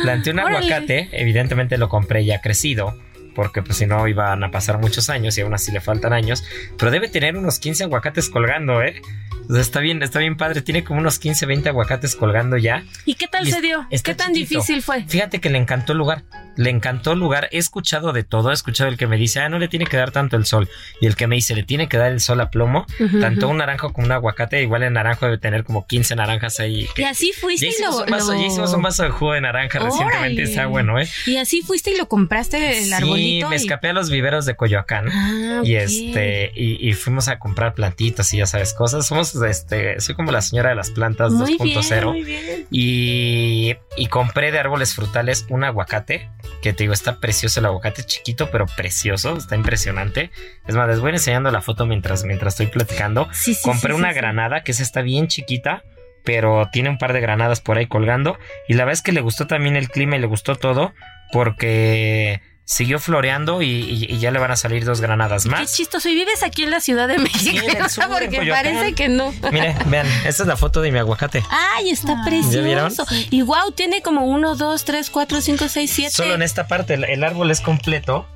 Planté 0.04 0.32
un 0.32 0.40
Órale. 0.40 0.58
aguacate, 0.58 1.10
evidentemente 1.12 1.78
lo 1.78 1.90
compré 1.90 2.26
ya 2.26 2.42
crecido. 2.42 2.96
Porque 3.40 3.62
pues 3.64 3.78
si 3.78 3.86
no 3.86 4.06
iban 4.06 4.44
a 4.44 4.52
pasar 4.52 4.80
muchos 4.80 5.10
años 5.10 5.38
y 5.38 5.42
aún 5.42 5.54
así 5.54 5.72
le 5.72 5.80
faltan 5.80 6.12
años. 6.12 6.44
Pero 6.78 6.92
debe 6.92 7.08
tener 7.08 7.38
unos 7.38 7.58
15 7.58 7.86
aguacates 7.86 8.30
colgando, 8.30 8.82
¿eh? 8.82 9.02
O 9.50 9.54
sea, 9.54 9.62
está 9.62 9.80
bien, 9.80 10.04
está 10.04 10.20
bien 10.20 10.36
padre. 10.36 10.62
Tiene 10.62 10.84
como 10.84 11.00
unos 11.00 11.20
15, 11.20 11.46
20 11.46 11.70
aguacates 11.70 12.18
colgando 12.18 12.58
ya. 12.58 12.84
¿Y 13.06 13.16
qué 13.16 13.28
tal 13.28 13.48
Y 13.48 13.52
se 13.52 13.62
dio? 13.62 13.88
¿Qué 13.90 14.14
tan 14.14 14.34
chiquito. 14.34 14.60
difícil 14.60 14.82
fue? 14.82 15.06
Fíjate 15.06 15.40
que 15.40 15.50
le 15.50 15.58
encantó 15.58 15.94
el 15.94 16.00
lugar. 16.00 16.24
Le 16.60 16.70
encantó 16.72 17.14
el 17.14 17.20
lugar. 17.20 17.48
He 17.54 17.58
escuchado 17.58 18.12
de 18.12 18.24
todo. 18.24 18.52
He 18.52 18.54
escuchado 18.54 18.90
el 18.90 18.98
que 18.98 19.08
me 19.08 19.16
dice, 19.16 19.40
ah, 19.40 19.48
no 19.48 19.60
le 19.60 19.70
tiene 19.70 19.86
que 19.86 19.96
dar 19.96 20.12
tanto 20.12 20.36
el 20.36 20.46
sol. 20.46 20.68
Y 21.00 21.06
el 21.06 21.16
que 21.16 21.26
me 21.26 21.36
dice, 21.36 21.56
le 21.56 21.64
tiene 21.64 21.88
que 21.88 21.98
dar 21.98 22.12
el 22.12 22.20
sol 22.20 22.42
a 22.42 22.50
plomo. 22.50 22.86
Tanto 23.22 23.48
un 23.48 23.58
naranjo 23.60 23.94
como 23.94 24.06
un 24.08 24.12
aguacate. 24.12 24.62
Igual 24.62 24.84
el 24.84 24.92
naranjo 24.92 25.26
debe 25.26 25.38
tener 25.38 25.64
como 25.64 25.88
15 25.88 26.18
naranjas 26.18 26.60
ahí. 26.60 26.88
Y 26.98 27.04
así 27.04 27.32
fuiste 27.32 27.68
Ya 27.72 27.78
y 27.78 27.82
lo, 27.84 28.04
un 28.04 28.10
vaso, 28.12 28.34
lo- 28.34 28.40
ya 28.42 28.46
hicimos 28.48 28.74
un 28.74 28.82
vaso 28.82 29.04
de 29.04 29.10
jugo 29.10 29.34
de 29.34 29.42
naranja 29.42 29.80
recientemente. 29.80 30.44
Está 30.44 30.66
bueno, 30.66 31.00
¿eh? 31.00 31.08
Y 31.26 31.38
así 31.38 31.62
fuiste 31.62 31.92
y 31.92 31.98
lo 31.98 32.10
compraste 32.10 32.78
el 32.80 32.84
Sí, 32.86 32.94
arbolito. 32.94 33.48
me 33.50 33.56
y- 33.56 33.60
escapé 33.60 33.88
a 33.90 33.94
los 33.94 34.10
viveros 34.10 34.46
de 34.46 34.56
Coyoacán. 34.58 35.08
Ah, 35.10 35.62
Y 35.64 35.76
este, 35.76 36.52
y, 36.56 36.90
y 36.90 36.92
fuimos 36.94 37.30
a 37.30 37.40
comprar 37.40 37.74
plantitas 37.74 38.34
y 38.34 38.38
ya 38.40 38.46
sabes, 38.46 38.74
cosas. 38.74 39.08
Somos 39.08 39.34
este, 39.36 40.00
soy 40.02 40.14
como 40.16 40.32
la 40.34 40.42
señora 40.42 40.72
de 40.72 40.76
las 40.76 40.92
plantas 40.92 41.32
Muy 41.32 41.58
bien, 41.58 41.78
2.0. 41.80 42.06
muy 42.06 42.24
bien. 42.24 42.68
Y, 42.70 43.76
y 43.96 44.08
compré 44.08 44.52
de 44.52 44.60
árboles 44.60 44.94
frutales 44.94 45.46
un 45.50 45.64
aguacate, 45.64 46.30
que 46.62 46.74
te 46.74 46.84
digo, 46.84 46.94
está 46.94 47.20
precioso 47.20 47.60
el 47.60 47.66
aguacate, 47.66 48.04
chiquito, 48.04 48.50
pero 48.52 48.66
precioso, 48.66 49.38
está 49.38 49.56
impresionante. 49.56 50.32
Es 50.68 50.76
más, 50.76 50.88
les 50.88 51.00
voy 51.00 51.12
enseñando 51.12 51.52
la 51.52 51.62
foto 51.62 51.86
mientras, 51.86 52.24
mientras 52.24 52.54
estoy 52.54 52.68
platicando. 52.68 53.28
Sí, 53.32 53.54
sí, 53.54 53.62
compré 53.64 53.94
sí, 53.94 54.00
una 54.00 54.14
granada, 54.14 54.64
que 54.64 54.72
esa 54.72 54.84
está 54.84 55.02
bien 55.02 55.28
chiquita, 55.28 55.84
pero 56.24 56.70
tiene 56.72 56.90
un 56.90 56.98
par 56.98 57.14
de 57.14 57.22
granadas 57.22 57.62
por 57.62 57.78
ahí 57.78 57.88
colgando. 57.88 58.38
Y 58.68 58.74
la 58.74 58.86
verdad 58.86 59.00
es 59.00 59.02
que 59.02 59.12
le 59.12 59.22
gustó 59.22 59.48
también 59.48 59.76
el 59.76 59.90
clima 59.90 60.16
y 60.16 60.20
le 60.20 60.28
gustó 60.28 60.56
todo, 60.56 60.94
porque 61.32 62.42
siguió 62.72 63.00
floreando 63.00 63.64
y, 63.64 63.66
y- 63.68 64.06
y 64.14 64.20
ya 64.20 64.30
le 64.30 64.38
van 64.38 64.52
a 64.52 64.56
salir 64.56 64.86
dos 64.86 65.02
granadas 65.02 65.44
Qué 65.44 65.50
más. 65.50 65.76
chistoso. 65.76 66.08
¿Y 66.08 66.14
vives 66.14 66.44
aquí 66.44 66.62
en 66.64 66.70
la 66.70 66.80
Ciudad 66.80 67.08
de 67.08 67.18
México? 67.18 67.66
en 67.68 67.78
el 67.84 67.90
sur 67.90 68.04
de 68.08 68.10
Porque 68.28 68.46
parece 68.48 68.94
que 68.94 69.10
no. 69.10 69.34
Miren, 69.52 69.76
vean, 69.88 70.06
esta 70.26 70.44
es 70.44 70.48
la 70.48 70.56
foto 70.56 70.80
de 70.82 70.92
mi 70.92 71.00
aguacate. 71.00 71.44
Ay, 71.50 71.90
está 71.90 72.24
precioso. 72.24 73.06
Y 73.32 73.42
wow, 73.42 73.72
tiene 73.76 74.04
como 74.04 74.26
uno, 74.26 74.56
dos, 74.56 74.86
tres, 74.86 75.10
cuatro, 75.10 75.42
cinco, 75.42 75.68
seis, 75.68 75.92
siete. 75.92 76.12
Solo 76.12 76.36
en 76.36 76.44
esta 76.44 76.68
parte, 76.68 76.94
el, 76.94 77.06
el 77.06 77.24
árbol 77.24 77.50
es 77.50 77.60
completo. 77.60 78.28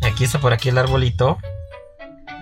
Aquí 0.00 0.24
está 0.24 0.38
por 0.38 0.54
aquí 0.54 0.70
el 0.70 0.78
arbolito. 0.78 1.38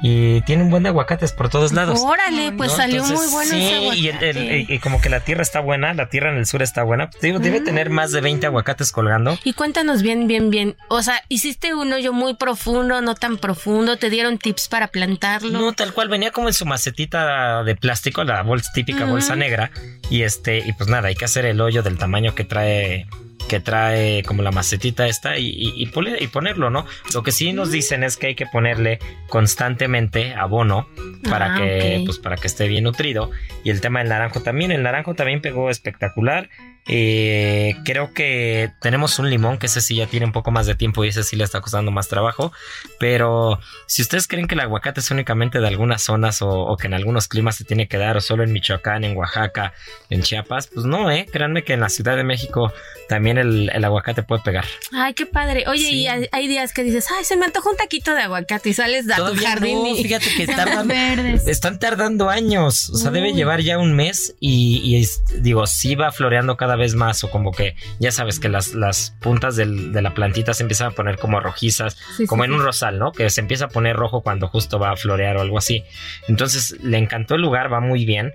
Y 0.06 0.42
tiene 0.42 0.62
un 0.64 0.68
buen 0.70 0.82
de 0.82 0.90
aguacates 0.90 1.32
por 1.32 1.48
todos 1.48 1.72
lados. 1.72 1.98
Órale, 2.02 2.52
pues 2.52 2.72
¿no? 2.72 2.76
salió 2.76 3.02
Entonces, 3.02 3.16
muy 3.18 3.32
bueno 3.32 3.50
sí, 3.52 3.64
ese 3.64 3.74
aguacate. 3.76 3.98
y, 4.00 4.08
el- 4.08 4.36
el- 4.36 4.70
y 4.70 4.78
como 4.78 5.00
que 5.00 5.08
la 5.08 5.20
tierra 5.20 5.40
está 5.40 5.60
buena, 5.60 5.94
la 5.94 6.10
tierra 6.10 6.30
en 6.30 6.36
el 6.36 6.44
sur 6.44 6.60
está 6.62 6.82
buena. 6.82 7.08
Te 7.08 7.28
digo, 7.28 7.38
debe 7.38 7.60
Mm. 7.60 7.64
tener 7.64 7.88
más 7.88 8.12
de 8.12 8.20
20 8.20 8.44
aguacates 8.46 8.92
colgando. 8.92 9.38
Y 9.44 9.54
cuéntanos 9.54 10.02
bien, 10.02 10.26
bien, 10.26 10.50
bien. 10.50 10.76
O 10.90 11.02
sea, 11.02 11.22
¿hiciste 11.30 11.72
un 11.74 11.90
hoyo 11.90 12.12
muy 12.12 12.34
profundo, 12.34 13.00
no 13.00 13.14
tan 13.14 13.38
profundo? 13.38 13.96
¿Te 13.96 14.10
dieron 14.10 14.36
tips 14.36 14.68
para 14.68 14.88
plantarlo? 14.88 15.58
No, 15.58 15.72
tal 15.72 15.94
cual, 15.94 16.08
venía 16.10 16.32
como 16.32 16.48
en 16.48 16.54
su 16.54 16.66
macetita 16.66 17.64
de 17.64 17.74
plástico, 17.74 18.24
la 18.24 18.42
bolsa 18.42 18.72
típica 18.74 19.06
bolsa 19.06 19.36
negra. 19.36 19.70
Y 20.10 20.20
este, 20.22 20.58
y 20.58 20.72
pues 20.74 20.90
nada, 20.90 21.08
hay 21.08 21.14
que 21.14 21.24
hacer 21.24 21.46
el 21.46 21.62
hoyo 21.62 21.82
del 21.82 21.96
tamaño 21.96 22.34
que 22.34 22.44
trae 22.44 23.06
que 23.54 23.60
trae 23.60 24.22
como 24.24 24.42
la 24.42 24.50
macetita 24.50 25.06
esta 25.06 25.38
y, 25.38 25.46
y- 25.46 25.72
y 25.76 25.86
pone- 25.86 26.16
y 26.20 26.26
ponerlo, 26.26 26.70
¿no? 26.70 26.86
Lo 27.14 27.22
que 27.22 27.30
sí 27.30 27.52
nos 27.52 27.70
dicen 27.70 28.02
es 28.02 28.16
que 28.16 28.26
hay 28.28 28.34
que 28.34 28.46
ponerle 28.46 28.98
constantemente 29.28 30.34
abono 30.34 30.88
para 31.30 31.54
Ah, 31.54 31.58
que, 31.58 32.02
pues 32.04 32.18
para 32.18 32.36
que 32.36 32.46
esté 32.48 32.66
bien 32.66 32.82
nutrido. 32.84 33.30
Y 33.62 33.70
el 33.70 33.80
tema 33.80 34.00
del 34.00 34.08
naranjo 34.08 34.42
también, 34.42 34.72
el 34.72 34.82
naranjo 34.82 35.14
también 35.14 35.40
pegó 35.40 35.70
espectacular. 35.70 36.48
Eh, 36.86 37.74
creo 37.84 38.12
que 38.12 38.70
tenemos 38.80 39.18
un 39.18 39.30
limón 39.30 39.58
que 39.58 39.66
ese 39.66 39.80
sí 39.80 39.96
ya 39.96 40.06
tiene 40.06 40.26
un 40.26 40.32
poco 40.32 40.50
más 40.50 40.66
de 40.66 40.74
tiempo 40.74 41.04
y 41.04 41.08
ese 41.08 41.22
sí 41.22 41.34
le 41.36 41.44
está 41.44 41.60
costando 41.60 41.90
más 41.90 42.08
trabajo. 42.08 42.52
Pero 42.98 43.58
si 43.86 44.02
ustedes 44.02 44.26
creen 44.28 44.46
que 44.46 44.54
el 44.54 44.60
aguacate 44.60 45.00
es 45.00 45.10
únicamente 45.10 45.60
de 45.60 45.66
algunas 45.68 46.02
zonas 46.02 46.42
o, 46.42 46.48
o 46.50 46.76
que 46.76 46.86
en 46.86 46.94
algunos 46.94 47.28
climas 47.28 47.56
se 47.56 47.64
tiene 47.64 47.88
que 47.88 47.96
dar, 47.96 48.16
o 48.16 48.20
solo 48.20 48.42
en 48.44 48.52
Michoacán, 48.52 49.04
en 49.04 49.16
Oaxaca, 49.16 49.72
en 50.10 50.22
Chiapas, 50.22 50.68
pues 50.72 50.86
no, 50.86 51.10
eh. 51.10 51.26
Créanme 51.32 51.64
que 51.64 51.72
en 51.72 51.80
la 51.80 51.88
Ciudad 51.88 52.16
de 52.16 52.24
México 52.24 52.72
también 53.08 53.38
el, 53.38 53.70
el 53.72 53.84
aguacate 53.84 54.22
puede 54.22 54.42
pegar. 54.42 54.64
Ay, 54.92 55.14
qué 55.14 55.26
padre. 55.26 55.64
Oye, 55.68 55.88
y 55.90 56.06
hay, 56.06 56.28
hay 56.32 56.48
días 56.48 56.72
que 56.72 56.82
dices, 56.82 57.06
ay, 57.16 57.24
se 57.24 57.36
me 57.36 57.46
antoja 57.46 57.70
un 57.70 57.76
taquito 57.76 58.14
de 58.14 58.22
aguacate 58.22 58.68
y 58.70 58.74
sales 58.74 59.10
a 59.10 59.16
tu 59.16 59.34
jardín 59.36 59.78
no, 59.82 59.88
y 59.88 60.02
fíjate 60.02 60.26
que 60.36 60.46
tardan, 60.54 60.90
están 61.46 61.78
tardando 61.78 62.30
años, 62.30 62.90
o 62.90 62.96
sea, 62.96 63.10
debe 63.10 63.32
llevar 63.32 63.60
ya 63.60 63.78
un 63.78 63.94
mes 63.94 64.34
y, 64.40 64.80
y 64.84 65.02
es- 65.02 65.22
digo, 65.40 65.66
sí 65.66 65.94
va 65.94 66.12
floreando 66.12 66.56
cada 66.56 66.73
vez 66.76 66.94
más 66.94 67.24
o 67.24 67.30
como 67.30 67.52
que 67.52 67.74
ya 67.98 68.10
sabes 68.12 68.38
que 68.40 68.48
las, 68.48 68.74
las 68.74 69.10
puntas 69.20 69.56
del- 69.56 69.92
de 69.92 70.02
la 70.02 70.14
plantita 70.14 70.54
se 70.54 70.62
empiezan 70.62 70.88
a 70.88 70.90
poner 70.92 71.18
como 71.18 71.40
rojizas, 71.40 71.96
Sí, 72.16 72.26
como 72.26 72.42
sí, 72.44 72.48
en 72.48 72.54
un 72.54 72.62
rosal, 72.62 72.98
¿no? 72.98 73.12
Que 73.12 73.28
se 73.30 73.40
empieza 73.40 73.66
a 73.66 73.68
poner 73.68 73.96
rojo 73.96 74.22
cuando 74.22 74.48
justo 74.48 74.78
va 74.78 74.90
a 74.92 74.96
florear 74.96 75.36
o 75.36 75.40
algo 75.40 75.58
así. 75.58 75.84
Entonces 76.28 76.76
le 76.82 76.98
encantó 76.98 77.34
el 77.36 77.42
lugar, 77.42 77.72
va 77.72 77.80
muy 77.80 78.04
bien, 78.04 78.32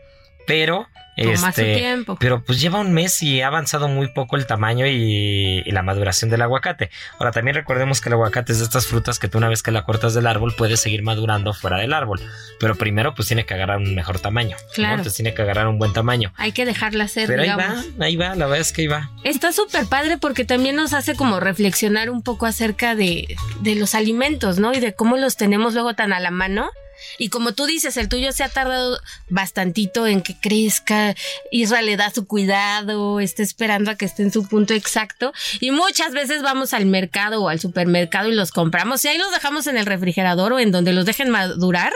pero... 0.47 0.87
Toma 1.23 1.37
su 1.53 1.61
este, 1.61 1.75
tiempo. 1.75 2.17
pero 2.19 2.41
pues 2.43 2.59
lleva 2.61 2.79
un 2.79 2.93
mes 2.93 3.21
y 3.23 3.41
ha 3.41 3.47
avanzado 3.47 3.87
muy 3.87 4.07
poco 4.13 4.35
el 4.35 4.45
tamaño 4.45 4.85
y, 4.87 5.63
y 5.65 5.71
la 5.71 5.81
maduración 5.83 6.29
del 6.29 6.41
aguacate. 6.41 6.89
Ahora 7.19 7.31
también 7.31 7.55
recordemos 7.55 8.01
que 8.01 8.09
el 8.09 8.13
aguacate 8.13 8.51
es 8.51 8.59
de 8.59 8.65
estas 8.65 8.87
frutas 8.87 9.19
que 9.19 9.27
tú 9.27 9.37
una 9.37 9.49
vez 9.49 9.63
que 9.63 9.71
la 9.71 9.83
cortas 9.83 10.13
del 10.13 10.27
árbol 10.27 10.53
puedes 10.57 10.79
seguir 10.79 11.03
madurando 11.03 11.53
fuera 11.53 11.77
del 11.77 11.93
árbol. 11.93 12.21
Pero 12.59 12.75
primero 12.75 13.13
pues 13.15 13.27
tiene 13.27 13.45
que 13.45 13.53
agarrar 13.53 13.77
un 13.77 13.95
mejor 13.95 14.19
tamaño. 14.19 14.57
¿no? 14.59 14.73
Claro. 14.73 14.93
Entonces 14.95 15.15
tiene 15.15 15.33
que 15.33 15.41
agarrar 15.41 15.67
un 15.67 15.77
buen 15.79 15.93
tamaño. 15.93 16.31
Hay 16.37 16.51
que 16.51 16.65
dejarla 16.65 17.07
ser, 17.07 17.27
Pero 17.27 17.41
ahí 17.41 17.49
digamos. 17.49 17.85
va, 17.99 18.05
ahí 18.05 18.15
va, 18.15 18.35
la 18.35 18.45
verdad 18.45 18.59
es 18.59 18.71
que 18.71 18.81
ahí 18.81 18.87
va. 18.87 19.09
Está 19.23 19.51
súper 19.51 19.85
padre 19.85 20.17
porque 20.17 20.45
también 20.45 20.75
nos 20.75 20.93
hace 20.93 21.15
como 21.15 21.39
reflexionar 21.39 22.09
un 22.09 22.21
poco 22.21 22.45
acerca 22.45 22.95
de, 22.95 23.35
de 23.61 23.75
los 23.75 23.95
alimentos, 23.95 24.59
¿no? 24.59 24.73
Y 24.73 24.79
de 24.79 24.93
cómo 24.93 25.17
los 25.17 25.35
tenemos 25.37 25.73
luego 25.73 25.93
tan 25.93 26.13
a 26.13 26.19
la 26.19 26.31
mano. 26.31 26.69
Y 27.17 27.29
como 27.29 27.53
tú 27.53 27.65
dices, 27.65 27.97
el 27.97 28.09
tuyo 28.09 28.31
se 28.31 28.43
ha 28.43 28.49
tardado 28.49 28.99
bastantito 29.29 30.07
en 30.07 30.21
que 30.21 30.35
crezca, 30.39 31.15
Israel 31.51 31.85
le 31.85 31.97
da 31.97 32.11
su 32.11 32.25
cuidado, 32.25 33.19
está 33.19 33.43
esperando 33.43 33.91
a 33.91 33.95
que 33.95 34.05
esté 34.05 34.23
en 34.23 34.31
su 34.31 34.47
punto 34.47 34.73
exacto. 34.73 35.33
Y 35.59 35.71
muchas 35.71 36.13
veces 36.13 36.41
vamos 36.41 36.73
al 36.73 36.85
mercado 36.85 37.41
o 37.41 37.49
al 37.49 37.59
supermercado 37.59 38.29
y 38.29 38.35
los 38.35 38.51
compramos 38.51 39.03
y 39.05 39.07
ahí 39.07 39.17
los 39.17 39.31
dejamos 39.31 39.67
en 39.67 39.77
el 39.77 39.85
refrigerador 39.85 40.53
o 40.53 40.59
en 40.59 40.71
donde 40.71 40.93
los 40.93 41.05
dejen 41.05 41.29
madurar 41.29 41.93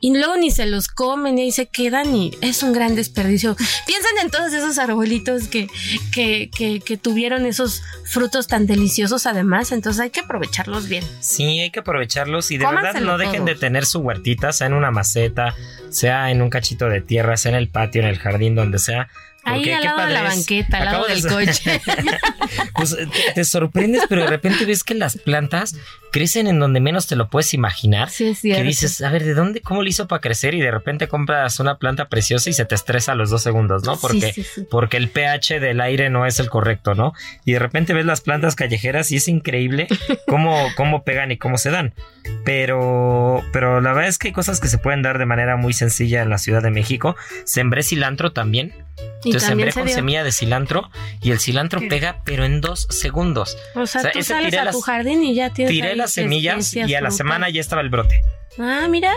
y 0.00 0.16
luego 0.16 0.36
ni 0.36 0.50
se 0.50 0.66
los 0.66 0.88
comen 0.88 1.38
y 1.38 1.42
ahí 1.42 1.52
se 1.52 1.66
quedan 1.66 2.14
y 2.14 2.32
es 2.40 2.62
un 2.62 2.72
gran 2.72 2.94
desperdicio. 2.94 3.56
Piensen 3.86 4.18
en 4.22 4.30
todos 4.30 4.52
esos 4.52 4.78
arbolitos 4.78 5.48
que, 5.48 5.68
que, 6.12 6.50
que, 6.54 6.80
que 6.80 6.96
tuvieron 6.96 7.46
esos 7.46 7.82
frutos 8.04 8.46
tan 8.46 8.66
deliciosos 8.66 9.26
además, 9.26 9.72
entonces 9.72 10.00
hay 10.00 10.10
que 10.10 10.20
aprovecharlos 10.20 10.88
bien. 10.88 11.04
Sí, 11.20 11.60
hay 11.60 11.70
que 11.70 11.80
aprovecharlos 11.80 12.50
y 12.50 12.58
de 12.58 12.66
verdad 12.66 12.94
no 13.00 13.18
dejen 13.18 13.38
todo. 13.38 13.46
de 13.46 13.54
tener 13.56 13.86
su 13.86 14.00
sea 14.52 14.66
en 14.66 14.74
una 14.74 14.90
maceta, 14.90 15.54
sea 15.90 16.30
en 16.30 16.42
un 16.42 16.50
cachito 16.50 16.88
de 16.88 17.00
tierra, 17.00 17.36
sea 17.36 17.52
en 17.52 17.58
el 17.58 17.68
patio, 17.68 18.02
en 18.02 18.08
el 18.08 18.18
jardín, 18.18 18.54
donde 18.54 18.78
sea. 18.78 19.08
Ahí 19.44 19.70
al 19.70 19.84
lado 19.84 20.06
de 20.06 20.12
la 20.12 20.22
banqueta, 20.22 20.78
al 20.78 20.84
lado 20.84 21.06
de 21.06 21.14
del 21.14 21.26
coche. 21.26 21.80
pues 22.74 22.96
te, 22.96 23.32
te 23.34 23.44
sorprendes, 23.44 24.02
pero 24.08 24.22
de 24.22 24.28
repente 24.28 24.64
ves 24.64 24.84
que 24.84 24.94
las 24.94 25.16
plantas 25.16 25.76
crecen 26.14 26.46
en 26.46 26.60
donde 26.60 26.78
menos 26.78 27.08
te 27.08 27.16
lo 27.16 27.28
puedes 27.28 27.54
imaginar. 27.54 28.08
Sí, 28.08 28.28
es 28.28 28.38
cierto. 28.38 28.62
Que 28.62 28.68
dices, 28.68 29.00
a 29.02 29.10
ver, 29.10 29.24
¿de 29.24 29.34
dónde, 29.34 29.60
cómo 29.60 29.82
le 29.82 29.90
hizo 29.90 30.06
para 30.06 30.20
crecer? 30.20 30.54
Y 30.54 30.60
de 30.60 30.70
repente 30.70 31.08
compras 31.08 31.58
una 31.58 31.78
planta 31.78 32.08
preciosa 32.08 32.48
y 32.50 32.52
se 32.52 32.64
te 32.64 32.76
estresa 32.76 33.12
a 33.12 33.14
los 33.16 33.30
dos 33.30 33.42
segundos, 33.42 33.82
¿no? 33.82 33.96
Sí, 33.96 34.00
Porque, 34.00 34.32
sí, 34.32 34.44
sí. 34.44 34.66
porque 34.70 34.96
el 34.96 35.08
pH 35.08 35.58
del 35.58 35.80
aire 35.80 36.10
no 36.10 36.24
es 36.24 36.38
el 36.38 36.48
correcto, 36.48 36.94
¿no? 36.94 37.14
Y 37.44 37.54
de 37.54 37.58
repente 37.58 37.94
ves 37.94 38.06
las 38.06 38.20
plantas 38.20 38.54
callejeras 38.54 39.10
y 39.10 39.16
es 39.16 39.26
increíble 39.26 39.88
cómo, 40.28 40.68
cómo 40.76 41.02
pegan 41.02 41.32
y 41.32 41.36
cómo 41.36 41.58
se 41.58 41.70
dan. 41.70 41.94
Pero, 42.44 43.42
pero 43.52 43.80
la 43.80 43.92
verdad 43.92 44.08
es 44.08 44.18
que 44.18 44.28
hay 44.28 44.32
cosas 44.32 44.60
que 44.60 44.68
se 44.68 44.78
pueden 44.78 45.02
dar 45.02 45.18
de 45.18 45.26
manera 45.26 45.56
muy 45.56 45.72
sencilla 45.72 46.22
en 46.22 46.30
la 46.30 46.38
Ciudad 46.38 46.62
de 46.62 46.70
México. 46.70 47.16
Sembré 47.44 47.82
cilantro 47.82 48.32
también. 48.32 48.72
Y 49.24 49.33
Entonces 49.38 49.48
sembré 49.48 49.72
se 49.72 49.80
con 49.80 49.86
dio. 49.86 49.94
semilla 49.94 50.24
de 50.24 50.32
cilantro 50.32 50.90
y 51.22 51.30
el 51.30 51.38
cilantro 51.40 51.80
¿Qué? 51.80 51.86
pega, 51.88 52.20
pero 52.24 52.44
en 52.44 52.60
dos 52.60 52.86
segundos. 52.90 53.56
O 53.74 53.86
sea, 53.86 54.00
O 54.00 54.02
sea, 54.02 54.12
tú 54.12 54.18
ese 54.20 54.28
sales 54.34 54.54
a 54.54 54.64
las- 54.64 54.74
tu 54.74 54.80
jardín 54.80 55.22
y 55.22 55.34
ya 55.34 55.50
tienes 55.50 55.72
Tiré 55.72 55.96
las 55.96 56.12
semillas 56.12 56.74
y 56.74 56.94
a 56.94 57.00
la 57.00 57.10
semana 57.10 57.48
ya 57.50 57.60
estaba 57.60 57.82
el 57.82 57.88
brote. 57.90 58.20
Ah, 58.58 58.86
mira. 58.88 59.12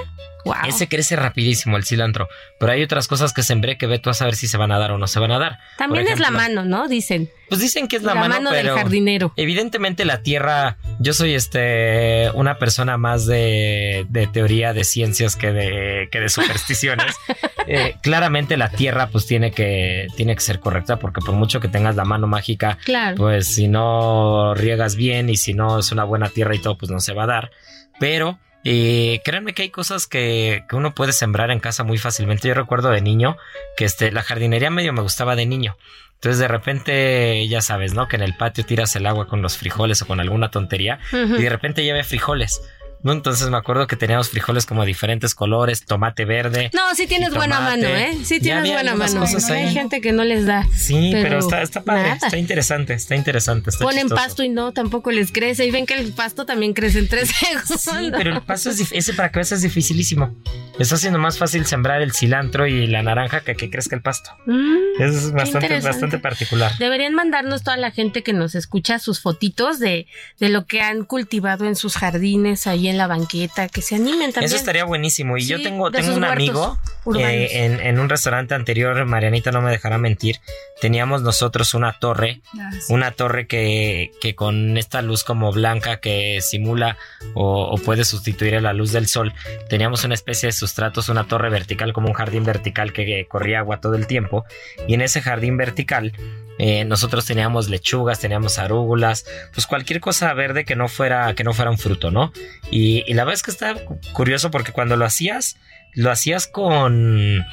Wow. 0.46 0.56
Ese 0.68 0.88
crece 0.88 1.18
rapidísimo 1.18 1.76
el 1.76 1.84
cilantro. 1.84 2.30
Pero 2.58 2.72
hay 2.72 2.82
otras 2.82 3.08
cosas 3.10 3.34
que 3.34 3.44
sembré 3.44 3.78
que 3.78 3.86
ve 3.86 4.00
tú 4.00 4.10
a 4.10 4.14
saber 4.14 4.36
si 4.36 4.48
se 4.48 4.56
van 4.58 4.72
a 4.72 4.80
dar 4.80 4.92
o 4.92 4.98
no 4.98 5.08
se 5.08 5.20
van 5.20 5.32
a 5.32 5.40
dar. 5.40 5.60
También 5.78 6.08
es 6.08 6.20
la 6.20 6.32
mano, 6.32 6.64
¿no? 6.64 6.88
Dicen. 6.88 7.30
Pues 7.50 7.60
dicen 7.60 7.88
que 7.90 7.98
es 7.98 8.04
la, 8.04 8.14
La 8.14 8.22
mano, 8.22 8.36
mano 8.36 8.52
del 8.52 8.70
jardinero. 8.70 9.34
Evidentemente 9.36 10.06
la 10.06 10.22
tierra, 10.24 10.78
yo 11.00 11.14
soy 11.14 11.34
este 11.34 12.30
una 12.34 12.58
persona 12.60 12.98
más 12.98 13.26
de, 13.26 14.06
de 14.10 14.28
teoría 14.28 14.72
de 14.74 14.84
ciencias 14.86 15.36
que 15.36 15.52
de, 15.52 16.08
que 16.12 16.20
de 16.22 16.30
supersticiones. 16.30 17.16
Eh, 17.70 17.98
claramente 18.02 18.56
la 18.56 18.70
tierra 18.70 19.08
pues 19.10 19.26
tiene 19.28 19.52
que, 19.52 20.08
tiene 20.16 20.34
que 20.36 20.40
ser 20.40 20.62
correcta 20.62 21.00
porque 21.00 21.20
por 21.20 21.36
mucho 21.36 21.60
que 21.60 21.68
tengas 21.68 21.98
la 21.98 22.06
mano 22.06 22.26
mágica, 22.26 22.78
Claro. 22.86 23.18
pues 23.18 23.54
si 23.56 23.68
no 23.68 24.54
riegas 24.56 24.96
bien 24.96 25.30
y 25.30 25.36
si 25.36 25.54
no 25.54 25.80
es 25.80 25.92
una 25.92 26.06
buena 26.06 26.30
tierra 26.30 26.56
y 26.56 26.60
todo, 26.60 26.78
pues 26.78 26.90
no 26.92 27.02
se 27.02 27.12
va 27.14 27.24
a 27.24 27.28
dar. 27.28 27.52
Pero 28.00 28.40
eh, 28.70 29.22
créanme 29.24 29.54
que 29.54 29.62
hay 29.62 29.70
cosas 29.70 30.08
que, 30.08 30.66
que 30.68 30.76
uno 30.76 30.94
puede 30.94 31.14
sembrar 31.14 31.52
en 31.52 31.62
casa 31.62 31.86
muy 31.86 31.98
fácilmente. 31.98 32.50
Yo 32.50 32.54
recuerdo 32.54 32.90
de 32.90 33.00
niño 33.00 33.38
que 33.78 33.86
este, 33.86 34.12
la 34.12 34.24
jardinería 34.24 34.70
medio 34.70 34.92
me 34.92 35.02
gustaba 35.02 35.38
de 35.38 35.46
niño. 35.46 35.78
Entonces 36.16 36.40
de 36.40 36.50
repente, 36.50 37.48
ya 37.48 37.62
sabes, 37.62 37.94
¿no? 37.94 38.10
Que 38.10 38.18
en 38.18 38.24
el 38.24 38.36
patio 38.36 38.66
tiras 38.66 38.94
el 38.98 39.06
agua 39.06 39.28
con 39.28 39.42
los 39.42 39.56
frijoles 39.58 40.02
o 40.02 40.06
con 40.06 40.20
alguna 40.20 40.52
tontería 40.52 41.00
y 41.14 41.42
de 41.42 41.50
repente 41.50 41.86
ya 41.86 41.94
ve 41.94 42.04
frijoles. 42.04 42.62
¿No? 43.04 43.12
Entonces 43.14 43.50
me 43.50 43.58
acuerdo 43.58 43.88
que 43.88 43.96
teníamos 43.96 44.30
frijoles 44.30 44.66
como 44.66 44.82
de 44.82 44.88
diferentes 44.88 45.36
colores, 45.36 45.86
tomate 45.86 46.26
verde. 46.26 46.70
No, 46.74 46.94
sí 46.96 47.08
tienes 47.08 47.34
buena 47.34 47.60
mano, 47.60 47.88
¿eh? 47.88 48.18
Sí 48.24 48.40
tienes 48.40 48.72
buena 48.72 48.96
mano. 48.96 49.24
Hay 49.50 49.74
gente 49.74 50.02
que 50.02 50.12
no 50.12 50.24
les 50.24 50.46
da. 50.46 50.66
Sí, 50.76 51.10
pero, 51.12 51.24
pero 51.30 51.40
está, 51.40 51.62
está 51.62 51.84
padre, 51.84 52.04
nada. 52.04 52.16
está 52.16 52.38
interesante, 52.38 52.94
está 52.94 53.16
interesante. 53.16 53.70
Está 53.70 53.84
Ponen 53.84 54.04
chistoso. 54.04 54.16
pasto 54.24 54.44
y 54.44 54.50
no, 54.50 54.72
tampoco 54.72 55.12
les 55.12 55.32
crece. 55.32 55.66
Y 55.66 55.72
ven 55.72 55.86
que 55.86 55.94
el 55.96 56.12
pasto 56.14 56.46
también 56.46 56.74
crece 56.74 57.00
en 57.00 57.08
tres 57.08 57.30
segundos. 57.30 57.82
Sí, 57.82 58.12
pero 58.12 58.34
el 58.34 58.42
paso 58.42 58.70
es 58.70 58.92
ese 58.92 59.14
para 59.14 59.32
que 59.32 59.40
veas 59.40 59.52
es 59.52 59.62
dificilísimo. 59.62 60.36
Está 60.80 60.96
haciendo 60.96 61.18
más 61.20 61.38
fácil 61.38 61.66
sembrar 61.66 62.02
el 62.02 62.14
cilantro 62.14 62.68
y 62.68 62.86
la 62.88 63.02
naranja 63.02 63.42
que 63.42 63.56
que 63.56 63.70
crezca 63.72 63.96
el 63.96 64.02
pasto. 64.04 64.30
Mm, 64.46 65.02
Es 65.02 65.32
bastante, 65.32 65.80
bastante 65.80 66.20
particular. 66.20 66.72
Deberían 66.78 67.16
mandarnos 67.16 67.64
toda 67.64 67.78
la 67.78 67.90
gente 67.92 68.22
que 68.22 68.34
nos 68.34 68.54
escucha 68.56 69.00
sus 69.00 69.20
fotitos 69.22 69.80
de, 69.80 70.06
de 70.40 70.50
lo 70.50 70.66
que 70.66 70.82
han 70.82 71.04
cultivado 71.04 71.66
en 71.66 71.76
sus 71.76 71.96
jardines, 71.98 72.68
ahí 72.88 72.90
en 72.90 72.98
la 72.98 73.08
banqueta, 73.08 73.68
que 73.68 73.82
se 73.82 73.96
animen 73.96 74.32
también. 74.32 74.46
Eso 74.46 74.56
estaría 74.56 74.86
buenísimo. 74.86 75.38
Y 75.38 75.46
yo 75.46 75.62
tengo, 75.62 75.92
tengo 75.92 76.16
un 76.16 76.24
amigo 76.24 76.80
eh, 77.18 77.50
en, 77.66 77.80
en 77.80 78.00
un 78.00 78.10
restaurante 78.10 78.56
anterior, 78.56 79.06
Marianita 79.06 79.52
no 79.52 79.62
me 79.62 79.72
dejará 79.72 79.98
mentir. 79.98 80.40
Teníamos 80.82 81.22
nosotros 81.22 81.74
una 81.74 81.98
torre, 82.00 82.42
una 82.90 83.12
torre 83.12 83.48
que, 83.48 84.12
que 84.22 84.36
con 84.36 84.78
esta 84.78 85.02
luz 85.02 85.24
como 85.24 85.52
blanca 85.52 86.00
que 86.00 86.40
simula 86.42 86.98
o, 87.34 87.64
o 87.72 87.78
puede 87.78 88.06
sustituir 88.06 88.56
a 88.56 88.62
la 88.62 88.74
luz 88.74 88.92
del 88.92 89.08
sol, 89.08 89.34
teníamos 89.70 90.04
una 90.04 90.14
especie 90.14 90.48
de 90.48 90.54
sustratos, 90.54 91.10
una 91.10 91.28
torre 91.28 91.50
vertical 91.50 91.94
como 91.94 92.08
un 92.08 92.14
jardín 92.14 92.44
vertical 92.44 92.94
que, 92.94 93.06
que 93.06 93.26
corría 93.28 93.60
agua 93.60 93.82
todo 93.82 93.96
el 93.96 94.08
tiempo. 94.08 94.46
Y 94.88 94.94
en 94.94 95.02
ese 95.02 95.22
jardín 95.22 95.58
vertical 95.58 96.14
eh, 96.60 96.86
nosotros 96.86 97.26
teníamos 97.26 97.70
lechugas, 97.70 98.20
teníamos 98.20 98.58
arúgulas, 98.60 99.26
pues 99.54 99.68
cualquier 99.68 100.00
cosa 100.00 100.34
verde 100.34 100.66
que 100.66 100.76
no 100.76 100.88
fuera, 100.88 101.34
que 101.36 101.44
no 101.44 101.54
fuera 101.54 101.72
un 101.72 101.78
fruto, 101.78 102.12
¿no? 102.12 102.32
Y, 102.72 103.04
y 103.08 103.14
la 103.14 103.24
verdad 103.24 103.36
es 103.36 103.44
que 103.44 103.52
está 103.52 103.74
cu- 103.76 104.00
curioso 104.14 104.50
porque 104.52 104.72
cuando 104.72 104.96
lo 104.96 105.06
hacías, 105.06 105.58
lo 105.94 106.12
hacías 106.12 106.48
con 106.48 107.46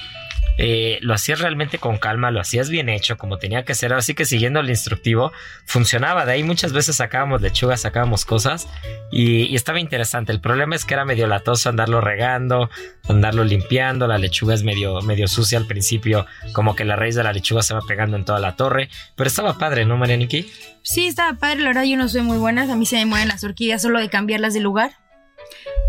eh, 0.59 0.99
lo 1.01 1.15
hacías 1.15 1.41
realmente 1.41 1.79
con 1.79 1.99
calma, 1.99 2.31
lo 2.31 2.41
hacías 2.41 2.69
bien 2.69 2.89
hecho, 2.89 3.17
como 3.17 3.39
tenía 3.39 3.65
que 3.65 3.75
ser, 3.75 3.93
así 3.93 4.15
que 4.15 4.25
siguiendo 4.25 4.61
el 4.61 4.71
instructivo, 4.71 5.33
funcionaba. 5.67 6.25
De 6.25 6.33
ahí 6.33 6.43
muchas 6.43 6.73
veces 6.73 6.97
sacábamos 6.97 7.43
lechugas, 7.43 7.81
sacábamos 7.81 8.25
cosas 8.25 8.69
y, 9.11 9.55
estaba 9.55 9.81
interesante. 9.81 10.33
El 10.33 10.41
problema 10.41 10.77
es 10.77 10.85
que 10.85 10.95
era 10.95 11.05
medio 11.05 11.27
latoso 11.27 11.69
andarlo 11.69 12.01
regando, 12.01 12.71
andarlo 13.09 13.45
limpiando, 13.45 14.07
la 14.07 14.19
lechuga 14.19 14.55
es 14.55 14.63
medio, 14.63 15.01
medio 15.03 15.29
sucia 15.29 15.59
al 15.59 15.67
principio, 15.67 16.27
como 16.53 16.75
que 16.75 16.85
la 16.85 16.97
raíz 16.97 17.15
de 17.15 17.23
la 17.23 17.33
lechuga 17.33 17.63
se 17.63 17.75
va 17.75 17.81
pegando 17.87 18.17
en 18.17 18.25
toda 18.25 18.41
la 18.41 18.57
torre, 18.57 18.89
pero 19.17 19.29
estaba 19.29 19.59
padre, 19.59 19.85
¿no, 19.85 19.97
Marianiki? 19.97 20.51
Sí, 20.83 21.07
estaba 21.07 21.39
padre, 21.39 21.61
la 21.61 21.69
verdad 21.69 21.85
yo 21.85 21.97
no 21.97 22.09
soy 22.09 22.23
muy 22.23 22.37
buena, 22.37 22.71
a 22.71 22.77
mí 22.77 22.85
se 22.85 22.97
me 22.97 23.07
mueren 23.07 23.29
las 23.29 23.45
orquídeas 23.45 23.81
solo 23.81 24.01
de 24.01 24.09
cambiarlas 24.09 24.55
de 24.55 24.61
lugar. 24.61 24.93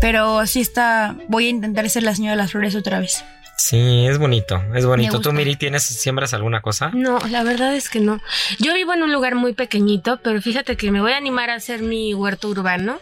Pero 0.00 0.46
sí 0.46 0.60
está, 0.60 1.16
voy 1.28 1.46
a 1.46 1.50
intentar 1.50 1.88
ser 1.88 2.02
la 2.02 2.14
señora 2.14 2.32
de 2.32 2.36
las 2.36 2.52
flores 2.52 2.74
otra 2.74 3.00
vez. 3.00 3.24
Sí, 3.56 4.06
es 4.06 4.18
bonito, 4.18 4.62
es 4.74 4.84
bonito. 4.84 5.20
¿Tú. 5.20 5.32
Miri, 5.32 5.56
tienes, 5.56 5.82
siembras 5.82 6.34
alguna 6.34 6.60
cosa? 6.60 6.90
No, 6.92 7.18
la 7.30 7.42
verdad 7.42 7.74
es 7.74 7.88
que 7.88 8.00
no. 8.00 8.20
Yo 8.58 8.74
vivo 8.74 8.92
en 8.92 9.02
un 9.02 9.12
lugar 9.12 9.34
muy 9.34 9.54
pequeñito, 9.54 10.20
pero 10.22 10.42
fíjate 10.42 10.76
que 10.76 10.90
me 10.90 11.00
voy 11.00 11.12
a 11.12 11.16
animar 11.16 11.48
a 11.48 11.54
hacer 11.54 11.80
mi 11.80 12.12
huerto 12.12 12.48
urbano, 12.48 12.98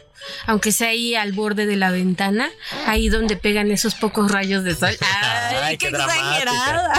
aunque 0.47 0.73
sea 0.73 0.89
ahí 0.89 1.15
al 1.15 1.33
borde 1.33 1.67
de 1.67 1.77
la 1.77 1.91
ventana, 1.91 2.51
ahí 2.87 3.09
donde 3.09 3.37
pegan 3.37 3.71
esos 3.71 3.95
pocos 3.95 4.31
rayos 4.31 4.65
de 4.65 4.75
sol. 4.75 4.97
¡Ay, 5.01 5.57
Ay, 5.63 5.77
qué, 5.77 5.91
qué 5.91 5.97
exagerada! 5.97 6.93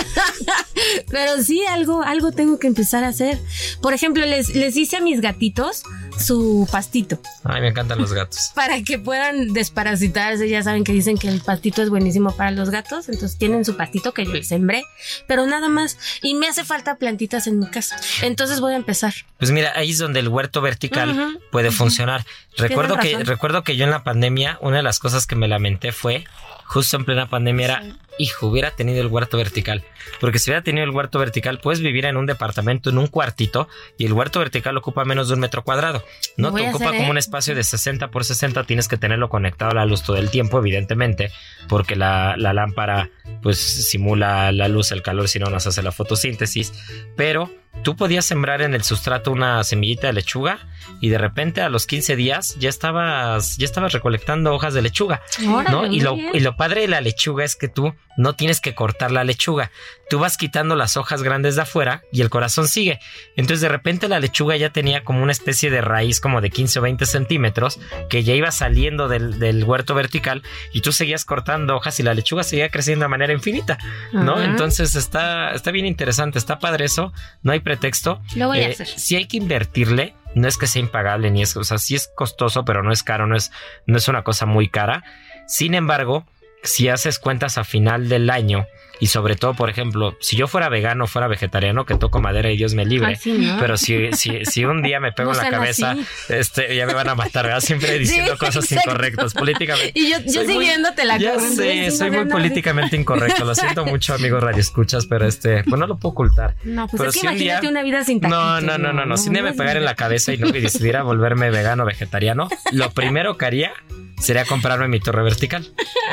pero 1.10 1.42
sí, 1.42 1.64
algo, 1.66 2.04
algo 2.04 2.32
tengo 2.32 2.60
que 2.60 2.68
empezar 2.68 3.04
a 3.04 3.10
hacer. 3.10 3.40
Por 3.82 3.94
ejemplo, 3.94 4.26
les, 4.26 4.56
les 4.56 4.76
hice 4.78 4.98
a 4.98 5.02
mis 5.02 5.22
gatitos 5.22 5.84
su 6.18 6.68
pastito 6.72 7.20
Ay, 7.44 7.62
me 7.62 7.70
encantan 7.70 8.00
los 8.00 8.14
gatos. 8.14 8.52
para 8.56 8.82
que 8.82 8.98
puedan 8.98 9.54
desparasitarse. 9.54 10.48
Ya 10.50 10.64
saben 10.64 10.84
que 10.84 10.94
dicen 10.94 11.18
que 11.18 11.28
el 11.28 11.42
pastito 11.42 11.82
es 11.82 11.90
buenísimo 11.90 12.36
para 12.36 12.52
los 12.52 12.70
gatos, 12.70 13.10
entonces 13.10 13.38
tienen 13.38 13.66
su 13.66 13.76
pastito 13.76 14.14
que 14.14 14.26
yo 14.26 14.34
les 14.34 14.48
sembré, 14.48 14.84
pero 15.28 15.46
nada 15.46 15.70
más. 15.70 15.98
Y 16.22 16.36
me 16.36 16.48
hace 16.48 16.64
falta 16.64 16.96
plantitas 16.96 17.48
en 17.48 17.60
mi 17.60 17.68
casa. 17.68 18.00
Entonces 18.22 18.60
voy 18.60 18.74
a 18.74 18.78
empezar. 18.78 19.14
Pues 19.38 19.52
mira, 19.52 19.74
ahí 19.76 19.92
es 19.92 19.98
donde 19.98 20.20
el 20.20 20.28
huerto 20.28 20.62
vertical 20.62 21.40
puede 21.52 21.72
funcionar. 21.72 22.26
Recuerdo 22.58 22.98
que, 22.98 23.05
razón. 23.14 23.26
recuerdo 23.28 23.64
que 23.64 23.76
yo 23.76 23.86
en 23.86 23.92
la 23.92 24.04
pandemia, 24.04 24.58
una 24.62 24.78
de 24.78 24.84
las 24.84 25.00
cosas 25.00 25.28
que 25.28 25.36
me 25.36 25.48
lamenté 25.48 25.92
fue, 25.92 26.26
justo 26.66 26.98
en 26.98 27.06
plena 27.06 27.28
pandemia, 27.28 27.66
era, 27.66 27.84
hijo, 28.18 28.48
hubiera 28.48 28.72
tenido 28.72 29.02
el 29.02 29.08
huerto 29.08 29.38
vertical. 29.38 29.84
Porque 30.20 30.40
si 30.40 30.50
hubiera 30.50 30.64
tenido 30.64 30.84
el 30.84 30.92
huerto 30.92 31.20
vertical, 31.20 31.60
puedes 31.60 31.82
vivir 31.82 32.06
en 32.06 32.18
un 32.18 32.26
departamento, 32.26 32.90
en 32.90 32.98
un 32.98 33.08
cuartito, 33.08 33.68
y 33.98 34.06
el 34.06 34.14
huerto 34.14 34.40
vertical 34.40 34.78
ocupa 34.78 35.06
menos 35.06 35.28
de 35.28 35.34
un 35.34 35.40
metro 35.40 35.64
cuadrado. 35.64 36.04
No 36.38 36.52
voy 36.52 36.64
te 36.64 36.70
ocupa 36.70 36.86
hacer, 36.86 36.98
como 36.98 37.08
¿eh? 37.08 37.12
un 37.12 37.18
espacio 37.18 37.56
de 37.56 37.64
60 37.64 38.12
por 38.12 38.24
60, 38.24 38.64
tienes 38.64 38.88
que 38.88 38.98
tenerlo 38.98 39.30
conectado 39.30 39.72
a 39.72 39.76
la 39.76 39.86
luz 39.86 40.04
todo 40.04 40.18
el 40.18 40.30
tiempo, 40.30 40.60
evidentemente, 40.60 41.32
porque 41.68 41.96
la, 41.96 42.36
la 42.38 42.54
lámpara 42.54 43.10
pues 43.42 43.58
simula 43.60 44.52
la 44.52 44.68
luz, 44.68 44.92
el 44.92 45.02
calor, 45.02 45.28
si 45.28 45.40
no 45.40 45.48
nos 45.50 45.68
hace 45.68 45.82
la 45.82 45.92
fotosíntesis. 45.92 46.74
Pero 47.16 47.52
tú 47.84 47.96
podías 47.96 48.26
sembrar 48.26 48.62
en 48.62 48.74
el 48.74 48.84
sustrato 48.84 49.32
una 49.32 49.64
semillita 49.64 50.08
de 50.08 50.14
lechuga 50.14 50.60
y 51.02 51.10
de 51.10 51.18
repente 51.18 51.62
a 51.62 51.70
los 51.70 51.86
15 51.88 52.16
días 52.16 52.56
ya 52.60 52.70
estabas, 52.70 53.58
ya 53.58 53.66
estabas 53.66 53.94
recolectando 53.94 54.54
hojas 54.54 54.74
de 54.74 54.82
lechuga. 54.82 55.22
Órale, 55.48 55.72
¿no? 55.72 55.86
Y 55.88 56.00
lo, 56.00 56.16
y 56.16 56.40
lo 56.40 56.56
padre 56.56 56.82
de 56.82 56.88
la 56.88 57.02
lechuga 57.02 57.44
es 57.44 57.56
que 57.56 57.68
tú 57.68 57.94
no 58.18 58.34
tienes 58.34 58.62
que 58.62 58.76
cortar 58.76 59.12
la 59.12 59.24
lechuga. 59.24 59.72
Tú 60.10 60.20
vas 60.20 60.38
quitando 60.38 60.76
las 60.76 60.98
hojas 60.98 61.24
grandes 61.24 61.56
de 61.56 61.64
afuera 61.64 62.04
y 62.12 62.22
el 62.22 62.30
corazón 62.30 62.68
sigue. 62.68 63.00
Entonces 63.36 63.62
de 63.62 63.70
repente 63.70 64.08
la 64.08 64.20
lechuga 64.20 64.56
ya 64.56 64.70
tenía 64.70 65.04
como 65.04 65.24
una 65.24 65.32
especie 65.32 65.70
de 65.72 65.82
raíz 65.82 66.20
como 66.22 66.42
de 66.42 66.50
15 66.52 66.80
o 66.80 66.82
20 66.84 67.06
centímetros 67.06 67.80
que 68.10 68.24
ya 68.24 68.34
iba 68.34 68.52
saliendo 68.52 69.08
del, 69.08 69.40
del 69.40 69.64
huerto 69.64 69.96
vertical 69.96 70.44
y 70.74 70.82
tú 70.82 70.92
seguías 70.92 71.26
cortando 71.26 71.76
hojas 71.76 72.00
y 72.00 72.04
la 72.04 72.14
lechuga 72.14 72.44
seguía 72.44 72.70
creciendo 72.70 73.06
de 73.06 73.10
manera 73.10 73.34
infinita, 73.34 73.78
¿no? 74.14 74.34
Ajá. 74.36 74.46
Entonces 74.46 74.96
está, 74.96 75.52
está 75.54 75.72
bien 75.72 75.86
interesante, 75.86 76.38
está 76.38 76.60
padre 76.60 76.86
eso, 76.86 77.12
no 77.42 77.52
hay 77.52 77.60
pretexto. 77.62 78.22
Lo 78.36 78.48
voy 78.48 78.60
a 78.60 78.70
Eh, 78.70 78.72
hacer. 78.74 78.88
Si 78.88 79.16
hay 79.16 79.26
que 79.26 79.38
invertirle, 79.38 80.14
no 80.36 80.48
es 80.48 80.58
que 80.58 80.68
sea 80.68 80.82
impagable 80.82 81.32
ni 81.32 81.42
es, 81.42 81.56
o 81.58 81.64
sea, 81.64 81.78
sí 81.78 81.96
es 81.96 82.10
costoso, 82.16 82.64
pero 82.66 82.84
no 82.84 82.92
es 82.92 83.04
caro, 83.04 83.26
no 83.26 83.36
es, 83.36 83.52
no 83.88 83.98
es 83.98 84.08
una 84.08 84.24
cosa 84.24 84.46
muy 84.46 84.70
cara. 84.70 85.04
Sin 85.48 85.74
embargo, 85.76 86.26
si 86.66 86.90
haces 86.90 87.20
cuentas 87.20 87.58
a 87.58 87.64
final 87.64 88.10
del 88.10 88.30
año 88.30 88.68
y 89.00 89.08
sobre 89.08 89.36
todo, 89.36 89.54
por 89.54 89.70
ejemplo, 89.70 90.18
si 90.20 90.36
yo 90.36 90.48
fuera 90.48 90.70
vegano, 90.70 91.08
fuera 91.08 91.28
vegetariano, 91.28 91.86
que 91.86 91.96
toco 91.96 92.22
madera 92.22 92.52
y 92.52 92.58
Dios 92.58 92.74
me 92.74 92.86
libre, 92.86 93.08
Ay, 93.10 93.16
sí, 93.16 93.34
¿no? 93.34 93.58
pero 93.60 93.78
si, 93.78 94.12
si, 94.14 94.46
si 94.46 94.66
un 94.66 94.82
día 94.82 95.00
me 95.00 95.12
pego 95.12 95.32
en 95.34 95.38
la 95.38 95.50
cabeza, 95.50 95.92
así. 95.92 96.06
este, 96.30 96.76
ya 96.76 96.86
me 96.86 96.94
van 96.94 97.10
a 97.10 97.16
matar, 97.16 97.46
¿verdad? 97.46 97.60
Siempre 97.62 97.98
diciendo 98.00 98.34
Sí, 98.34 98.38
cosas 98.46 98.64
exacto. 98.72 98.90
incorrectas 98.92 99.34
políticamente. 99.34 99.92
Y 100.00 100.12
yo, 100.12 100.18
yo 100.26 100.44
muy- 100.44 100.54
siguiéndote 100.54 101.06
la 101.06 101.18
Ya 101.18 101.40
sé, 101.40 101.92
soy 101.92 102.12
muy 102.12 102.26
políticamente 102.26 102.96
incorrecto. 102.96 103.46
Lo 103.46 103.56
siento 103.56 103.86
mucho, 103.86 104.14
amigos 104.14 104.42
radioescuchas, 104.44 105.06
pero 105.06 105.28
este, 105.28 105.64
pues 105.64 105.80
no 105.80 105.88
lo 105.88 105.98
puedo 105.98 106.14
ocultar. 106.14 106.56
No, 106.64 106.88
pues 106.88 106.98
Pero 107.00 107.10
es 107.10 107.16
que 107.16 107.28
un 107.28 107.34
imagínate 107.34 107.62
día- 107.62 107.70
una 107.70 107.84
vida 107.84 108.04
sin 108.04 108.20
taquitos. 108.22 108.40
No, 108.40 108.62
no, 108.62 108.78
no, 108.78 108.94
no, 108.94 109.06
no. 109.06 109.18
Si 109.18 109.28
un 109.28 109.34
día 109.34 109.44
me 109.44 109.54
pegara 109.54 109.80
en 109.80 109.86
la 109.86 109.96
cabeza 109.96 110.34
y 110.34 110.38
no 110.38 110.48
y 110.50 110.62
decidiera 110.62 111.04
volverme 111.04 111.50
vegano 111.52 111.84
o 111.84 111.86
vegetariano, 111.86 112.48
lo 112.72 112.92
primero 112.92 113.38
que 113.38 113.46
haría 113.46 113.72
sería 114.20 114.46
comprarme 114.46 114.88
mi 114.88 115.00
torre 115.00 115.24
vertical, 115.24 115.68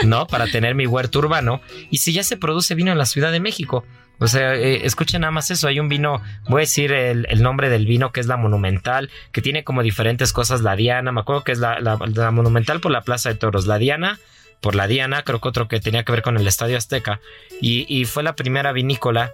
¿no? 0.04 0.26
Para 0.26 0.46
tener 0.48 0.74
mi 0.74 0.86
huerto 0.86 1.20
urbano. 1.20 1.60
Y 1.90 1.98
si 1.98 2.12
ya 2.12 2.24
se 2.24 2.36
produce 2.36 2.71
vino 2.74 2.92
en 2.92 2.98
la 2.98 3.06
Ciudad 3.06 3.32
de 3.32 3.40
México. 3.40 3.84
O 4.18 4.28
sea, 4.28 4.54
eh, 4.54 4.86
escuchen 4.86 5.22
nada 5.22 5.32
más 5.32 5.50
eso. 5.50 5.66
Hay 5.68 5.80
un 5.80 5.88
vino, 5.88 6.22
voy 6.48 6.60
a 6.60 6.66
decir 6.66 6.92
el, 6.92 7.42
nombre 7.42 7.68
del 7.68 7.86
vino, 7.86 8.12
que 8.12 8.20
es 8.20 8.26
la 8.26 8.36
Monumental, 8.36 9.10
que 9.32 9.42
tiene 9.42 9.64
como 9.64 9.82
diferentes 9.82 10.32
cosas. 10.32 10.60
La 10.62 10.76
Diana, 10.76 11.10
me 11.12 11.20
acuerdo 11.20 11.44
que 11.44 11.52
es 11.52 11.58
la, 11.58 11.98
Monumental 12.30 12.80
por 12.80 12.92
la 12.92 13.02
Plaza 13.02 13.30
de 13.30 13.34
Toros. 13.34 13.66
La 13.66 13.78
Diana 13.78 14.18
por 14.60 14.76
la 14.76 14.86
Diana, 14.86 15.22
creo 15.22 15.40
que 15.40 15.48
otro 15.48 15.66
que 15.66 15.80
tenía 15.80 16.04
que 16.04 16.12
ver 16.12 16.22
con 16.22 16.36
el 16.36 16.46
Estadio 16.46 16.76
Azteca. 16.76 17.20
Y 17.60 18.04
fue 18.04 18.22
la 18.22 18.36
primera 18.36 18.72
vinícola 18.72 19.32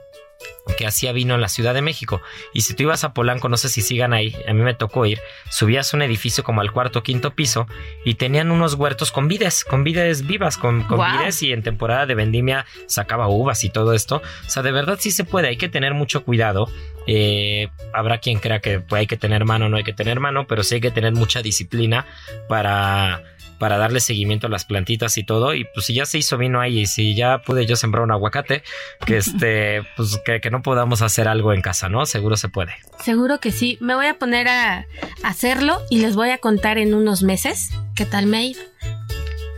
que 0.76 0.86
hacía 0.86 1.12
vino 1.12 1.34
en 1.34 1.41
la 1.41 1.49
Ciudad 1.49 1.74
de 1.74 1.82
México. 1.82 2.20
Y 2.53 2.62
si 2.62 2.74
tú 2.74 2.84
ibas 2.84 3.05
a 3.05 3.12
Polanco, 3.12 3.49
no 3.49 3.57
sé 3.57 3.68
si 3.68 3.82
sigan 3.82 4.12
ahí, 4.12 4.36
a 4.47 4.53
mí 4.53 4.62
me 4.62 4.74
tocó 4.74 5.07
ir, 5.07 5.20
subías 5.51 5.93
un 5.95 6.03
edificio 6.03 6.45
como 6.45 6.61
al 6.61 6.72
cuarto 6.72 7.01
o 7.01 7.03
quinto 7.03 7.34
piso 7.34 7.66
y 8.05 8.14
tenían 8.14 8.51
unos 8.51 8.74
huertos 8.74 9.11
con 9.11 9.28
vides, 9.28 9.64
con 9.64 9.84
vides 9.84 10.26
vivas, 10.26 10.57
con, 10.57 10.86
vides 10.89 11.43
y 11.43 11.53
en 11.53 11.62
temporada 11.62 12.07
de 12.07 12.14
vendimia 12.14 12.66
sacaba 12.86 13.28
uvas 13.28 13.64
y 13.64 13.70
todo 13.70 13.93
esto. 13.93 14.22
O 14.47 14.51
sea, 14.51 14.62
de 14.62 14.72
verdad 14.72 14.99
sí 15.01 15.11
se 15.11 15.24
puede, 15.24 15.49
hay 15.49 15.57
que 15.57 15.68
tener 15.68 15.95
mucho 15.95 16.24
cuidado. 16.24 16.68
Eh, 17.07 17.68
habrá 17.93 18.18
quien 18.18 18.39
crea 18.39 18.61
que 18.61 18.80
pues, 18.80 19.01
hay 19.01 19.07
que 19.07 19.16
tener 19.16 19.45
mano, 19.45 19.68
no 19.68 19.78
hay 19.78 19.84
que 19.84 19.95
tener 19.95 20.20
mano, 20.20 20.47
pero 20.47 20.62
sí 20.62 20.76
hay 20.76 20.80
que 20.80 20.91
tener 20.91 21.14
mucha 21.14 21.43
disciplina 21.43 22.07
para 22.49 23.24
para 23.59 23.76
darle 23.78 24.00
seguimiento 24.00 24.46
a 24.46 24.50
las 24.50 24.64
plantitas 24.64 25.18
y 25.18 25.24
todo. 25.24 25.54
Y 25.54 25.64
pues 25.64 25.86
si 25.86 25.94
ya 25.94 26.06
se 26.06 26.18
hizo 26.18 26.38
vino 26.38 26.61
ahí 26.61 26.80
y 26.80 26.86
si 26.86 27.14
ya 27.14 27.38
pude 27.38 27.66
yo 27.66 27.76
sembrar 27.76 28.04
un 28.04 28.12
aguacate, 28.12 28.62
que 29.04 29.18
este, 29.18 29.82
pues 29.96 30.20
que, 30.24 30.40
que 30.40 30.50
no 30.50 30.62
podamos 30.62 31.02
hacer 31.02 31.28
algo 31.28 31.52
en 31.52 31.62
casa, 31.62 31.88
¿no? 31.88 32.06
Seguro 32.06 32.36
se 32.36 32.48
puede. 32.48 32.74
Seguro 33.02 33.40
que 33.40 33.50
sí. 33.50 33.78
Me 33.80 33.94
voy 33.94 34.06
a 34.06 34.18
poner 34.18 34.48
a 34.48 34.86
hacerlo 35.22 35.80
y 35.90 36.00
les 36.00 36.16
voy 36.16 36.30
a 36.30 36.38
contar 36.38 36.78
en 36.78 36.94
unos 36.94 37.22
meses 37.22 37.70
qué 37.94 38.04
tal 38.04 38.26
me 38.26 38.38
ha 38.38 38.42
ido. 38.42 38.62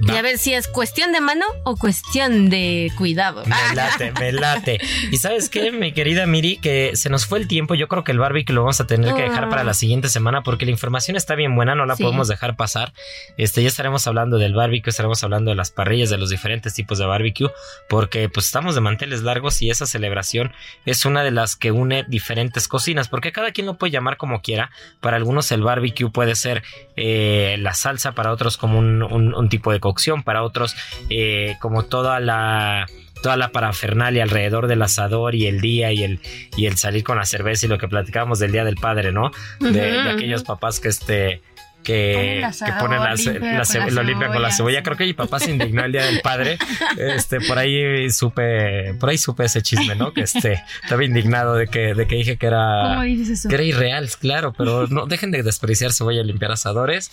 Y 0.00 0.10
a 0.16 0.22
ver 0.22 0.38
si 0.38 0.54
es 0.54 0.66
cuestión 0.68 1.12
de 1.12 1.20
mano 1.20 1.44
o 1.64 1.76
cuestión 1.76 2.48
de 2.48 2.90
cuidado. 2.96 3.44
Me 3.46 3.54
late, 3.74 4.12
me 4.18 4.32
late. 4.32 4.80
Y 5.10 5.16
sabes 5.18 5.48
qué, 5.48 5.70
mi 5.72 5.92
querida 5.92 6.26
Miri, 6.26 6.56
que 6.56 6.92
se 6.94 7.10
nos 7.10 7.26
fue 7.26 7.38
el 7.38 7.46
tiempo. 7.48 7.74
Yo 7.74 7.86
creo 7.88 8.02
que 8.04 8.12
el 8.12 8.18
barbecue 8.18 8.54
lo 8.54 8.62
vamos 8.62 8.80
a 8.80 8.86
tener 8.86 9.14
que 9.14 9.22
dejar 9.22 9.44
Ah. 9.44 9.48
para 9.50 9.64
la 9.64 9.74
siguiente 9.74 10.08
semana 10.08 10.42
porque 10.42 10.64
la 10.64 10.70
información 10.70 11.16
está 11.16 11.34
bien 11.34 11.54
buena, 11.54 11.74
no 11.74 11.86
la 11.86 11.96
Sí. 11.96 12.02
podemos 12.02 12.28
dejar 12.28 12.56
pasar. 12.56 12.92
Este, 13.36 13.62
ya 13.62 13.68
estaremos 13.68 14.06
hablando 14.06 14.38
del 14.38 14.54
barbecue, 14.54 14.90
estaremos 14.90 15.22
hablando 15.22 15.50
de 15.50 15.54
las 15.56 15.70
parrillas, 15.70 16.10
de 16.10 16.18
los 16.18 16.30
diferentes 16.30 16.72
tipos 16.74 16.98
de 16.98 17.06
barbecue, 17.06 17.50
porque 17.88 18.28
pues 18.28 18.46
estamos 18.46 18.74
de 18.74 18.80
manteles 18.80 19.22
largos 19.22 19.60
y 19.62 19.70
esa 19.70 19.86
celebración 19.86 20.52
es 20.86 21.04
una 21.04 21.22
de 21.22 21.30
las 21.30 21.56
que 21.56 21.72
une 21.72 22.04
diferentes 22.08 22.68
cocinas, 22.68 23.08
porque 23.08 23.32
cada 23.32 23.52
quien 23.52 23.66
lo 23.66 23.74
puede 23.76 23.90
llamar 23.92 24.16
como 24.16 24.40
quiera. 24.40 24.70
Para 25.00 25.16
algunos 25.16 25.50
el 25.52 25.62
barbecue 25.62 26.10
puede 26.10 26.34
ser 26.34 26.62
eh, 26.96 27.56
la 27.58 27.74
salsa, 27.74 28.12
para 28.12 28.32
otros 28.32 28.56
como 28.56 28.78
un, 28.78 29.02
un- 29.02 29.34
un 29.34 29.48
tipo 29.48 29.72
de 29.72 29.80
cocción, 29.90 30.22
para 30.22 30.42
otros 30.42 30.76
eh, 31.08 31.56
como 31.60 31.84
toda 31.84 32.20
la 32.20 32.86
toda 33.22 33.36
la 33.36 33.52
parafernalia 33.52 34.22
alrededor 34.22 34.66
del 34.66 34.80
asador 34.82 35.34
y 35.34 35.46
el 35.46 35.60
día 35.60 35.92
y 35.92 36.04
el 36.04 36.20
y 36.56 36.66
el 36.66 36.76
salir 36.76 37.04
con 37.04 37.18
la 37.18 37.26
cerveza 37.26 37.66
y 37.66 37.68
lo 37.68 37.76
que 37.78 37.88
platicábamos 37.88 38.38
del 38.38 38.52
día 38.52 38.64
del 38.64 38.76
padre, 38.76 39.12
¿no? 39.12 39.30
De, 39.60 40.00
aquellos 40.08 40.42
papás 40.42 40.80
que 40.80 40.88
este 40.88 41.42
que, 41.82 42.46
que 42.64 42.72
ponen 42.78 43.00
la, 43.00 43.14
limpian 43.14 43.58
la 43.58 43.64
la 43.64 43.90
lo 43.90 44.02
limpian 44.02 44.32
con 44.32 44.42
la 44.42 44.52
cebolla. 44.52 44.82
Creo 44.82 44.96
que 44.96 45.04
mi 45.04 45.14
papá 45.14 45.38
se 45.38 45.50
indignó 45.50 45.84
el 45.84 45.92
día 45.92 46.04
del 46.04 46.20
padre. 46.20 46.58
Este, 46.96 47.40
por 47.40 47.58
ahí 47.58 48.10
supe, 48.10 48.94
por 48.94 49.10
ahí 49.10 49.18
supe 49.18 49.44
ese 49.44 49.62
chisme, 49.62 49.94
¿no? 49.94 50.12
Que 50.12 50.22
este, 50.22 50.62
estaba 50.82 51.04
indignado 51.04 51.54
de 51.54 51.66
que, 51.66 51.94
de 51.94 52.06
que 52.06 52.16
dije 52.16 52.36
que 52.36 52.46
era, 52.46 53.00
que 53.48 53.54
era 53.54 53.62
irreal, 53.62 54.08
claro, 54.20 54.52
pero 54.52 54.86
no 54.88 55.06
dejen 55.06 55.30
de 55.30 55.42
despreciar 55.42 55.92
cebolla 55.92 56.20
y 56.20 56.24
limpiar 56.24 56.52
asadores. 56.52 57.10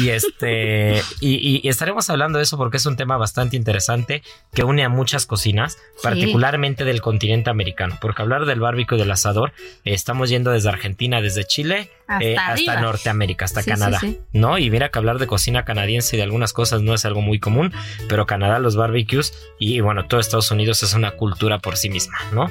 Y 0.00 0.10
este, 0.10 1.02
y, 1.20 1.66
estaremos 1.68 2.10
hablando 2.10 2.38
de 2.38 2.44
eso 2.44 2.56
porque 2.56 2.78
es 2.78 2.86
un 2.86 2.96
tema 2.96 3.16
bastante 3.16 3.56
interesante 3.56 4.22
que 4.52 4.64
une 4.64 4.84
a 4.84 4.88
muchas 4.88 5.26
cocinas, 5.26 5.78
particularmente 6.02 6.84
del 6.84 7.00
continente 7.00 7.50
americano. 7.50 7.98
Porque 8.00 8.22
hablar 8.22 8.44
del 8.44 8.60
barbecue 8.60 8.96
y 8.96 9.00
del 9.00 9.10
asador, 9.10 9.52
eh, 9.84 9.94
estamos 9.94 10.28
yendo 10.30 10.50
desde 10.50 10.68
Argentina, 10.68 11.20
desde 11.20 11.44
Chile, 11.44 11.90
Hasta 12.08 12.24
eh, 12.24 12.36
hasta. 12.36 12.80
Norteamérica, 12.80 13.44
hasta 13.44 13.62
Sí, 13.62 13.70
Canadá. 13.70 13.98
sí. 14.00 14.18
¿no? 14.32 14.56
Y 14.58 14.70
mira 14.70 14.88
que 14.88 14.98
hablar 14.98 15.18
de 15.18 15.26
cocina 15.26 15.64
canadiense 15.64 16.16
y 16.16 16.18
de 16.18 16.22
algunas 16.22 16.52
cosas 16.54 16.80
no 16.82 16.94
es 16.94 17.04
algo 17.04 17.20
muy 17.20 17.38
común, 17.38 17.72
pero 18.08 18.26
Canadá, 18.26 18.58
los 18.58 18.76
barbecues 18.76 19.32
y 19.58 19.80
bueno, 19.80 20.06
todo 20.06 20.18
Estados 20.18 20.50
Unidos 20.50 20.82
es 20.82 20.94
una 20.94 21.12
cultura 21.12 21.58
por 21.58 21.76
sí 21.76 21.90
misma, 21.90 22.16
¿no? 22.32 22.50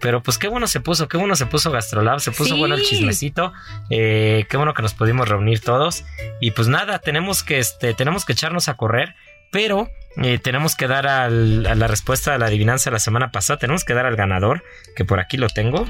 Pero 0.00 0.22
pues 0.22 0.38
qué 0.38 0.48
bueno 0.48 0.66
se 0.66 0.80
puso, 0.80 1.08
qué 1.08 1.16
bueno 1.16 1.36
se 1.36 1.46
puso 1.46 1.70
Gastrolab, 1.70 2.18
se 2.20 2.32
puso 2.32 2.56
bueno 2.56 2.74
el 2.74 2.82
chismecito, 2.82 3.52
eh, 3.90 4.44
qué 4.50 4.56
bueno 4.56 4.74
que 4.74 4.82
nos 4.82 4.94
pudimos 4.94 5.28
reunir 5.28 5.60
todos 5.60 6.04
y 6.40 6.50
pues 6.50 6.66
nada, 6.68 6.98
tenemos 6.98 7.44
que, 7.44 7.58
este, 7.58 7.94
tenemos 7.94 8.24
que 8.24 8.32
echarnos 8.32 8.68
a 8.68 8.74
correr, 8.74 9.14
pero 9.52 9.88
eh, 10.22 10.38
tenemos 10.38 10.74
que 10.74 10.88
dar 10.88 11.06
a 11.06 11.28
la 11.30 11.86
respuesta 11.86 12.34
a 12.34 12.38
la 12.38 12.46
adivinanza 12.46 12.90
de 12.90 12.94
la 12.94 12.98
semana 13.00 13.30
pasada, 13.30 13.58
tenemos 13.58 13.84
que 13.84 13.94
dar 13.94 14.06
al 14.06 14.16
ganador, 14.16 14.64
que 14.96 15.04
por 15.04 15.20
aquí 15.20 15.36
lo 15.36 15.48
tengo. 15.48 15.86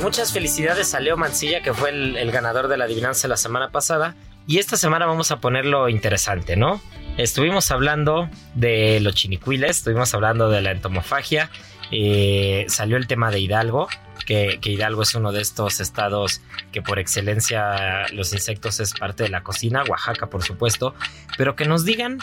Pues 0.00 0.16
muchas 0.16 0.32
felicidades 0.32 0.94
a 0.94 1.00
Leo 1.00 1.18
Mancilla, 1.18 1.60
que 1.60 1.74
fue 1.74 1.90
el, 1.90 2.32
ganador 2.32 2.68
de 2.68 2.78
la 2.78 2.86
adivinanza 2.86 3.28
la 3.28 3.36
semana 3.36 3.70
pasada. 3.70 4.14
Y 4.46 4.56
esta 4.56 4.78
semana 4.78 5.04
vamos 5.04 5.30
a 5.30 5.40
ponerlo 5.40 5.90
interesante, 5.90 6.56
¿no? 6.56 6.80
Estuvimos 7.18 7.70
hablando 7.70 8.30
de 8.54 8.98
los 9.00 9.14
chinicuiles, 9.14 9.76
estuvimos 9.76 10.14
hablando 10.14 10.48
de 10.48 10.62
la 10.62 10.70
entomofagia, 10.70 11.50
eh, 11.90 12.64
salió 12.70 12.96
el 12.96 13.06
tema 13.08 13.30
de 13.30 13.40
Hidalgo, 13.40 13.88
que, 14.24 14.58
que, 14.62 14.70
Hidalgo 14.70 15.02
es 15.02 15.14
uno 15.14 15.32
de 15.32 15.42
estos 15.42 15.80
estados 15.80 16.40
que 16.72 16.80
por 16.80 16.98
excelencia 16.98 18.06
los 18.14 18.32
insectos 18.32 18.80
es 18.80 18.94
parte 18.94 19.24
de 19.24 19.28
la 19.28 19.42
cocina, 19.42 19.84
Oaxaca 19.86 20.28
por 20.28 20.42
supuesto, 20.42 20.94
pero 21.36 21.56
que 21.56 21.66
nos 21.66 21.84
digan 21.84 22.20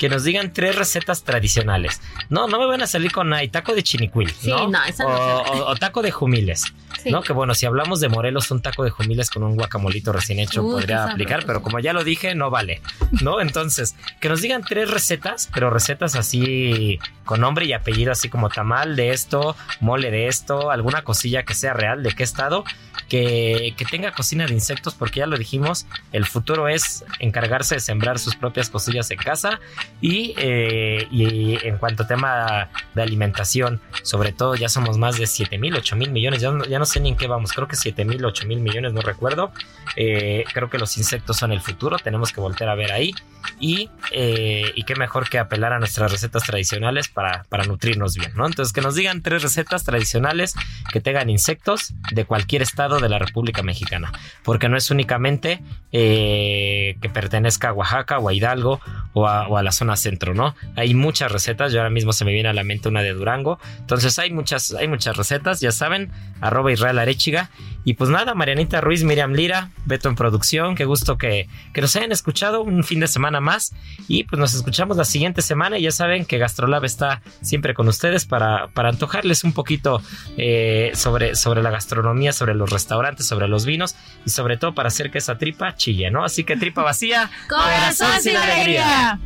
que 0.00 0.08
nos 0.08 0.24
digan 0.24 0.54
tres 0.54 0.76
recetas 0.76 1.24
tradicionales. 1.24 2.00
No, 2.30 2.48
no 2.48 2.58
me 2.58 2.64
van 2.64 2.80
a 2.80 2.86
salir 2.86 3.12
con 3.12 3.34
ay, 3.34 3.48
taco 3.48 3.74
de 3.74 3.82
chinicuil, 3.82 4.32
¿no? 4.44 4.66
no, 4.66 4.82
esa 4.84 5.04
no 5.04 5.10
o, 5.10 5.70
o, 5.72 5.76
taco 5.76 6.00
de 6.00 6.10
jumiles. 6.10 6.72
¿no? 7.10 7.20
Que 7.20 7.34
bueno, 7.34 7.54
si 7.54 7.66
hablamos 7.66 8.00
de 8.00 8.08
Morelos, 8.08 8.50
un 8.50 8.62
taco 8.62 8.82
de 8.82 8.90
jumiles 8.90 9.28
con 9.28 9.42
un 9.42 9.56
guacamolito 9.56 10.12
recién 10.12 10.38
hecho 10.38 10.62
podría 10.62 11.04
aplicar, 11.04 11.44
pero 11.46 11.62
como 11.62 11.80
ya 11.80 11.92
lo 11.92 12.02
dije, 12.02 12.34
no 12.34 12.50
vale, 12.50 12.80
¿no? 13.22 13.40
Entonces, 13.40 13.94
que 14.20 14.30
nos 14.30 14.40
digan 14.40 14.62
tres 14.66 14.90
recetas, 14.90 15.50
pero 15.52 15.68
recetas 15.70 16.14
así 16.14 16.98
con 17.24 17.40
nombre 17.40 17.66
y 17.66 17.72
apellido, 17.72 18.12
así 18.12 18.28
como 18.28 18.48
tamal 18.48 18.96
de 18.96 19.10
esto, 19.10 19.54
mole 19.80 20.10
de 20.10 20.28
esto, 20.28 20.70
alguna 20.70 21.02
cosilla 21.02 21.44
que 21.44 21.54
sea 21.54 21.74
real, 21.74 22.02
de 22.02 22.12
qué 22.12 22.22
estado, 22.22 22.64
que, 23.08 23.74
que 23.76 23.84
tenga 23.84 24.12
cocina 24.12 24.46
de 24.46 24.54
insectos, 24.54 24.94
porque 24.94 25.20
ya 25.20 25.26
lo 25.26 25.36
dijimos, 25.36 25.86
el 26.12 26.26
futuro 26.26 26.68
es 26.68 27.04
encargarse 27.18 27.76
de 27.76 27.80
sembrar 27.80 28.18
sus 28.18 28.34
propias 28.36 28.70
cosillas 28.70 29.10
en 29.10 29.18
casa 29.18 29.60
y, 30.00 30.34
eh, 30.38 31.06
y 31.10 31.58
en 31.66 31.78
cuanto 31.78 32.04
a 32.04 32.06
tema 32.06 32.70
de 32.94 33.02
alimentación, 33.02 33.80
sobre 34.02 34.32
todo 34.32 34.54
ya 34.54 34.68
somos 34.68 34.96
más 34.96 35.18
de 35.18 35.26
7 35.26 35.58
mil, 35.58 35.76
8 35.76 35.96
mil 35.96 36.10
millones, 36.10 36.40
ya 36.40 36.50
no, 36.50 36.64
ya 36.64 36.78
no 36.78 36.86
sé 36.86 37.00
ni 37.00 37.10
en 37.10 37.16
qué 37.16 37.26
vamos, 37.26 37.52
creo 37.52 37.68
que 37.68 37.76
7 37.76 38.04
mil, 38.04 38.24
8 38.24 38.46
mil 38.46 38.60
millones, 38.60 38.92
no 38.92 39.02
recuerdo. 39.02 39.52
Eh, 39.96 40.44
creo 40.52 40.70
que 40.70 40.78
los 40.78 40.96
insectos 40.96 41.36
son 41.36 41.52
el 41.52 41.60
futuro, 41.60 41.96
tenemos 41.98 42.32
que 42.32 42.40
volver 42.40 42.68
a 42.68 42.74
ver 42.74 42.92
ahí. 42.92 43.14
Y, 43.58 43.90
eh, 44.12 44.72
y 44.74 44.84
qué 44.84 44.94
mejor 44.96 45.28
que 45.28 45.38
apelar 45.38 45.72
a 45.72 45.78
nuestras 45.78 46.10
recetas 46.10 46.44
tradicionales 46.44 47.08
para, 47.08 47.44
para 47.48 47.64
nutrirnos 47.64 48.14
bien, 48.16 48.32
¿no? 48.34 48.46
Entonces, 48.46 48.72
que 48.72 48.80
nos 48.80 48.94
digan 48.94 49.22
tres 49.22 49.42
recetas 49.42 49.84
tradicionales 49.84 50.54
que 50.92 51.00
tengan 51.00 51.28
insectos 51.28 51.94
de 52.12 52.24
cualquier 52.24 52.62
estado 52.62 53.00
de 53.00 53.08
la 53.08 53.18
República 53.18 53.62
Mexicana, 53.62 54.12
porque 54.42 54.68
no 54.68 54.76
es 54.76 54.90
únicamente 54.90 55.62
eh, 55.92 56.96
que 57.00 57.10
pertenezca 57.10 57.68
a 57.68 57.72
Oaxaca 57.72 58.18
o 58.18 58.28
a 58.28 58.32
Hidalgo 58.32 58.80
o 59.12 59.26
a, 59.26 59.48
o 59.48 59.56
a, 59.56 59.62
la 59.62 59.72
zona 59.72 59.96
centro, 59.96 60.34
¿no? 60.34 60.54
Hay 60.76 60.94
muchas 60.94 61.30
recetas, 61.30 61.72
yo 61.72 61.80
ahora 61.80 61.90
mismo 61.90 62.12
se 62.12 62.24
me 62.24 62.32
viene 62.32 62.48
a 62.48 62.52
la 62.52 62.64
mente 62.64 62.88
una 62.88 63.02
de 63.02 63.12
Durango, 63.12 63.58
entonces 63.78 64.18
hay 64.18 64.30
muchas, 64.30 64.72
hay 64.72 64.88
muchas 64.88 65.16
recetas, 65.16 65.60
ya 65.60 65.72
saben, 65.72 66.10
arroba 66.40 66.72
Israel 66.72 66.98
Arechiga. 66.98 67.50
Y 67.84 67.94
pues 67.94 68.10
nada, 68.10 68.34
Marianita 68.34 68.80
Ruiz, 68.80 69.04
Miriam 69.04 69.32
Lira, 69.32 69.70
Beto 69.86 70.08
en 70.08 70.14
producción, 70.14 70.74
qué 70.74 70.84
gusto 70.84 71.16
que, 71.16 71.48
que 71.72 71.80
nos 71.80 71.96
hayan 71.96 72.12
escuchado 72.12 72.62
un 72.62 72.84
fin 72.84 73.00
de 73.00 73.08
semana 73.30 73.40
más. 73.40 73.72
Y 74.08 74.24
pues 74.24 74.38
nos 74.38 74.54
escuchamos 74.54 74.96
la 74.96 75.04
siguiente 75.04 75.42
semana 75.42 75.78
y 75.78 75.82
ya 75.82 75.92
saben 75.92 76.24
que 76.24 76.38
Gastrolab 76.38 76.84
está 76.84 77.22
siempre 77.42 77.74
con 77.74 77.88
ustedes 77.88 78.24
para, 78.26 78.68
para 78.68 78.88
antojarles 78.88 79.44
un 79.44 79.52
poquito 79.52 80.02
eh, 80.36 80.90
sobre, 80.94 81.36
sobre 81.36 81.62
la 81.62 81.70
gastronomía, 81.70 82.32
sobre 82.32 82.54
los 82.54 82.70
restaurantes, 82.70 83.26
sobre 83.26 83.46
los 83.48 83.64
vinos 83.64 83.94
y 84.26 84.30
sobre 84.30 84.56
todo 84.56 84.74
para 84.74 84.88
hacer 84.88 85.10
que 85.10 85.18
esa 85.18 85.38
tripa 85.38 85.76
chille, 85.76 86.10
¿no? 86.10 86.24
Así 86.24 86.44
que 86.44 86.56
tripa 86.56 86.82
vacía, 86.82 87.30
corazón 87.48 88.20
sin 88.20 88.36
alegría. 88.36 89.20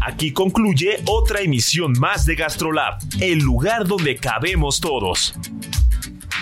Aquí 0.00 0.32
concluye 0.32 1.02
otra 1.06 1.40
emisión 1.40 1.92
más 1.98 2.26
de 2.26 2.34
Gastrolab, 2.34 2.98
el 3.20 3.38
lugar 3.38 3.86
donde 3.86 4.16
cabemos 4.16 4.80
todos. 4.80 5.34